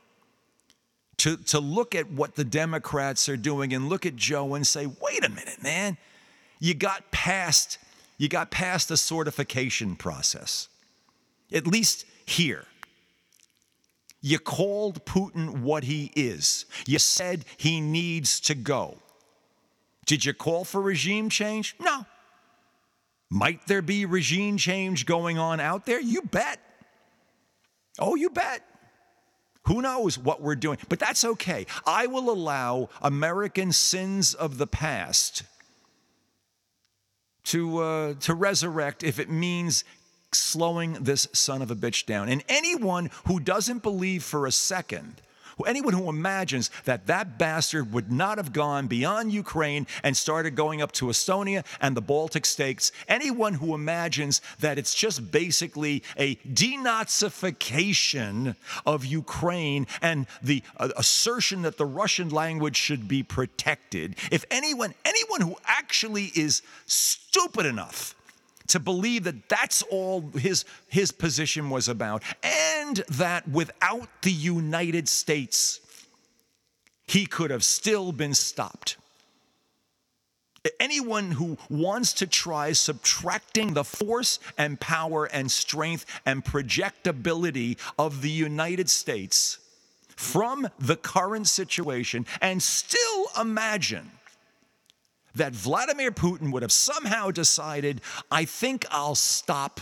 to, 1.18 1.36
to 1.36 1.60
look 1.60 1.94
at 1.94 2.10
what 2.10 2.36
the 2.36 2.44
Democrats 2.44 3.28
are 3.28 3.36
doing 3.36 3.74
and 3.74 3.88
look 3.88 4.06
at 4.06 4.16
Joe 4.16 4.54
and 4.54 4.66
say, 4.66 4.86
wait 4.86 5.24
a 5.24 5.28
minute, 5.28 5.62
man, 5.62 5.98
you 6.60 6.74
got 6.74 7.10
past, 7.10 7.78
you 8.16 8.28
got 8.28 8.50
past 8.50 8.88
the 8.88 8.94
sortification 8.94 9.98
process. 9.98 10.68
At 11.52 11.66
least 11.66 12.06
here. 12.24 12.64
You 14.20 14.38
called 14.38 15.04
Putin 15.06 15.60
what 15.60 15.84
he 15.84 16.12
is. 16.14 16.66
You 16.86 16.98
said 16.98 17.44
he 17.56 17.80
needs 17.80 18.40
to 18.40 18.54
go. 18.54 18.98
Did 20.06 20.24
you 20.24 20.34
call 20.34 20.64
for 20.64 20.80
regime 20.80 21.30
change? 21.30 21.76
No. 21.80 22.04
Might 23.30 23.66
there 23.66 23.82
be 23.82 24.04
regime 24.04 24.56
change 24.56 25.06
going 25.06 25.38
on 25.38 25.60
out 25.60 25.86
there? 25.86 26.00
You 26.00 26.22
bet. 26.22 26.58
Oh, 27.98 28.14
you 28.14 28.30
bet. 28.30 28.62
Who 29.64 29.82
knows 29.82 30.18
what 30.18 30.42
we're 30.42 30.56
doing? 30.56 30.78
But 30.88 30.98
that's 30.98 31.24
okay. 31.24 31.66
I 31.86 32.06
will 32.06 32.30
allow 32.30 32.88
American 33.02 33.72
sins 33.72 34.34
of 34.34 34.58
the 34.58 34.66
past 34.66 35.44
to, 37.44 37.78
uh, 37.78 38.14
to 38.14 38.34
resurrect 38.34 39.02
if 39.02 39.18
it 39.18 39.30
means 39.30 39.84
slowing 40.32 40.94
this 40.94 41.28
son 41.32 41.62
of 41.62 41.70
a 41.70 41.76
bitch 41.76 42.06
down. 42.06 42.28
And 42.28 42.44
anyone 42.48 43.10
who 43.26 43.40
doesn't 43.40 43.82
believe 43.82 44.22
for 44.22 44.46
a 44.46 44.52
second, 44.52 45.22
anyone 45.66 45.94
who 45.94 46.08
imagines 46.08 46.70
that 46.84 47.06
that 47.06 47.38
bastard 47.38 47.92
would 47.92 48.12
not 48.12 48.38
have 48.38 48.52
gone 48.52 48.86
beyond 48.86 49.32
Ukraine 49.32 49.86
and 50.02 50.16
started 50.16 50.56
going 50.56 50.80
up 50.82 50.90
to 50.92 51.06
Estonia 51.06 51.64
and 51.80 51.96
the 51.96 52.00
Baltic 52.00 52.46
states, 52.46 52.92
anyone 53.08 53.54
who 53.54 53.74
imagines 53.74 54.40
that 54.60 54.78
it's 54.78 54.94
just 54.94 55.32
basically 55.32 56.04
a 56.16 56.36
denazification 56.36 58.54
of 58.86 59.04
Ukraine 59.04 59.88
and 60.00 60.28
the 60.42 60.62
uh, 60.76 60.90
assertion 60.96 61.62
that 61.62 61.76
the 61.76 61.86
Russian 61.86 62.28
language 62.30 62.76
should 62.76 63.08
be 63.08 63.22
protected, 63.22 64.16
if 64.30 64.44
anyone, 64.50 64.94
anyone 65.04 65.40
who 65.40 65.56
actually 65.64 66.32
is 66.34 66.62
stupid 66.86 67.66
enough 67.66 68.14
to 68.70 68.80
believe 68.80 69.24
that 69.24 69.48
that's 69.48 69.82
all 69.82 70.30
his, 70.34 70.64
his 70.88 71.12
position 71.12 71.70
was 71.70 71.88
about, 71.88 72.22
and 72.42 72.98
that 73.08 73.48
without 73.48 74.08
the 74.22 74.32
United 74.32 75.08
States, 75.08 75.80
he 77.06 77.26
could 77.26 77.50
have 77.50 77.64
still 77.64 78.12
been 78.12 78.34
stopped. 78.34 78.96
Anyone 80.78 81.32
who 81.32 81.56
wants 81.70 82.12
to 82.14 82.26
try 82.26 82.72
subtracting 82.72 83.72
the 83.72 83.84
force 83.84 84.38
and 84.58 84.78
power 84.78 85.24
and 85.24 85.50
strength 85.50 86.04
and 86.26 86.44
projectability 86.44 87.78
of 87.98 88.20
the 88.20 88.30
United 88.30 88.90
States 88.90 89.58
from 90.16 90.68
the 90.78 90.96
current 90.96 91.48
situation 91.48 92.26
and 92.42 92.62
still 92.62 93.26
imagine 93.40 94.10
that 95.34 95.52
Vladimir 95.52 96.10
Putin 96.10 96.52
would 96.52 96.62
have 96.62 96.72
somehow 96.72 97.30
decided, 97.30 98.00
I 98.30 98.44
think 98.44 98.86
I'll 98.90 99.14
stop 99.14 99.80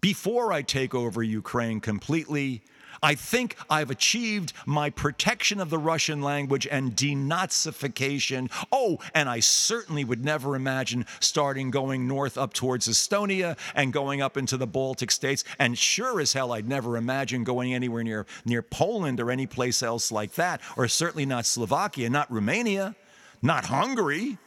before 0.00 0.52
I 0.52 0.62
take 0.62 0.94
over 0.94 1.22
Ukraine 1.22 1.80
completely. 1.80 2.62
I 3.02 3.14
think 3.14 3.56
I've 3.70 3.90
achieved 3.90 4.52
my 4.66 4.90
protection 4.90 5.60
of 5.60 5.70
the 5.70 5.78
Russian 5.78 6.20
language 6.20 6.66
and 6.68 6.96
denazification. 6.96 8.50
Oh, 8.72 8.98
and 9.14 9.28
I 9.28 9.40
certainly 9.40 10.04
would 10.04 10.24
never 10.24 10.56
imagine 10.56 11.06
starting 11.20 11.70
going 11.70 12.08
north 12.08 12.36
up 12.36 12.54
towards 12.54 12.88
Estonia 12.88 13.56
and 13.74 13.92
going 13.92 14.20
up 14.20 14.36
into 14.36 14.56
the 14.56 14.66
Baltic 14.66 15.10
states. 15.10 15.44
And 15.58 15.78
sure 15.78 16.20
as 16.20 16.32
hell, 16.32 16.52
I'd 16.52 16.68
never 16.68 16.96
imagine 16.96 17.44
going 17.44 17.72
anywhere 17.72 18.02
near, 18.02 18.26
near 18.44 18.62
Poland 18.62 19.20
or 19.20 19.30
any 19.30 19.46
place 19.46 19.82
else 19.82 20.10
like 20.10 20.34
that, 20.34 20.60
or 20.76 20.88
certainly 20.88 21.26
not 21.26 21.46
Slovakia, 21.46 22.10
not 22.10 22.32
Romania 22.32 22.96
not 23.42 23.64
Hungary. 23.64 24.38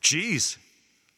Geez, 0.00 0.58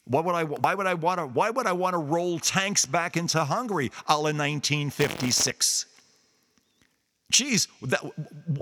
what 0.05 0.25
would 0.25 0.35
I, 0.35 0.45
why 0.45 0.75
would 0.75 0.87
I 0.87 0.95
want 0.95 1.19
to, 1.19 1.27
why 1.27 1.51
would 1.51 1.67
I 1.67 1.73
want 1.73 1.95
to 1.95 1.99
roll 1.99 2.39
tanks 2.39 2.87
back 2.87 3.17
into 3.17 3.45
Hungary 3.45 3.93
a 4.09 4.15
la 4.15 4.33
1956? 4.33 5.87
Geez, 7.31 7.69
that, 7.83 8.01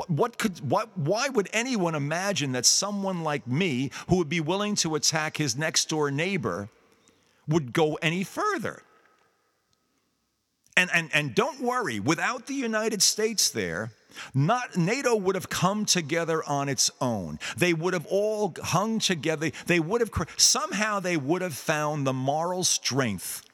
what 0.08 0.36
could, 0.36 0.58
what, 0.68 0.96
why 0.96 1.28
would 1.30 1.48
anyone 1.54 1.94
imagine 1.94 2.52
that 2.52 2.66
someone 2.66 3.22
like 3.22 3.46
me, 3.46 3.90
who 4.08 4.16
would 4.16 4.28
be 4.28 4.40
willing 4.40 4.74
to 4.76 4.94
attack 4.94 5.38
his 5.38 5.56
next 5.56 5.88
door 5.88 6.10
neighbor, 6.10 6.68
would 7.46 7.72
go 7.72 7.94
any 8.02 8.24
further? 8.24 8.82
And, 10.76 10.90
and, 10.92 11.08
and 11.14 11.34
don't 11.34 11.60
worry, 11.60 11.98
without 11.98 12.46
the 12.46 12.54
United 12.54 13.02
States 13.02 13.48
there, 13.48 13.90
not 14.34 14.76
NATO 14.76 15.14
would 15.14 15.34
have 15.34 15.48
come 15.48 15.84
together 15.84 16.42
on 16.44 16.68
its 16.68 16.90
own. 17.00 17.38
They 17.56 17.74
would 17.74 17.94
have 17.94 18.06
all 18.06 18.54
hung 18.62 18.98
together. 18.98 19.50
They 19.66 19.80
would 19.80 20.00
have 20.00 20.10
somehow 20.36 21.00
they 21.00 21.16
would 21.16 21.42
have 21.42 21.54
found 21.54 22.06
the 22.06 22.12
moral 22.12 22.64
strength 22.64 23.47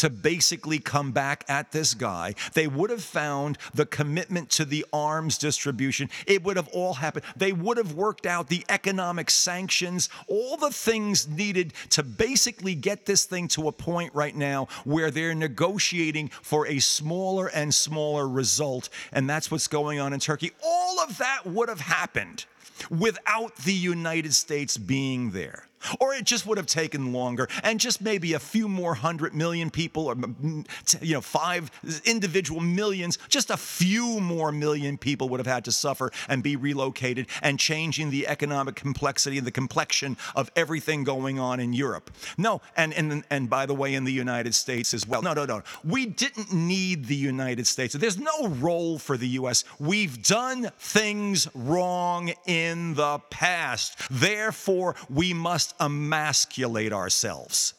to 0.00 0.08
basically 0.08 0.78
come 0.78 1.12
back 1.12 1.44
at 1.46 1.72
this 1.72 1.92
guy. 1.92 2.34
They 2.54 2.66
would 2.66 2.88
have 2.88 3.04
found 3.04 3.58
the 3.74 3.84
commitment 3.84 4.48
to 4.52 4.64
the 4.64 4.86
arms 4.94 5.36
distribution. 5.36 6.08
It 6.26 6.42
would 6.42 6.56
have 6.56 6.68
all 6.68 6.94
happened. 6.94 7.26
They 7.36 7.52
would 7.52 7.76
have 7.76 7.92
worked 7.92 8.24
out 8.24 8.48
the 8.48 8.64
economic 8.70 9.28
sanctions, 9.28 10.08
all 10.26 10.56
the 10.56 10.70
things 10.70 11.28
needed 11.28 11.74
to 11.90 12.02
basically 12.02 12.74
get 12.74 13.04
this 13.04 13.26
thing 13.26 13.46
to 13.48 13.68
a 13.68 13.72
point 13.72 14.14
right 14.14 14.34
now 14.34 14.68
where 14.84 15.10
they're 15.10 15.34
negotiating 15.34 16.30
for 16.40 16.66
a 16.66 16.78
smaller 16.78 17.48
and 17.48 17.74
smaller 17.74 18.26
result. 18.26 18.88
And 19.12 19.28
that's 19.28 19.50
what's 19.50 19.68
going 19.68 20.00
on 20.00 20.14
in 20.14 20.20
Turkey. 20.20 20.52
All 20.64 20.98
of 21.00 21.18
that 21.18 21.44
would 21.44 21.68
have 21.68 21.80
happened 21.80 22.46
without 22.88 23.54
the 23.56 23.74
United 23.74 24.32
States 24.32 24.78
being 24.78 25.32
there. 25.32 25.66
Or 25.98 26.14
it 26.14 26.24
just 26.24 26.46
would 26.46 26.58
have 26.58 26.66
taken 26.66 27.12
longer, 27.12 27.48
and 27.62 27.80
just 27.80 28.00
maybe 28.00 28.34
a 28.34 28.38
few 28.38 28.68
more 28.68 28.94
hundred 28.94 29.34
million 29.34 29.70
people, 29.70 30.06
or 30.06 30.14
mm, 30.14 30.34
mm, 30.34 31.02
you 31.02 31.14
know, 31.14 31.20
five 31.20 31.70
individual 32.04 32.60
millions, 32.60 33.18
just 33.28 33.50
a 33.50 33.56
few 33.56 34.20
more 34.20 34.52
million 34.52 34.98
people 34.98 35.28
would 35.28 35.40
have 35.40 35.46
had 35.46 35.64
to 35.64 35.72
suffer 35.72 36.10
and 36.28 36.42
be 36.42 36.56
relocated, 36.56 37.26
and 37.42 37.58
changing 37.58 38.10
the 38.10 38.26
economic 38.26 38.74
complexity 38.74 39.38
and 39.38 39.46
the 39.46 39.50
complexion 39.50 40.16
of 40.34 40.50
everything 40.56 41.04
going 41.04 41.38
on 41.38 41.60
in 41.60 41.72
Europe. 41.72 42.10
No, 42.36 42.60
and 42.76 42.92
and 42.94 43.24
and 43.30 43.50
by 43.50 43.66
the 43.66 43.74
way, 43.74 43.94
in 43.94 44.04
the 44.04 44.12
United 44.12 44.54
States 44.54 44.94
as 44.94 45.06
well. 45.06 45.22
No, 45.22 45.32
no, 45.32 45.44
no. 45.44 45.62
We 45.84 46.06
didn't 46.06 46.52
need 46.52 47.06
the 47.06 47.16
United 47.16 47.66
States. 47.66 47.94
There's 47.94 48.18
no 48.18 48.48
role 48.48 48.98
for 48.98 49.16
the 49.16 49.28
U.S. 49.28 49.64
We've 49.78 50.22
done 50.22 50.70
things 50.78 51.48
wrong 51.54 52.32
in 52.46 52.94
the 52.94 53.18
past. 53.30 53.98
Therefore, 54.10 54.94
we 55.08 55.32
must 55.32 55.69
emasculate 55.78 56.92
ourselves. 56.92 57.74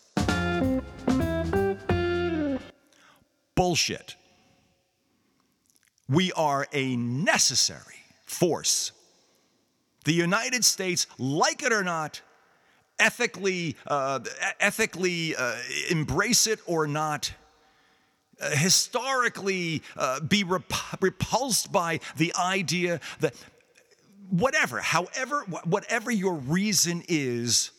Bullshit. 3.56 4.16
We 6.10 6.32
are 6.34 6.68
a 6.74 6.96
necessary 6.96 8.04
force. 8.26 8.92
The 10.04 10.14
United 10.14 10.66
States, 10.66 11.08
like 11.18 11.64
it 11.64 11.72
or 11.72 11.84
not, 11.84 12.22
ethically, 13.00 13.76
uh, 13.88 14.20
ethically 14.60 15.36
uh, 15.36 15.56
embrace 15.89 16.48
it 16.48 16.60
or 16.66 16.88
not, 16.88 17.34
uh, 18.42 18.50
historically 18.52 19.84
uh, 19.96 20.20
be 20.22 20.44
rep- 20.44 21.02
repulsed 21.02 21.72
by 21.72 22.00
the 22.18 22.34
idea 22.36 23.00
that 23.20 23.36
whatever, 24.30 24.80
however, 24.80 25.42
whatever 25.66 26.10
your 26.10 26.34
reason 26.34 27.04
is, 27.08 27.72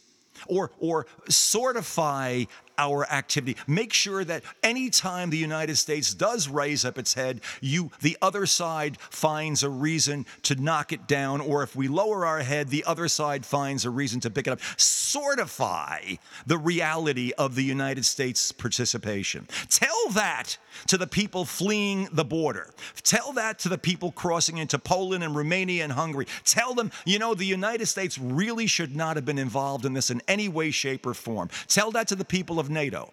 or, 0.48 0.70
or 0.80 1.06
sortify 1.28 2.46
our 2.78 3.04
activity. 3.10 3.56
Make 3.66 3.92
sure 3.92 4.24
that 4.24 4.42
anytime 4.62 5.30
the 5.30 5.38
United 5.38 5.76
States 5.76 6.14
does 6.14 6.48
raise 6.48 6.84
up 6.84 6.98
its 6.98 7.14
head, 7.14 7.40
you 7.60 7.90
the 8.00 8.16
other 8.22 8.46
side 8.46 8.98
finds 9.00 9.62
a 9.62 9.68
reason 9.68 10.26
to 10.42 10.54
knock 10.54 10.92
it 10.92 11.06
down, 11.06 11.40
or 11.40 11.62
if 11.62 11.76
we 11.76 11.88
lower 11.88 12.26
our 12.26 12.40
head, 12.40 12.68
the 12.68 12.84
other 12.84 13.08
side 13.08 13.44
finds 13.44 13.84
a 13.84 13.90
reason 13.90 14.20
to 14.20 14.30
pick 14.30 14.46
it 14.46 14.50
up. 14.50 14.60
Sortify 14.76 16.18
the 16.46 16.58
reality 16.58 17.32
of 17.38 17.54
the 17.54 17.64
United 17.64 18.04
States 18.04 18.52
participation. 18.52 19.46
Tell 19.68 20.08
that 20.10 20.56
to 20.86 20.96
the 20.96 21.06
people 21.06 21.44
fleeing 21.44 22.08
the 22.12 22.24
border. 22.24 22.70
Tell 23.02 23.32
that 23.34 23.58
to 23.60 23.68
the 23.68 23.78
people 23.78 24.12
crossing 24.12 24.58
into 24.58 24.78
Poland 24.78 25.22
and 25.22 25.36
Romania 25.36 25.84
and 25.84 25.92
Hungary. 25.92 26.26
Tell 26.44 26.74
them, 26.74 26.90
you 27.04 27.18
know, 27.18 27.34
the 27.34 27.44
United 27.44 27.86
States 27.86 28.18
really 28.18 28.66
should 28.66 28.96
not 28.96 29.16
have 29.16 29.24
been 29.24 29.38
involved 29.38 29.84
in 29.84 29.92
this 29.92 30.10
in 30.10 30.22
any 30.28 30.48
way, 30.48 30.70
shape, 30.70 31.06
or 31.06 31.14
form. 31.14 31.48
Tell 31.68 31.90
that 31.92 32.08
to 32.08 32.16
the 32.16 32.24
people 32.24 32.58
of 32.62 32.70
NATO. 32.70 33.12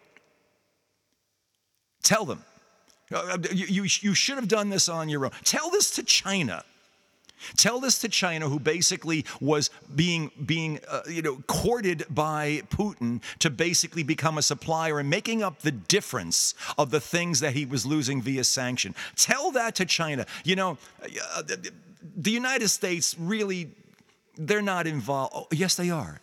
Tell 2.03 2.23
them. 2.23 2.43
Uh, 3.13 3.39
you, 3.51 3.65
you, 3.65 3.83
you 4.01 4.13
should 4.13 4.35
have 4.35 4.47
done 4.47 4.69
this 4.69 4.87
on 4.87 5.09
your 5.09 5.25
own. 5.25 5.31
Tell 5.43 5.71
this 5.71 5.89
to 5.91 6.03
China. 6.03 6.63
Tell 7.55 7.79
this 7.79 7.99
to 7.99 8.09
China, 8.09 8.49
who 8.49 8.59
basically 8.59 9.25
was 9.39 9.69
being 9.95 10.29
being 10.45 10.79
uh, 10.87 11.01
you 11.09 11.21
know 11.21 11.37
courted 11.47 12.05
by 12.09 12.63
Putin 12.69 13.21
to 13.39 13.49
basically 13.49 14.03
become 14.03 14.37
a 14.37 14.41
supplier 14.41 14.99
and 14.99 15.09
making 15.09 15.41
up 15.41 15.61
the 15.61 15.71
difference 15.71 16.53
of 16.77 16.91
the 16.91 16.99
things 16.99 17.39
that 17.39 17.53
he 17.53 17.65
was 17.65 17.85
losing 17.85 18.21
via 18.21 18.43
sanction. 18.43 18.93
Tell 19.15 19.51
that 19.51 19.75
to 19.75 19.85
China. 19.85 20.25
You 20.43 20.57
know, 20.57 20.77
uh, 21.01 21.43
the 22.17 22.31
United 22.31 22.67
States 22.67 23.15
really 23.17 23.71
they're 24.37 24.61
not 24.61 24.85
involved. 24.85 25.33
Oh, 25.35 25.47
yes, 25.51 25.75
they 25.75 25.89
are 25.89 26.19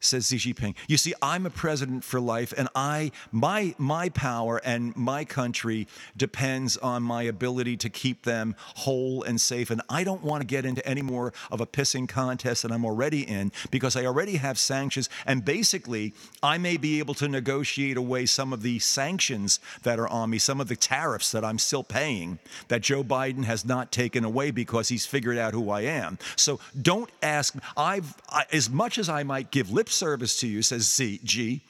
says 0.00 0.28
Xi 0.28 0.36
Jinping. 0.36 0.74
You 0.88 0.96
see, 0.96 1.14
I'm 1.22 1.46
a 1.46 1.50
president 1.50 2.04
for 2.04 2.20
life, 2.20 2.52
and 2.56 2.68
I 2.74 3.12
my 3.32 3.74
my 3.78 4.08
power 4.10 4.60
and 4.64 4.94
my 4.96 5.24
country 5.24 5.88
depends 6.16 6.76
on 6.76 7.02
my 7.02 7.22
ability 7.22 7.76
to 7.78 7.88
keep 7.88 8.24
them 8.24 8.54
whole 8.58 9.22
and 9.22 9.40
safe. 9.40 9.70
And 9.70 9.82
I 9.88 10.04
don't 10.04 10.22
want 10.22 10.42
to 10.42 10.46
get 10.46 10.64
into 10.64 10.86
any 10.86 11.02
more 11.02 11.32
of 11.50 11.60
a 11.60 11.66
pissing 11.66 12.08
contest 12.08 12.62
that 12.62 12.72
I'm 12.72 12.84
already 12.84 13.22
in 13.22 13.52
because 13.70 13.96
I 13.96 14.04
already 14.04 14.36
have 14.36 14.58
sanctions. 14.58 15.08
And 15.24 15.44
basically, 15.44 16.14
I 16.42 16.58
may 16.58 16.76
be 16.76 16.98
able 16.98 17.14
to 17.14 17.28
negotiate 17.28 17.96
away 17.96 18.26
some 18.26 18.52
of 18.52 18.62
the 18.62 18.78
sanctions 18.78 19.60
that 19.82 19.98
are 19.98 20.08
on 20.08 20.30
me, 20.30 20.38
some 20.38 20.60
of 20.60 20.68
the 20.68 20.76
tariffs 20.76 21.32
that 21.32 21.44
I'm 21.44 21.58
still 21.58 21.84
paying 21.84 22.38
that 22.68 22.82
Joe 22.82 23.02
Biden 23.02 23.44
has 23.44 23.64
not 23.64 23.90
taken 23.90 24.24
away 24.24 24.50
because 24.50 24.88
he's 24.88 25.06
figured 25.06 25.38
out 25.38 25.54
who 25.54 25.70
I 25.70 25.82
am. 25.82 26.18
So 26.36 26.60
don't 26.80 27.10
ask. 27.22 27.54
I've 27.76 28.14
I, 28.28 28.44
as 28.52 28.68
much 28.70 28.98
as 28.98 29.08
I 29.08 29.22
might 29.22 29.50
give 29.50 29.70
lip 29.70 29.85
service 29.88 30.38
to 30.40 30.46
you, 30.46 30.62
says 30.62 30.92
Z, 30.94 31.20
G, 31.24 31.62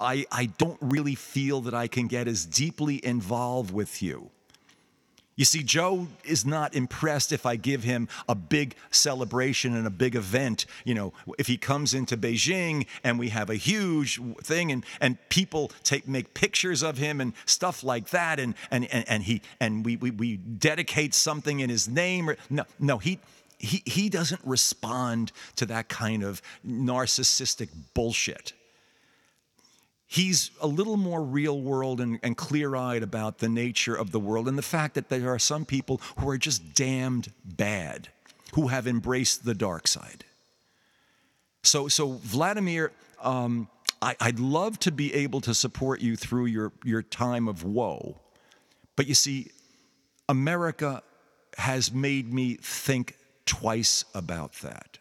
I, 0.00 0.26
I 0.30 0.46
don't 0.46 0.78
really 0.80 1.14
feel 1.14 1.60
that 1.62 1.74
I 1.74 1.88
can 1.88 2.06
get 2.06 2.28
as 2.28 2.46
deeply 2.46 3.04
involved 3.04 3.72
with 3.72 4.02
you. 4.02 4.30
You 5.34 5.44
see, 5.44 5.62
Joe 5.62 6.08
is 6.24 6.44
not 6.44 6.74
impressed 6.74 7.30
if 7.30 7.46
I 7.46 7.54
give 7.54 7.84
him 7.84 8.08
a 8.28 8.34
big 8.34 8.74
celebration 8.90 9.76
and 9.76 9.86
a 9.86 9.90
big 9.90 10.16
event. 10.16 10.66
You 10.84 10.94
know, 10.94 11.12
if 11.38 11.46
he 11.46 11.56
comes 11.56 11.94
into 11.94 12.16
Beijing 12.16 12.88
and 13.04 13.20
we 13.20 13.28
have 13.28 13.48
a 13.48 13.54
huge 13.54 14.20
thing 14.42 14.72
and, 14.72 14.84
and 15.00 15.16
people 15.28 15.70
take 15.84 16.08
make 16.08 16.34
pictures 16.34 16.82
of 16.82 16.98
him 16.98 17.20
and 17.20 17.34
stuff 17.46 17.84
like 17.84 18.10
that, 18.10 18.40
and 18.40 18.56
and, 18.72 18.92
and, 18.92 19.08
and 19.08 19.22
he 19.22 19.40
and 19.60 19.84
we, 19.84 19.94
we 19.94 20.10
we 20.10 20.38
dedicate 20.38 21.14
something 21.14 21.60
in 21.60 21.70
his 21.70 21.88
name. 21.88 22.30
Or, 22.30 22.36
no, 22.50 22.64
no, 22.80 22.98
he 22.98 23.20
he, 23.58 23.82
he 23.86 24.08
doesn't 24.08 24.40
respond 24.44 25.32
to 25.56 25.66
that 25.66 25.88
kind 25.88 26.22
of 26.22 26.40
narcissistic 26.66 27.68
bullshit. 27.94 28.52
He's 30.06 30.50
a 30.60 30.66
little 30.66 30.96
more 30.96 31.22
real 31.22 31.60
world 31.60 32.00
and, 32.00 32.18
and 32.22 32.36
clear 32.36 32.74
eyed 32.74 33.02
about 33.02 33.38
the 33.38 33.48
nature 33.48 33.94
of 33.94 34.10
the 34.10 34.20
world 34.20 34.48
and 34.48 34.56
the 34.56 34.62
fact 34.62 34.94
that 34.94 35.08
there 35.08 35.28
are 35.28 35.38
some 35.38 35.64
people 35.64 36.00
who 36.18 36.28
are 36.30 36.38
just 36.38 36.74
damned 36.74 37.32
bad, 37.44 38.08
who 38.54 38.68
have 38.68 38.86
embraced 38.86 39.44
the 39.44 39.54
dark 39.54 39.86
side. 39.86 40.24
So, 41.62 41.88
so 41.88 42.12
Vladimir, 42.22 42.92
um, 43.22 43.68
I, 44.00 44.16
I'd 44.20 44.38
love 44.38 44.78
to 44.80 44.92
be 44.92 45.12
able 45.12 45.40
to 45.42 45.52
support 45.52 46.00
you 46.00 46.16
through 46.16 46.46
your, 46.46 46.72
your 46.84 47.02
time 47.02 47.48
of 47.48 47.64
woe. 47.64 48.16
But 48.96 49.08
you 49.08 49.14
see, 49.14 49.50
America 50.28 51.02
has 51.58 51.92
made 51.92 52.32
me 52.32 52.54
think 52.54 53.16
twice 53.48 54.04
about 54.14 54.52
that. 54.60 54.98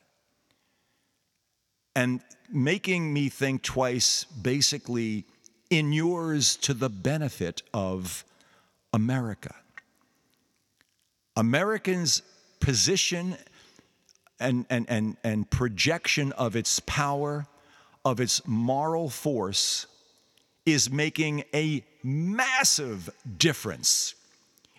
And 1.96 2.22
making 2.50 3.14
me 3.14 3.28
think 3.28 3.62
twice 3.62 4.24
basically 4.24 5.26
inures 5.70 6.56
to 6.56 6.74
the 6.74 6.90
benefit 6.90 7.62
of 7.74 8.24
America. 8.94 9.54
Americans' 11.36 12.22
position 12.62 13.36
and, 14.40 14.66
and, 14.70 14.86
and, 14.90 15.18
and 15.24 15.50
projection 15.50 16.32
of 16.34 16.56
its 16.56 16.80
power, 16.80 17.48
of 18.06 18.22
its 18.22 18.48
moral 18.48 19.10
force, 19.10 19.88
is 20.66 20.90
making 20.90 21.44
a 21.54 21.84
massive 22.02 23.10
difference 23.38 24.16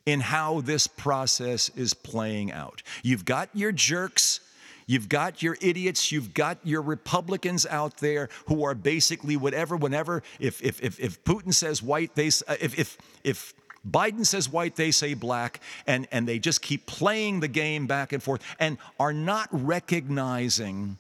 in 0.08 0.20
how 0.20 0.62
this 0.62 0.86
process 0.86 1.68
is 1.76 1.92
playing 1.92 2.50
out. 2.50 2.82
You've 3.02 3.26
got 3.26 3.50
your 3.52 3.72
jerks. 3.72 4.40
You've 4.86 5.10
got 5.10 5.42
your 5.42 5.58
idiots, 5.60 6.10
you've 6.10 6.32
got 6.32 6.56
your 6.64 6.80
Republicans 6.80 7.66
out 7.66 7.98
there 7.98 8.30
who 8.46 8.64
are 8.64 8.74
basically 8.74 9.36
whatever, 9.36 9.76
whenever, 9.76 10.22
if, 10.40 10.62
if, 10.62 10.82
if, 10.82 10.98
if 10.98 11.22
Putin 11.24 11.52
says 11.52 11.82
white, 11.82 12.14
they, 12.14 12.28
if, 12.28 12.78
if, 12.78 12.96
if 13.22 13.52
Biden 13.86 14.24
says 14.24 14.48
white, 14.48 14.76
they 14.76 14.90
say 14.90 15.12
black, 15.12 15.60
and, 15.86 16.08
and 16.10 16.26
they 16.26 16.38
just 16.38 16.62
keep 16.62 16.86
playing 16.86 17.40
the 17.40 17.48
game 17.48 17.86
back 17.86 18.14
and 18.14 18.22
forth 18.22 18.42
and 18.58 18.78
are 18.98 19.12
not 19.12 19.50
recognizing 19.52 20.96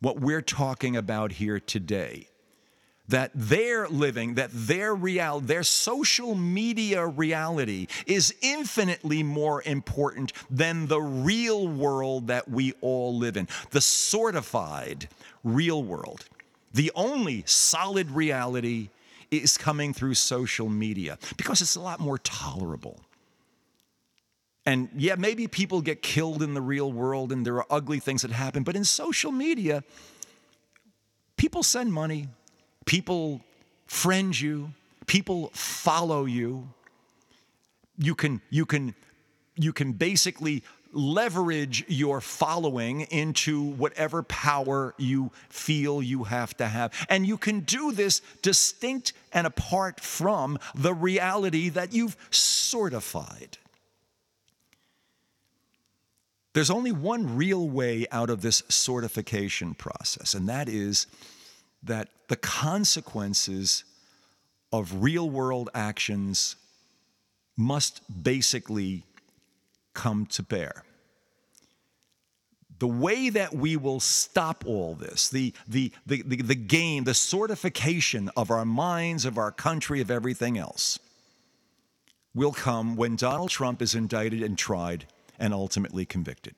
what 0.00 0.18
we're 0.18 0.42
talking 0.42 0.96
about 0.96 1.30
here 1.30 1.60
today 1.60 2.26
that 3.08 3.30
their 3.34 3.88
living, 3.88 4.34
that 4.34 4.50
their 4.52 4.94
reality, 4.94 5.46
their 5.46 5.62
social 5.62 6.34
media 6.34 7.06
reality 7.06 7.86
is 8.06 8.34
infinitely 8.40 9.22
more 9.22 9.62
important 9.64 10.32
than 10.50 10.86
the 10.86 11.00
real 11.00 11.66
world 11.68 12.28
that 12.28 12.48
we 12.48 12.72
all 12.80 13.16
live 13.16 13.36
in, 13.36 13.48
the 13.70 13.80
sortified 13.80 15.08
real 15.44 15.82
world. 15.82 16.26
The 16.72 16.90
only 16.94 17.42
solid 17.46 18.10
reality 18.10 18.88
is 19.30 19.56
coming 19.58 19.92
through 19.92 20.14
social 20.14 20.68
media 20.68 21.18
because 21.36 21.60
it's 21.60 21.76
a 21.76 21.80
lot 21.80 22.00
more 22.00 22.18
tolerable. 22.18 23.00
And 24.64 24.88
yeah, 24.96 25.16
maybe 25.16 25.48
people 25.48 25.80
get 25.80 26.02
killed 26.02 26.42
in 26.42 26.54
the 26.54 26.60
real 26.60 26.92
world 26.92 27.32
and 27.32 27.44
there 27.44 27.56
are 27.56 27.66
ugly 27.68 27.98
things 27.98 28.22
that 28.22 28.30
happen, 28.30 28.62
but 28.62 28.76
in 28.76 28.84
social 28.84 29.32
media, 29.32 29.82
people 31.36 31.62
send 31.62 31.92
money, 31.92 32.28
people 32.84 33.40
friend 33.86 34.38
you, 34.38 34.72
people 35.06 35.50
follow 35.52 36.24
you. 36.24 36.68
You 37.98 38.14
can, 38.14 38.40
you 38.50 38.64
can, 38.66 38.94
you 39.56 39.72
can 39.72 39.92
basically 39.92 40.62
leverage 40.92 41.84
your 41.88 42.20
following 42.20 43.02
into 43.02 43.62
whatever 43.62 44.22
power 44.22 44.94
you 44.98 45.30
feel 45.48 46.02
you 46.02 46.24
have 46.24 46.56
to 46.58 46.66
have. 46.66 46.92
And 47.08 47.26
you 47.26 47.36
can 47.36 47.60
do 47.60 47.92
this 47.92 48.20
distinct 48.42 49.12
and 49.32 49.46
apart 49.46 50.00
from 50.00 50.58
the 50.74 50.94
reality 50.94 51.68
that 51.70 51.92
you've 51.92 52.16
sortified. 52.30 53.56
There's 56.54 56.70
only 56.70 56.92
one 56.92 57.36
real 57.36 57.66
way 57.68 58.06
out 58.12 58.28
of 58.28 58.42
this 58.42 58.60
sortification 58.62 59.76
process, 59.76 60.34
and 60.34 60.48
that 60.50 60.68
is 60.68 61.06
that 61.82 62.08
the 62.28 62.36
consequences 62.36 63.84
of 64.72 65.02
real 65.02 65.28
world 65.28 65.68
actions 65.74 66.56
must 67.56 68.00
basically 68.22 69.04
come 69.94 70.26
to 70.26 70.42
bear. 70.42 70.84
The 72.78 72.88
way 72.88 73.28
that 73.28 73.54
we 73.54 73.76
will 73.76 74.00
stop 74.00 74.64
all 74.66 74.94
this, 74.94 75.28
the, 75.28 75.52
the, 75.68 75.92
the, 76.06 76.22
the, 76.22 76.36
the 76.42 76.54
game, 76.54 77.04
the 77.04 77.12
sortification 77.12 78.28
of 78.36 78.50
our 78.50 78.64
minds, 78.64 79.24
of 79.24 79.38
our 79.38 79.52
country, 79.52 80.00
of 80.00 80.10
everything 80.10 80.58
else, 80.58 80.98
will 82.34 82.52
come 82.52 82.96
when 82.96 83.14
Donald 83.14 83.50
Trump 83.50 83.82
is 83.82 83.94
indicted 83.94 84.42
and 84.42 84.58
tried 84.58 85.06
and 85.38 85.52
ultimately 85.52 86.04
convicted. 86.04 86.54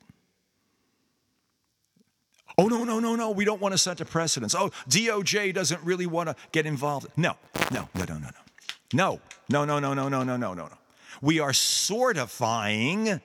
Oh, 2.56 2.68
no, 2.68 2.84
no, 2.84 3.00
no, 3.00 3.16
no, 3.16 3.30
we 3.30 3.44
don't 3.44 3.60
want 3.60 3.72
to 3.72 3.78
set 3.78 4.00
a 4.00 4.04
precedence. 4.04 4.54
Oh, 4.54 4.70
DOJ 4.88 5.52
doesn't 5.52 5.82
really 5.82 6.06
want 6.06 6.28
to 6.28 6.36
get 6.52 6.66
involved. 6.66 7.08
No, 7.16 7.36
no, 7.72 7.88
no, 7.94 8.04
no, 8.04 8.14
no, 8.14 8.18
no. 8.18 8.30
No, 8.92 9.20
no, 9.48 9.64
no, 9.64 9.80
no, 9.80 9.94
no, 9.94 10.08
no, 10.08 10.22
no, 10.22 10.36
no, 10.36 10.54
no. 10.54 10.54
No. 10.54 10.78
We 11.20 11.40
are 11.40 11.50
sortifying 11.50 13.20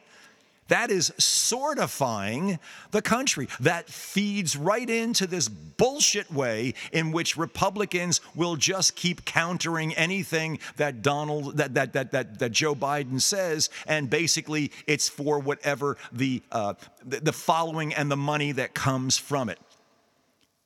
that 0.70 0.90
is 0.90 1.12
sortifying 1.20 2.60
the 2.92 3.02
country. 3.02 3.48
That 3.60 3.90
feeds 3.90 4.56
right 4.56 4.90
into 4.90 5.28
this 5.28 5.48
bullshit 5.48 6.32
way 6.32 6.74
in 6.92 7.12
which 7.12 7.38
Republicans 7.38 8.22
will 8.36 8.56
just 8.56 8.96
keep 8.96 9.26
countering 9.26 9.94
anything 9.94 10.60
that 10.78 11.02
Donald 11.02 11.58
that 11.58 11.74
that 11.74 11.94
that 11.94 12.12
that, 12.12 12.40
that 12.40 12.52
Joe 12.52 12.76
Biden 12.76 13.22
says, 13.22 13.70
and 13.86 14.10
basically 14.10 14.72
it's 14.88 15.10
for 15.10 15.40
whatever 15.40 15.98
the 16.12 16.42
uh, 16.52 16.74
the, 17.06 17.20
the 17.20 17.34
following 17.34 17.94
and 17.94 18.10
the 18.10 18.18
money 18.18 18.52
that 18.54 18.74
comes 18.74 19.18
from 19.18 19.50
it. 19.50 19.60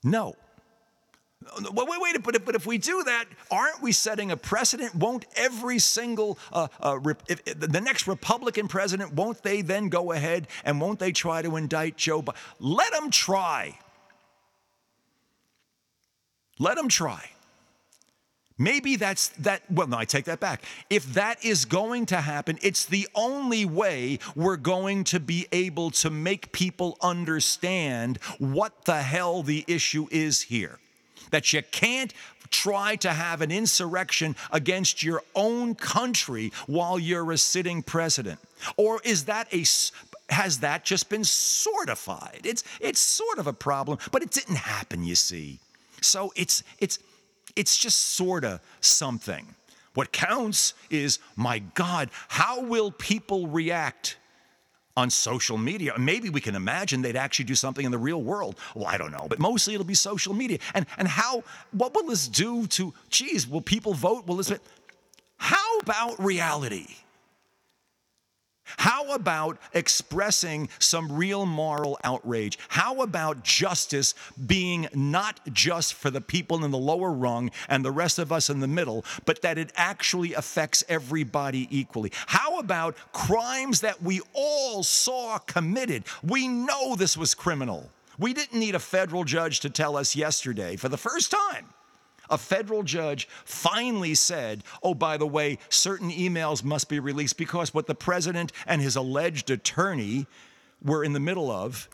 No, 0.03 0.35
Wait, 1.71 1.87
wait, 1.87 2.01
wait, 2.01 2.23
but 2.23 2.35
if, 2.35 2.45
but 2.45 2.55
if 2.55 2.65
we 2.65 2.77
do 2.77 3.03
that, 3.03 3.25
aren't 3.51 3.81
we 3.81 3.91
setting 3.91 4.31
a 4.31 4.37
precedent? 4.37 4.95
Won't 4.95 5.25
every 5.35 5.79
single, 5.79 6.37
uh, 6.51 6.67
uh, 6.79 6.99
if, 7.27 7.41
if 7.45 7.59
the 7.59 7.81
next 7.81 8.07
Republican 8.07 8.67
president, 8.67 9.13
won't 9.13 9.41
they 9.43 9.61
then 9.61 9.89
go 9.89 10.11
ahead 10.11 10.47
and 10.63 10.79
won't 10.79 10.99
they 10.99 11.11
try 11.11 11.41
to 11.41 11.55
indict 11.55 11.97
Joe 11.97 12.21
Biden? 12.21 12.35
Let 12.59 12.91
them 12.93 13.09
try. 13.09 13.77
Let 16.59 16.75
them 16.75 16.87
try. 16.87 17.29
Maybe 18.57 18.95
that's 18.95 19.29
that. 19.39 19.63
Well, 19.69 19.87
no, 19.87 19.97
I 19.97 20.05
take 20.05 20.25
that 20.25 20.39
back. 20.39 20.63
If 20.89 21.15
that 21.15 21.43
is 21.43 21.65
going 21.65 22.05
to 22.07 22.21
happen, 22.21 22.59
it's 22.61 22.85
the 22.85 23.07
only 23.15 23.65
way 23.65 24.19
we're 24.35 24.57
going 24.57 25.05
to 25.05 25.19
be 25.19 25.47
able 25.51 25.89
to 25.91 26.11
make 26.11 26.51
people 26.51 26.97
understand 27.01 28.17
what 28.37 28.85
the 28.85 29.01
hell 29.01 29.41
the 29.41 29.65
issue 29.67 30.07
is 30.11 30.43
here 30.43 30.79
that 31.31 31.53
you 31.53 31.61
can't 31.71 32.13
try 32.49 32.95
to 32.97 33.09
have 33.09 33.41
an 33.41 33.51
insurrection 33.51 34.35
against 34.51 35.03
your 35.03 35.23
own 35.35 35.75
country 35.75 36.51
while 36.67 36.99
you're 36.99 37.31
a 37.31 37.37
sitting 37.37 37.81
president? 37.81 38.39
Or 38.77 39.01
is 39.03 39.25
that 39.25 39.53
a 39.53 39.65
has 40.29 40.59
that 40.59 40.85
just 40.85 41.09
been 41.09 41.21
sortified? 41.21 42.45
It's 42.45 42.63
it's 42.79 42.99
sort 42.99 43.39
of 43.39 43.47
a 43.47 43.53
problem, 43.53 43.97
but 44.11 44.21
it 44.21 44.31
didn't 44.31 44.55
happen, 44.55 45.03
you 45.03 45.15
see. 45.15 45.59
So 46.01 46.31
it's 46.35 46.63
it's 46.79 46.99
it's 47.55 47.77
just 47.77 48.13
sort 48.13 48.45
of 48.45 48.59
something. 48.81 49.55
What 49.93 50.11
counts 50.11 50.73
is, 50.89 51.19
my 51.35 51.59
God, 51.59 52.09
how 52.27 52.61
will 52.61 52.91
people 52.91 53.47
react 53.47 54.17
on 54.95 55.09
social 55.09 55.57
media. 55.57 55.93
Maybe 55.97 56.29
we 56.29 56.41
can 56.41 56.55
imagine 56.55 57.01
they'd 57.01 57.15
actually 57.15 57.45
do 57.45 57.55
something 57.55 57.85
in 57.85 57.91
the 57.91 57.97
real 57.97 58.21
world. 58.21 58.57
Well, 58.75 58.87
I 58.87 58.97
don't 58.97 59.11
know, 59.11 59.27
but 59.27 59.39
mostly 59.39 59.73
it'll 59.73 59.85
be 59.85 59.93
social 59.95 60.33
media. 60.33 60.59
And 60.73 60.85
and 60.97 61.07
how 61.07 61.43
what 61.71 61.93
will 61.93 62.05
this 62.05 62.27
do 62.27 62.67
to 62.67 62.93
geez, 63.09 63.47
will 63.47 63.61
people 63.61 63.93
vote? 63.93 64.27
Will 64.27 64.35
this 64.35 64.51
how 65.37 65.77
about 65.79 66.23
reality? 66.23 66.87
How 68.77 69.13
about 69.13 69.57
expressing 69.73 70.69
some 70.79 71.11
real 71.11 71.45
moral 71.45 71.97
outrage? 72.03 72.57
How 72.69 73.01
about 73.01 73.43
justice 73.43 74.13
being 74.45 74.87
not 74.93 75.39
just 75.53 75.93
for 75.93 76.09
the 76.09 76.21
people 76.21 76.63
in 76.63 76.71
the 76.71 76.77
lower 76.77 77.11
rung 77.11 77.51
and 77.69 77.83
the 77.83 77.91
rest 77.91 78.19
of 78.19 78.31
us 78.31 78.49
in 78.49 78.59
the 78.59 78.67
middle, 78.67 79.05
but 79.25 79.41
that 79.41 79.57
it 79.57 79.71
actually 79.75 80.33
affects 80.33 80.83
everybody 80.89 81.67
equally? 81.69 82.11
How 82.27 82.59
about 82.59 82.95
crimes 83.11 83.81
that 83.81 84.01
we 84.01 84.21
all 84.33 84.83
saw 84.83 85.37
committed? 85.37 86.03
We 86.23 86.47
know 86.47 86.95
this 86.95 87.17
was 87.17 87.33
criminal. 87.33 87.89
We 88.19 88.33
didn't 88.33 88.59
need 88.59 88.75
a 88.75 88.79
federal 88.79 89.23
judge 89.23 89.59
to 89.61 89.69
tell 89.69 89.97
us 89.97 90.15
yesterday 90.15 90.75
for 90.75 90.89
the 90.89 90.97
first 90.97 91.31
time 91.31 91.67
a 92.29 92.37
federal 92.37 92.83
judge 92.83 93.27
finally 93.45 94.15
said, 94.15 94.63
oh, 94.81 94.93
by 94.93 95.17
the 95.17 95.27
way, 95.27 95.57
certain 95.69 96.09
emails 96.09 96.63
must 96.63 96.89
be 96.89 96.99
released 96.99 97.37
because 97.37 97.73
what 97.73 97.87
the 97.87 97.95
president 97.95 98.51
and 98.65 98.81
his 98.81 98.95
alleged 98.95 99.49
attorney 99.49 100.27
were 100.83 101.03
in 101.03 101.13
the 101.13 101.19
middle 101.19 101.49
of 101.49 101.87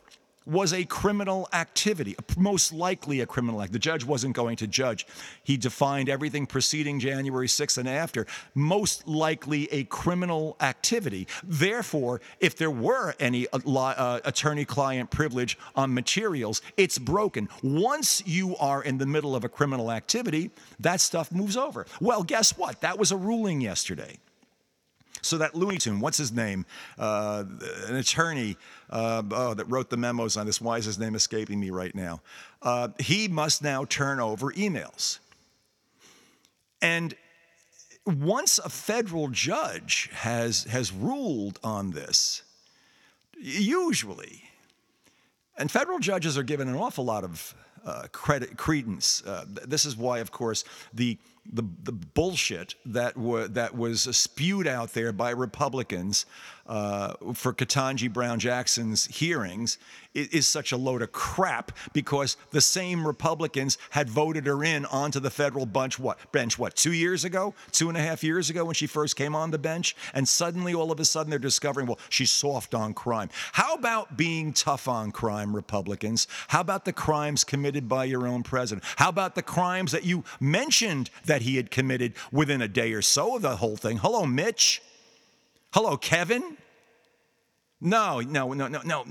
was 0.50 0.72
a 0.72 0.84
criminal 0.84 1.48
activity, 1.52 2.16
most 2.36 2.72
likely 2.72 3.20
a 3.20 3.26
criminal 3.26 3.62
act. 3.62 3.72
The 3.72 3.78
judge 3.78 4.04
wasn't 4.04 4.34
going 4.34 4.56
to 4.56 4.66
judge. 4.66 5.06
He 5.44 5.56
defined 5.56 6.08
everything 6.08 6.46
preceding 6.46 6.98
January 6.98 7.46
6th 7.46 7.78
and 7.78 7.88
after, 7.88 8.26
most 8.54 9.06
likely 9.06 9.72
a 9.72 9.84
criminal 9.84 10.56
activity. 10.60 11.28
Therefore, 11.44 12.20
if 12.40 12.56
there 12.56 12.70
were 12.70 13.14
any 13.20 13.46
uh, 13.48 13.58
uh 13.64 14.20
attorney 14.24 14.64
client 14.64 15.10
privilege 15.10 15.56
on 15.76 15.94
materials, 15.94 16.62
it's 16.76 16.98
broken. 16.98 17.48
Once 17.62 18.22
you 18.26 18.56
are 18.56 18.82
in 18.82 18.98
the 18.98 19.06
middle 19.06 19.36
of 19.36 19.44
a 19.44 19.48
criminal 19.48 19.92
activity, 19.92 20.50
that 20.80 21.00
stuff 21.00 21.30
moves 21.30 21.56
over. 21.56 21.86
Well, 22.00 22.24
guess 22.24 22.58
what? 22.58 22.80
That 22.80 22.98
was 22.98 23.12
a 23.12 23.16
ruling 23.16 23.60
yesterday. 23.60 24.18
So 25.22 25.38
that 25.38 25.54
Looney 25.54 25.78
Tune, 25.78 26.00
what's 26.00 26.18
his 26.18 26.32
name? 26.32 26.66
Uh, 26.98 27.44
an 27.86 27.96
attorney 27.96 28.56
uh, 28.90 29.22
oh, 29.30 29.54
that 29.54 29.64
wrote 29.66 29.90
the 29.90 29.96
memos 29.96 30.36
on 30.36 30.46
this. 30.46 30.60
Why 30.60 30.78
is 30.78 30.84
his 30.84 30.98
name 30.98 31.14
escaping 31.14 31.60
me 31.60 31.70
right 31.70 31.94
now? 31.94 32.20
Uh, 32.62 32.88
he 32.98 33.28
must 33.28 33.62
now 33.62 33.84
turn 33.84 34.20
over 34.20 34.52
emails. 34.52 35.18
And 36.82 37.14
once 38.06 38.58
a 38.58 38.68
federal 38.68 39.28
judge 39.28 40.08
has, 40.12 40.64
has 40.64 40.92
ruled 40.92 41.58
on 41.62 41.90
this, 41.90 42.42
usually, 43.38 44.44
and 45.58 45.70
federal 45.70 45.98
judges 45.98 46.38
are 46.38 46.42
given 46.42 46.68
an 46.68 46.74
awful 46.74 47.04
lot 47.04 47.22
of 47.22 47.54
uh, 47.84 48.06
credit, 48.12 48.56
credence. 48.56 49.22
Uh, 49.24 49.44
this 49.46 49.84
is 49.84 49.96
why, 49.96 50.18
of 50.18 50.30
course, 50.30 50.64
the 50.92 51.18
the, 51.52 51.62
the 51.82 51.92
bullshit 51.92 52.74
that, 52.86 53.16
wa- 53.16 53.46
that 53.48 53.76
was 53.76 54.02
spewed 54.16 54.66
out 54.66 54.92
there 54.92 55.12
by 55.12 55.30
Republicans 55.30 56.26
uh, 56.70 57.14
for 57.34 57.52
Ketanji 57.52 58.10
Brown 58.10 58.38
Jackson's 58.38 59.06
hearings 59.06 59.76
is, 60.14 60.28
is, 60.28 60.48
such 60.48 60.70
a 60.70 60.76
load 60.76 61.02
of 61.02 61.10
crap 61.10 61.72
because 61.92 62.36
the 62.52 62.60
same 62.60 63.04
Republicans 63.04 63.76
had 63.90 64.08
voted 64.08 64.46
her 64.46 64.62
in 64.62 64.86
onto 64.86 65.18
the 65.18 65.30
federal 65.30 65.66
bench 65.66 65.98
what 65.98 66.30
bench 66.30 66.60
what 66.60 66.76
two 66.76 66.92
years 66.92 67.24
ago, 67.24 67.54
two 67.72 67.88
and 67.88 67.98
a 67.98 68.00
half 68.00 68.22
years 68.22 68.50
ago 68.50 68.64
when 68.64 68.74
she 68.74 68.86
first 68.86 69.16
came 69.16 69.34
on 69.34 69.50
the 69.50 69.58
bench, 69.58 69.96
and 70.14 70.28
suddenly 70.28 70.72
all 70.72 70.92
of 70.92 71.00
a 71.00 71.04
sudden 71.04 71.28
they're 71.28 71.40
discovering 71.40 71.88
well 71.88 71.98
she's 72.08 72.30
soft 72.30 72.72
on 72.72 72.94
crime. 72.94 73.30
How 73.50 73.74
about 73.74 74.16
being 74.16 74.52
tough 74.52 74.86
on 74.86 75.10
crime, 75.10 75.56
Republicans? 75.56 76.28
How 76.46 76.60
about 76.60 76.84
the 76.84 76.92
crimes 76.92 77.42
committed 77.42 77.88
by 77.88 78.04
your 78.04 78.28
own 78.28 78.44
president? 78.44 78.84
How 78.94 79.08
about 79.08 79.34
the 79.34 79.42
crimes 79.42 79.90
that 79.90 80.04
you 80.04 80.22
mentioned 80.38 81.10
that 81.30 81.42
he 81.42 81.54
had 81.54 81.70
committed 81.70 82.12
within 82.32 82.60
a 82.60 82.66
day 82.66 82.92
or 82.92 83.00
so 83.00 83.36
of 83.36 83.42
the 83.42 83.54
whole 83.54 83.76
thing? 83.76 83.98
Hello, 83.98 84.26
Mitch. 84.26 84.82
Hello, 85.72 85.96
Kevin. 85.96 86.56
No, 87.80 88.18
no, 88.18 88.52
no, 88.52 88.66
no, 88.66 88.80
no. 88.84 89.04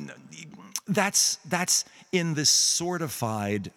That's, 0.86 1.38
that's 1.48 1.86
in 2.12 2.34
the 2.34 2.42
sortified, 2.42 3.72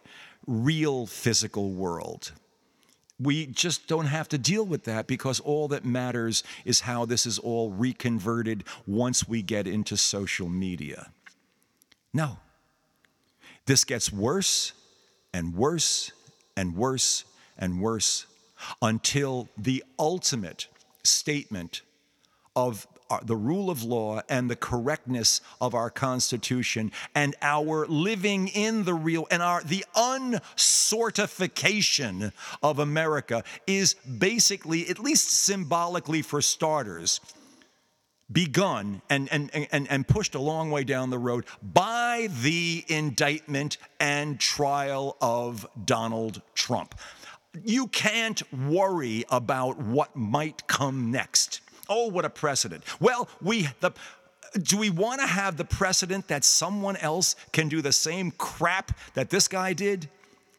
real 0.44 1.06
physical 1.06 1.70
world. 1.70 2.32
We 3.20 3.46
just 3.46 3.86
don't 3.86 4.06
have 4.06 4.28
to 4.30 4.38
deal 4.38 4.66
with 4.66 4.82
that 4.84 5.06
because 5.06 5.38
all 5.38 5.68
that 5.68 5.84
matters 5.84 6.42
is 6.64 6.80
how 6.80 7.04
this 7.04 7.26
is 7.26 7.38
all 7.38 7.70
reconverted 7.70 8.64
once 8.88 9.28
we 9.28 9.42
get 9.42 9.68
into 9.68 9.96
social 9.96 10.48
media. 10.48 11.12
No. 12.12 12.38
This 13.66 13.84
gets 13.84 14.12
worse 14.12 14.72
and 15.32 15.54
worse 15.54 16.10
and 16.56 16.74
worse 16.74 17.24
and 17.56 17.80
worse 17.80 18.26
until 18.80 19.48
the 19.56 19.82
ultimate 19.98 20.68
statement 21.02 21.82
of 22.54 22.86
uh, 23.10 23.18
the 23.24 23.34
rule 23.36 23.70
of 23.70 23.82
law 23.82 24.20
and 24.28 24.48
the 24.50 24.56
correctness 24.56 25.40
of 25.60 25.74
our 25.74 25.90
constitution 25.90 26.92
and 27.14 27.34
our 27.42 27.86
living 27.86 28.48
in 28.48 28.84
the 28.84 28.94
real 28.94 29.26
and 29.30 29.42
our 29.42 29.62
the 29.64 29.84
unsortification 29.94 32.32
of 32.62 32.78
America 32.78 33.44
is 33.66 33.92
basically 33.94 34.88
at 34.88 34.98
least 34.98 35.30
symbolically 35.30 36.22
for 36.22 36.40
starters 36.40 37.20
begun 38.32 39.02
and, 39.10 39.28
and, 39.30 39.50
and, 39.72 39.86
and 39.90 40.08
pushed 40.08 40.34
a 40.34 40.40
long 40.40 40.70
way 40.70 40.84
down 40.84 41.10
the 41.10 41.18
road 41.18 41.44
by 41.62 42.28
the 42.42 42.82
indictment 42.88 43.76
and 44.00 44.40
trial 44.40 45.18
of 45.20 45.66
Donald 45.84 46.40
Trump. 46.54 46.94
You 47.60 47.88
can't 47.88 48.42
worry 48.52 49.24
about 49.30 49.78
what 49.78 50.16
might 50.16 50.66
come 50.66 51.10
next. 51.10 51.60
Oh, 51.88 52.08
what 52.08 52.24
a 52.24 52.30
precedent. 52.30 52.84
Well, 53.00 53.28
we 53.42 53.68
the 53.80 53.92
do 54.60 54.76
we 54.76 54.90
want 54.90 55.20
to 55.20 55.26
have 55.26 55.56
the 55.56 55.64
precedent 55.64 56.28
that 56.28 56.44
someone 56.44 56.96
else 56.96 57.36
can 57.52 57.68
do 57.68 57.80
the 57.80 57.92
same 57.92 58.30
crap 58.32 58.98
that 59.14 59.30
this 59.30 59.48
guy 59.48 59.72
did? 59.72 60.08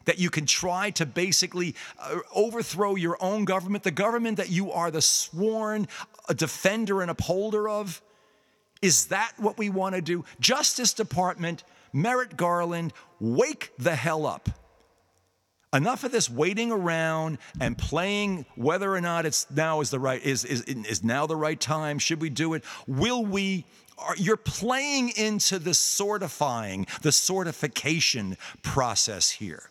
That 0.04 0.18
you 0.18 0.30
can 0.30 0.46
try 0.46 0.90
to 0.90 1.06
basically 1.06 1.74
uh, 1.98 2.18
overthrow 2.34 2.94
your 2.94 3.16
own 3.20 3.44
government, 3.44 3.84
the 3.84 3.90
government 3.90 4.36
that 4.36 4.50
you 4.50 4.70
are 4.70 4.90
the 4.90 5.00
sworn 5.00 5.88
uh, 6.28 6.34
defender 6.34 7.00
and 7.00 7.10
upholder 7.10 7.68
of? 7.68 8.02
Is 8.82 9.06
that 9.06 9.32
what 9.38 9.56
we 9.56 9.70
want 9.70 9.94
to 9.94 10.02
do? 10.02 10.24
Justice 10.40 10.92
Department, 10.92 11.64
Merrick 11.92 12.36
Garland, 12.36 12.92
wake 13.18 13.72
the 13.78 13.94
hell 13.94 14.26
up. 14.26 14.50
Enough 15.74 16.04
of 16.04 16.12
this 16.12 16.30
waiting 16.30 16.70
around 16.70 17.38
and 17.60 17.76
playing 17.76 18.46
whether 18.54 18.94
or 18.94 19.00
not 19.00 19.26
it's 19.26 19.50
now 19.50 19.80
is 19.80 19.90
the 19.90 19.98
right 19.98 20.22
is 20.22 20.44
is 20.44 20.62
is 20.62 21.02
now 21.02 21.26
the 21.26 21.36
right 21.36 21.58
time. 21.58 21.98
Should 21.98 22.20
we 22.20 22.30
do 22.30 22.54
it? 22.54 22.64
Will 22.86 23.24
we? 23.24 23.66
Are, 23.98 24.16
you're 24.16 24.36
playing 24.36 25.10
into 25.16 25.58
the 25.58 25.70
sortifying, 25.70 26.88
the 27.00 27.10
sortification 27.10 28.36
process 28.62 29.30
here. 29.30 29.70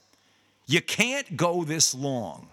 You 0.65 0.81
can't 0.81 1.35
go 1.35 1.63
this 1.63 1.93
long. 1.93 2.47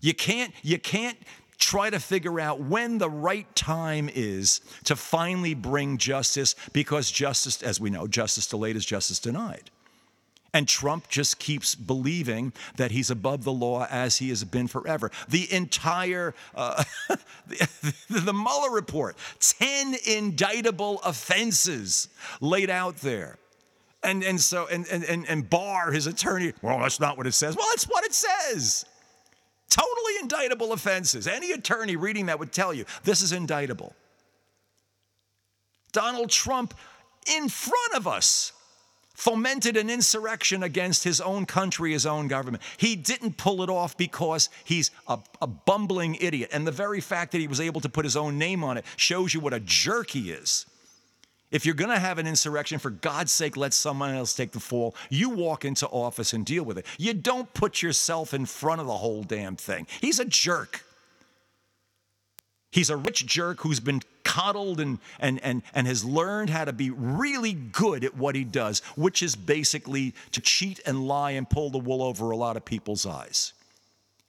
You 0.00 0.14
can't, 0.14 0.52
you 0.62 0.78
can't 0.78 1.18
try 1.58 1.90
to 1.90 2.00
figure 2.00 2.40
out 2.40 2.60
when 2.60 2.98
the 2.98 3.10
right 3.10 3.54
time 3.54 4.08
is 4.12 4.62
to 4.84 4.96
finally 4.96 5.54
bring 5.54 5.98
justice 5.98 6.54
because 6.72 7.10
justice, 7.10 7.62
as 7.62 7.78
we 7.78 7.90
know, 7.90 8.06
justice 8.06 8.46
delayed 8.46 8.76
is 8.76 8.86
justice 8.86 9.18
denied. 9.18 9.70
And 10.52 10.66
Trump 10.66 11.08
just 11.08 11.38
keeps 11.38 11.74
believing 11.74 12.52
that 12.76 12.90
he's 12.90 13.10
above 13.10 13.44
the 13.44 13.52
law 13.52 13.86
as 13.90 14.16
he 14.16 14.30
has 14.30 14.42
been 14.42 14.66
forever. 14.66 15.10
The 15.28 15.52
entire, 15.52 16.34
uh, 16.54 16.82
the, 17.46 17.98
the 18.08 18.32
Mueller 18.32 18.70
report, 18.70 19.16
10 19.38 19.94
indictable 20.06 21.00
offenses 21.04 22.08
laid 22.40 22.68
out 22.68 22.96
there. 22.96 23.38
And, 24.02 24.24
and 24.24 24.40
so, 24.40 24.66
and, 24.66 24.86
and, 24.88 25.28
and 25.28 25.48
Barr, 25.48 25.92
his 25.92 26.06
attorney, 26.06 26.52
well, 26.62 26.78
that's 26.80 26.98
not 26.98 27.16
what 27.16 27.26
it 27.26 27.32
says. 27.32 27.56
Well, 27.56 27.66
that's 27.70 27.84
what 27.84 28.04
it 28.04 28.14
says. 28.14 28.86
Totally 29.68 30.14
indictable 30.20 30.72
offenses. 30.72 31.28
Any 31.28 31.52
attorney 31.52 31.94
reading 31.96 32.26
that 32.26 32.38
would 32.38 32.50
tell 32.50 32.74
you 32.74 32.84
this 33.04 33.22
is 33.22 33.32
indictable. 33.32 33.94
Donald 35.92 36.30
Trump 36.30 36.74
in 37.36 37.48
front 37.48 37.94
of 37.94 38.08
us 38.08 38.52
fomented 39.20 39.76
an 39.76 39.90
insurrection 39.90 40.62
against 40.62 41.04
his 41.04 41.20
own 41.20 41.44
country, 41.44 41.92
his 41.92 42.06
own 42.06 42.26
government. 42.26 42.62
He 42.78 42.96
didn't 42.96 43.36
pull 43.36 43.62
it 43.62 43.68
off 43.68 43.94
because 43.98 44.48
he's 44.64 44.90
a, 45.06 45.18
a, 45.42 45.46
bumbling 45.46 46.14
idiot. 46.14 46.48
And 46.54 46.66
the 46.66 46.72
very 46.72 47.02
fact 47.02 47.32
that 47.32 47.38
he 47.38 47.46
was 47.46 47.60
able 47.60 47.82
to 47.82 47.90
put 47.90 48.06
his 48.06 48.16
own 48.16 48.38
name 48.38 48.64
on 48.64 48.78
it 48.78 48.84
shows 48.96 49.34
you 49.34 49.40
what 49.40 49.52
a 49.52 49.60
jerk 49.60 50.08
he 50.10 50.30
is. 50.30 50.64
If 51.50 51.66
you're 51.66 51.74
going 51.74 51.90
to 51.90 51.98
have 51.98 52.16
an 52.16 52.26
insurrection, 52.26 52.78
for 52.78 52.88
God's 52.88 53.30
sake, 53.30 53.58
let 53.58 53.74
someone 53.74 54.14
else 54.14 54.32
take 54.32 54.52
the 54.52 54.60
fall. 54.60 54.94
You 55.10 55.28
walk 55.28 55.66
into 55.66 55.86
office 55.88 56.32
and 56.32 56.46
deal 56.46 56.64
with 56.64 56.78
it. 56.78 56.86
You 56.96 57.12
don't 57.12 57.52
put 57.52 57.82
yourself 57.82 58.32
in 58.32 58.46
front 58.46 58.80
of 58.80 58.86
the 58.86 58.96
whole 58.96 59.22
damn 59.22 59.56
thing. 59.56 59.86
He's 60.00 60.18
a 60.18 60.24
jerk. 60.24 60.82
He's 62.70 62.90
a 62.90 62.96
rich 62.96 63.26
jerk 63.26 63.60
who's 63.60 63.80
been 63.80 64.00
coddled 64.22 64.80
and, 64.80 65.00
and, 65.18 65.42
and, 65.42 65.62
and 65.74 65.86
has 65.88 66.04
learned 66.04 66.50
how 66.50 66.64
to 66.64 66.72
be 66.72 66.90
really 66.90 67.52
good 67.52 68.04
at 68.04 68.16
what 68.16 68.36
he 68.36 68.44
does, 68.44 68.78
which 68.96 69.22
is 69.22 69.34
basically 69.34 70.14
to 70.32 70.40
cheat 70.40 70.80
and 70.86 71.06
lie 71.06 71.32
and 71.32 71.50
pull 71.50 71.70
the 71.70 71.78
wool 71.78 72.02
over 72.02 72.30
a 72.30 72.36
lot 72.36 72.56
of 72.56 72.64
people's 72.64 73.04
eyes. 73.04 73.52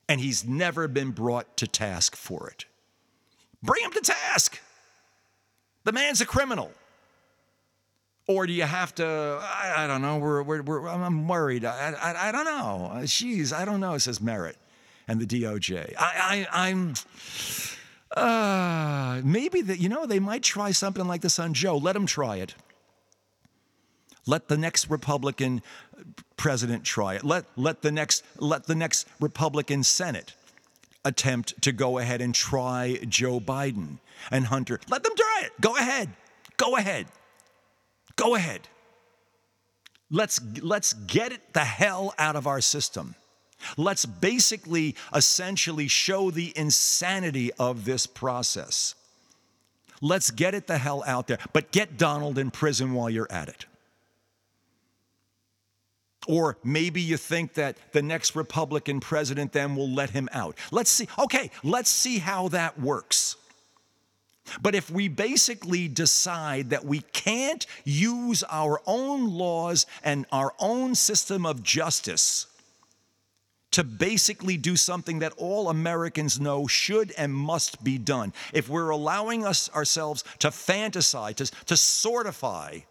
And 0.09 0.19
he's 0.19 0.43
never 0.43 0.87
been 0.87 1.11
brought 1.11 1.55
to 1.57 1.67
task 1.67 2.15
for 2.15 2.49
it. 2.49 2.65
Bring 3.61 3.83
him 3.83 3.91
to 3.91 4.01
task. 4.01 4.59
The 5.83 5.91
man's 5.91 6.19
a 6.19 6.25
criminal. 6.25 6.71
Or 8.27 8.47
do 8.47 8.53
you 8.53 8.63
have 8.63 8.95
to, 8.95 9.39
I, 9.41 9.83
I 9.83 9.87
don't 9.87 10.01
know, 10.01 10.17
we're, 10.17 10.41
we're, 10.41 10.61
we're, 10.63 10.87
I'm 10.87 11.27
worried. 11.27 11.63
I, 11.63 11.91
I, 11.91 12.29
I 12.29 12.31
don't 12.31 12.45
know. 12.45 12.91
Jeez, 13.03 13.53
I 13.53 13.65
don't 13.65 13.79
know, 13.79 13.97
says 13.99 14.19
Merrick 14.19 14.57
and 15.07 15.19
the 15.19 15.25
DOJ. 15.25 15.93
I, 15.97 16.47
I, 16.51 16.67
I'm, 16.69 16.93
uh, 18.15 19.21
maybe 19.23 19.61
that, 19.61 19.79
you 19.79 19.89
know, 19.89 20.05
they 20.05 20.19
might 20.19 20.43
try 20.43 20.71
something 20.71 21.07
like 21.07 21.21
this 21.21 21.39
on 21.39 21.53
Joe. 21.53 21.77
Let 21.77 21.93
them 21.93 22.05
try 22.05 22.37
it. 22.37 22.55
Let 24.27 24.47
the 24.47 24.57
next 24.57 24.89
Republican 24.89 25.61
president 26.37 26.83
try 26.83 27.15
it. 27.15 27.23
Let, 27.23 27.45
let, 27.55 27.81
the, 27.81 27.91
next, 27.91 28.23
let 28.37 28.65
the 28.65 28.75
next 28.75 29.07
Republican 29.19 29.83
Senate 29.83 30.33
attempt 31.03 31.59
to 31.63 31.71
go 31.71 31.97
ahead 31.97 32.21
and 32.21 32.35
try 32.35 32.99
Joe 33.07 33.39
Biden 33.39 33.97
and 34.29 34.45
Hunter. 34.45 34.79
Let 34.89 35.03
them 35.03 35.13
try 35.15 35.41
it. 35.45 35.51
Go 35.59 35.75
ahead. 35.75 36.09
Go 36.57 36.75
ahead. 36.75 37.07
Go 38.15 38.35
ahead. 38.35 38.67
Let's, 40.11 40.39
let's 40.61 40.93
get 40.93 41.31
it 41.31 41.53
the 41.53 41.61
hell 41.61 42.13
out 42.19 42.35
of 42.35 42.45
our 42.45 42.61
system. 42.61 43.15
Let's 43.77 44.05
basically, 44.05 44.95
essentially 45.13 45.87
show 45.87 46.31
the 46.31 46.53
insanity 46.55 47.51
of 47.53 47.85
this 47.85 48.07
process. 48.07 48.95
Let's 50.01 50.31
get 50.31 50.55
it 50.55 50.67
the 50.67 50.77
hell 50.77 51.03
out 51.05 51.27
there, 51.27 51.37
but 51.53 51.71
get 51.71 51.97
Donald 51.97 52.37
in 52.37 52.51
prison 52.51 52.93
while 52.93 53.09
you're 53.09 53.31
at 53.31 53.49
it. 53.49 53.65
Or 56.27 56.57
maybe 56.63 57.01
you 57.01 57.17
think 57.17 57.53
that 57.55 57.77
the 57.93 58.01
next 58.01 58.35
Republican 58.35 58.99
president 58.99 59.53
then 59.53 59.75
will 59.75 59.89
let 59.89 60.11
him 60.11 60.29
out. 60.31 60.55
Let's 60.71 60.91
see. 60.91 61.07
Okay, 61.17 61.49
let's 61.63 61.89
see 61.89 62.19
how 62.19 62.47
that 62.49 62.79
works. 62.79 63.37
But 64.61 64.75
if 64.75 64.89
we 64.89 65.07
basically 65.07 65.87
decide 65.87 66.71
that 66.71 66.85
we 66.85 67.01
can't 67.13 67.65
use 67.85 68.43
our 68.49 68.81
own 68.85 69.31
laws 69.31 69.85
and 70.03 70.25
our 70.31 70.53
own 70.59 70.95
system 70.95 71.45
of 71.45 71.63
justice 71.63 72.47
to 73.71 73.83
basically 73.83 74.57
do 74.57 74.75
something 74.75 75.19
that 75.19 75.33
all 75.37 75.69
Americans 75.69 76.39
know 76.39 76.67
should 76.67 77.11
and 77.17 77.33
must 77.33 77.83
be 77.83 77.97
done, 77.97 78.33
if 78.53 78.69
we're 78.69 78.89
allowing 78.89 79.45
us 79.45 79.69
ourselves 79.73 80.23
to 80.39 80.49
fantasize, 80.49 81.35
to, 81.35 81.45
to 81.65 81.73
sortify 81.73 82.83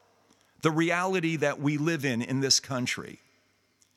the 0.62 0.70
reality 0.70 1.36
that 1.36 1.60
we 1.60 1.78
live 1.78 2.04
in 2.04 2.22
in 2.22 2.40
this 2.40 2.60
country, 2.60 3.20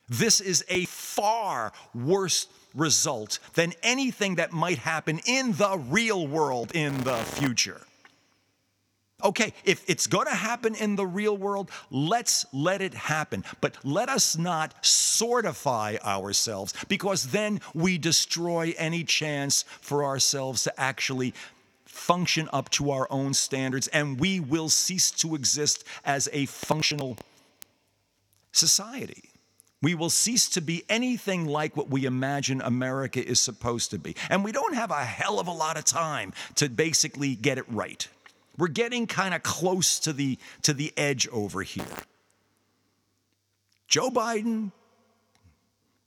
this 0.08 0.40
is 0.40 0.64
a 0.68 0.84
far 0.86 1.72
worse 1.94 2.46
result 2.74 3.38
than 3.54 3.72
anything 3.82 4.34
that 4.34 4.52
might 4.52 4.78
happen 4.78 5.20
in 5.26 5.52
the 5.52 5.78
real 5.88 6.26
world 6.26 6.72
in 6.74 6.96
the 7.04 7.16
future. 7.16 7.80
Okay, 9.22 9.54
if 9.64 9.88
it's 9.88 10.06
going 10.06 10.26
to 10.26 10.34
happen 10.34 10.74
in 10.74 10.96
the 10.96 11.06
real 11.06 11.36
world, 11.36 11.70
let's 11.90 12.44
let 12.52 12.82
it 12.82 12.94
happen. 12.94 13.44
But 13.60 13.76
let 13.84 14.08
us 14.08 14.36
not 14.36 14.82
sortify 14.82 15.98
ourselves 16.00 16.74
because 16.88 17.30
then 17.30 17.60
we 17.74 17.96
destroy 17.96 18.74
any 18.76 19.04
chance 19.04 19.64
for 19.80 20.04
ourselves 20.04 20.64
to 20.64 20.80
actually 20.80 21.32
function 21.84 22.48
up 22.52 22.68
to 22.70 22.90
our 22.90 23.06
own 23.08 23.32
standards 23.32 23.86
and 23.88 24.18
we 24.18 24.40
will 24.40 24.68
cease 24.68 25.12
to 25.12 25.36
exist 25.36 25.84
as 26.04 26.28
a 26.32 26.44
functional 26.46 27.16
society 28.50 29.30
we 29.84 29.94
will 29.94 30.10
cease 30.10 30.48
to 30.48 30.62
be 30.62 30.82
anything 30.88 31.44
like 31.44 31.76
what 31.76 31.90
we 31.90 32.06
imagine 32.06 32.62
America 32.62 33.22
is 33.22 33.38
supposed 33.38 33.90
to 33.90 33.98
be. 33.98 34.16
And 34.30 34.42
we 34.42 34.50
don't 34.50 34.74
have 34.74 34.90
a 34.90 35.04
hell 35.04 35.38
of 35.38 35.46
a 35.46 35.52
lot 35.52 35.76
of 35.76 35.84
time 35.84 36.32
to 36.54 36.70
basically 36.70 37.34
get 37.34 37.58
it 37.58 37.66
right. 37.68 38.08
We're 38.56 38.68
getting 38.68 39.06
kind 39.06 39.34
of 39.34 39.42
close 39.42 39.98
to 40.00 40.12
the, 40.12 40.38
to 40.62 40.72
the 40.72 40.92
edge 40.96 41.28
over 41.28 41.62
here. 41.62 41.84
Joe 43.88 44.10
Biden, 44.10 44.72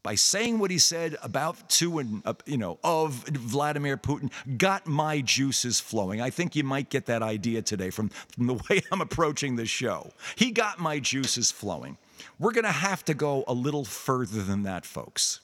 by 0.03 0.15
saying 0.15 0.59
what 0.59 0.71
he 0.71 0.77
said 0.77 1.17
about 1.21 1.69
to 1.69 1.99
and 1.99 2.21
uh, 2.25 2.33
you 2.45 2.57
know 2.57 2.79
of 2.81 3.13
Vladimir 3.27 3.97
Putin 3.97 4.31
got 4.57 4.87
my 4.87 5.19
juices 5.19 5.81
flowing. 5.81 6.21
I 6.21 6.29
think 6.29 6.55
you 6.55 6.63
might 6.63 6.89
get 6.89 7.07
that 7.07 7.21
idea 7.21 7.61
today 7.61 7.89
from, 7.89 8.09
from 8.09 8.47
the 8.47 8.53
way 8.69 8.81
I'm 8.89 9.01
approaching 9.01 9.57
this 9.57 9.69
show. 9.69 10.11
He 10.35 10.51
got 10.51 10.79
my 10.79 10.99
juices 10.99 11.51
flowing. 11.51 11.97
We're 12.39 12.53
going 12.53 12.63
to 12.63 12.71
have 12.71 13.03
to 13.05 13.13
go 13.13 13.43
a 13.47 13.53
little 13.53 13.83
further 13.83 14.41
than 14.41 14.63
that, 14.63 14.85
folks. 14.85 15.41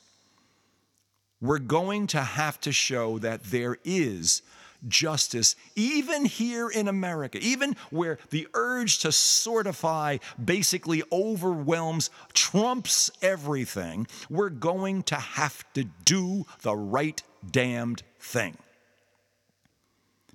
We're 1.42 1.60
going 1.60 2.08
to 2.08 2.22
have 2.22 2.58
to 2.62 2.72
show 2.72 3.20
that 3.20 3.44
there 3.44 3.78
is 3.84 4.44
justice, 4.88 5.56
even 5.76 6.26
here 6.26 6.70
in 6.70 6.88
America, 6.88 7.38
even 7.42 7.76
where 7.90 8.18
the 8.30 8.48
urge 8.54 9.00
to 9.00 9.10
sortify 9.10 10.20
basically 10.44 11.04
overwhelms, 11.12 12.10
trumps 12.34 13.12
everything, 13.22 14.08
we're 14.30 14.50
going 14.50 15.04
to 15.04 15.16
have 15.16 15.64
to 15.74 15.86
do 16.06 16.46
the 16.62 16.76
right 16.76 17.22
damned 17.50 18.04
thing. 18.20 18.58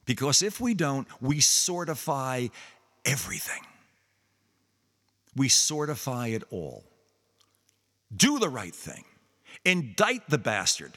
Because 0.05 0.43
if 0.43 0.61
we 0.61 0.73
don't, 0.75 1.07
we 1.21 1.37
sortify 1.37 2.51
everything. 3.05 3.63
We 5.37 5.49
sortify 5.49 6.35
it 6.35 6.45
all. 6.51 6.85
Do 8.15 8.39
the 8.39 8.49
right 8.49 8.75
thing. 8.75 9.05
Indict 9.65 10.29
the 10.29 10.39
bastard 10.39 10.93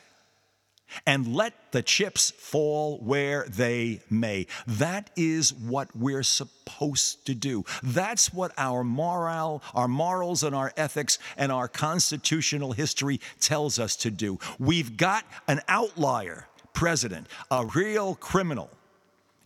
and 1.05 1.35
let 1.35 1.71
the 1.71 1.81
chips 1.81 2.31
fall 2.31 2.97
where 2.99 3.45
they 3.47 4.01
may. 4.09 4.47
That 4.67 5.09
is 5.15 5.53
what 5.53 5.95
we're 5.95 6.23
supposed 6.23 7.25
to 7.25 7.35
do. 7.35 7.65
That's 7.83 8.33
what 8.33 8.51
our 8.57 8.83
moral, 8.83 9.63
our 9.73 9.87
morals 9.87 10.43
and 10.43 10.55
our 10.55 10.73
ethics 10.77 11.19
and 11.37 11.51
our 11.51 11.67
constitutional 11.67 12.73
history 12.73 13.19
tells 13.39 13.79
us 13.79 13.95
to 13.97 14.11
do. 14.11 14.39
We've 14.59 14.97
got 14.97 15.25
an 15.47 15.61
outlier 15.67 16.47
president, 16.73 17.27
a 17.49 17.65
real 17.65 18.15
criminal. 18.15 18.69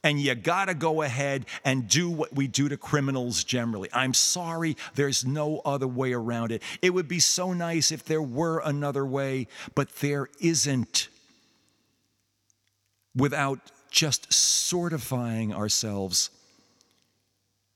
And 0.04 0.22
you 0.22 0.36
got 0.36 0.66
to 0.66 0.76
go 0.76 1.02
ahead 1.02 1.48
and 1.64 1.88
do 1.88 2.12
what 2.12 2.36
we 2.36 2.46
do 2.46 2.70
to 2.70 2.78
criminals 2.78 3.43
generally. 3.43 3.89
I'm 3.91 4.14
sorry, 4.14 4.78
there's 4.93 5.26
no 5.26 5.62
other 5.66 5.88
way 5.88 6.14
around 6.14 6.52
it. 6.52 6.62
It 6.84 6.91
would 6.91 7.08
be 7.08 7.20
so 7.20 7.54
nice 7.54 7.91
if 7.91 8.06
there 8.06 8.22
were 8.22 8.60
another 8.60 9.04
way, 9.04 9.48
but 9.74 9.96
there 9.96 10.30
isn't 10.39 11.10
without 13.16 13.59
just 13.89 14.30
sortifying 14.30 15.53
ourselves 15.53 16.30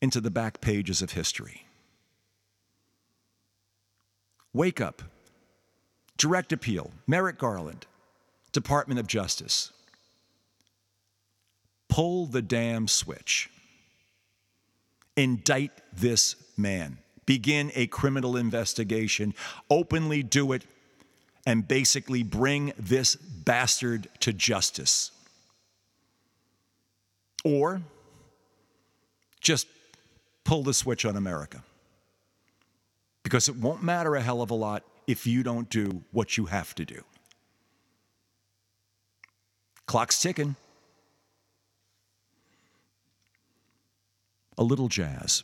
into 0.01 0.19
the 0.21 0.31
back 0.31 0.61
pages 0.61 1.01
of 1.01 1.11
history. 1.11 1.65
Wake 4.53 4.81
up. 4.81 5.01
Direct 6.17 6.51
appeal. 6.51 6.91
Merrick 7.07 7.37
Garland, 7.37 7.85
Department 8.51 8.99
of 8.99 9.07
Justice. 9.07 9.71
Pull 11.87 12.25
the 12.25 12.41
damn 12.41 12.87
switch. 12.87 13.49
Indict 15.15 15.71
this 15.93 16.35
man. 16.57 16.97
Begin 17.25 17.71
a 17.75 17.87
criminal 17.87 18.35
investigation. 18.35 19.33
Openly 19.69 20.23
do 20.23 20.51
it 20.51 20.65
and 21.45 21.67
basically 21.67 22.23
bring 22.23 22.73
this 22.77 23.15
bastard 23.15 24.07
to 24.19 24.33
justice. 24.33 25.11
Or 27.43 27.81
just 29.39 29.67
pull 30.43 30.63
the 30.63 30.73
switch 30.73 31.05
on 31.05 31.15
America. 31.15 31.63
Because 33.23 33.47
it 33.47 33.55
won't 33.55 33.83
matter 33.83 34.15
a 34.15 34.21
hell 34.21 34.41
of 34.41 34.51
a 34.51 34.55
lot 34.55 34.83
if 35.07 35.25
you 35.27 35.43
don't 35.43 35.69
do 35.69 36.03
what 36.11 36.37
you 36.37 36.45
have 36.45 36.73
to 36.75 36.85
do. 36.85 37.03
Clock's 39.85 40.21
ticking. 40.21 40.55
A 44.57 44.63
little 44.63 44.87
jazz. 44.87 45.43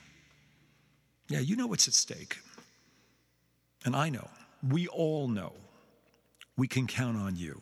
Yeah, 1.31 1.39
you 1.39 1.55
know 1.55 1.67
what's 1.67 1.87
at 1.87 1.93
stake. 1.93 2.37
And 3.85 3.95
I 3.95 4.09
know, 4.09 4.27
we 4.67 4.87
all 4.87 5.27
know, 5.27 5.53
we 6.57 6.67
can 6.67 6.87
count 6.87 7.17
on 7.17 7.35
you. 7.35 7.61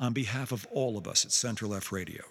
On 0.00 0.12
behalf 0.12 0.50
of 0.50 0.66
all 0.72 0.96
of 0.98 1.06
us 1.06 1.24
at 1.24 1.32
Center 1.32 1.66
Left 1.66 1.92
Radio, 1.92 2.24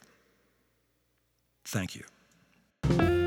thank 1.64 1.96
you. 1.96 3.23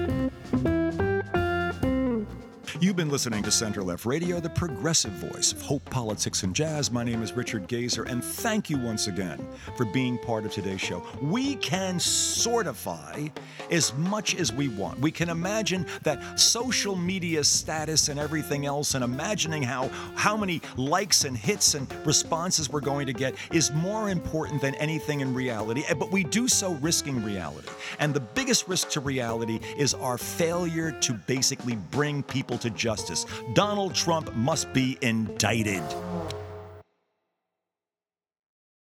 You've 2.79 2.95
been 2.95 3.09
listening 3.09 3.43
to 3.45 3.51
Center 3.51 3.83
Left 3.83 4.05
Radio, 4.05 4.39
the 4.39 4.51
progressive 4.51 5.13
voice 5.13 5.51
of 5.51 5.63
hope, 5.63 5.83
politics, 5.87 6.43
and 6.43 6.55
jazz. 6.55 6.91
My 6.91 7.05
name 7.05 7.23
is 7.23 7.33
Richard 7.33 7.69
Gazer, 7.69 8.03
and 8.03 8.23
thank 8.23 8.69
you 8.69 8.77
once 8.77 9.07
again 9.07 9.45
for 9.79 9.87
being 9.87 10.19
part 10.19 10.45
of 10.45 10.53
today's 10.53 10.83
show. 10.83 11.03
We 11.23 11.55
can 11.57 11.97
sortify 11.97 13.31
as 13.71 13.95
much 13.95 14.35
as 14.35 14.53
we 14.53 14.69
want. 14.69 14.99
We 14.99 15.11
can 15.11 15.31
imagine 15.31 15.87
that 16.03 16.39
social 16.39 16.95
media 16.97 17.45
status 17.45 18.11
and 18.11 18.21
everything 18.21 18.67
else, 18.67 18.95
and 18.95 19.03
imagining 19.03 19.63
how, 19.63 19.89
how 20.15 20.37
many 20.37 20.61
likes 20.77 21.25
and 21.25 21.35
hits 21.35 21.75
and 21.75 21.91
responses 22.05 22.69
we're 22.69 22.81
going 22.81 23.07
to 23.07 23.15
get 23.15 23.35
is 23.53 23.73
more 23.73 24.11
important 24.11 24.61
than 24.61 24.75
anything 24.75 25.21
in 25.21 25.33
reality. 25.33 25.83
Eh, 25.89 25.95
But 25.95 26.13
we 26.13 26.25
do 26.25 26.47
so 26.47 26.73
risking 26.75 27.25
reality. 27.25 27.71
And 28.01 28.13
the 28.13 28.21
biggest 28.21 28.69
risk 28.69 28.91
to 28.91 29.01
reality 29.01 29.61
is 29.79 29.95
our 29.95 30.19
failure 30.19 30.93
to 31.01 31.15
basically 31.15 31.77
bring 31.91 32.23
people 32.23 32.59
to 32.67 32.71
justice. 32.71 33.27
Donald 33.55 33.95
Trump 33.95 34.35
must 34.35 34.73
be 34.73 34.99
indicted. 35.01 35.83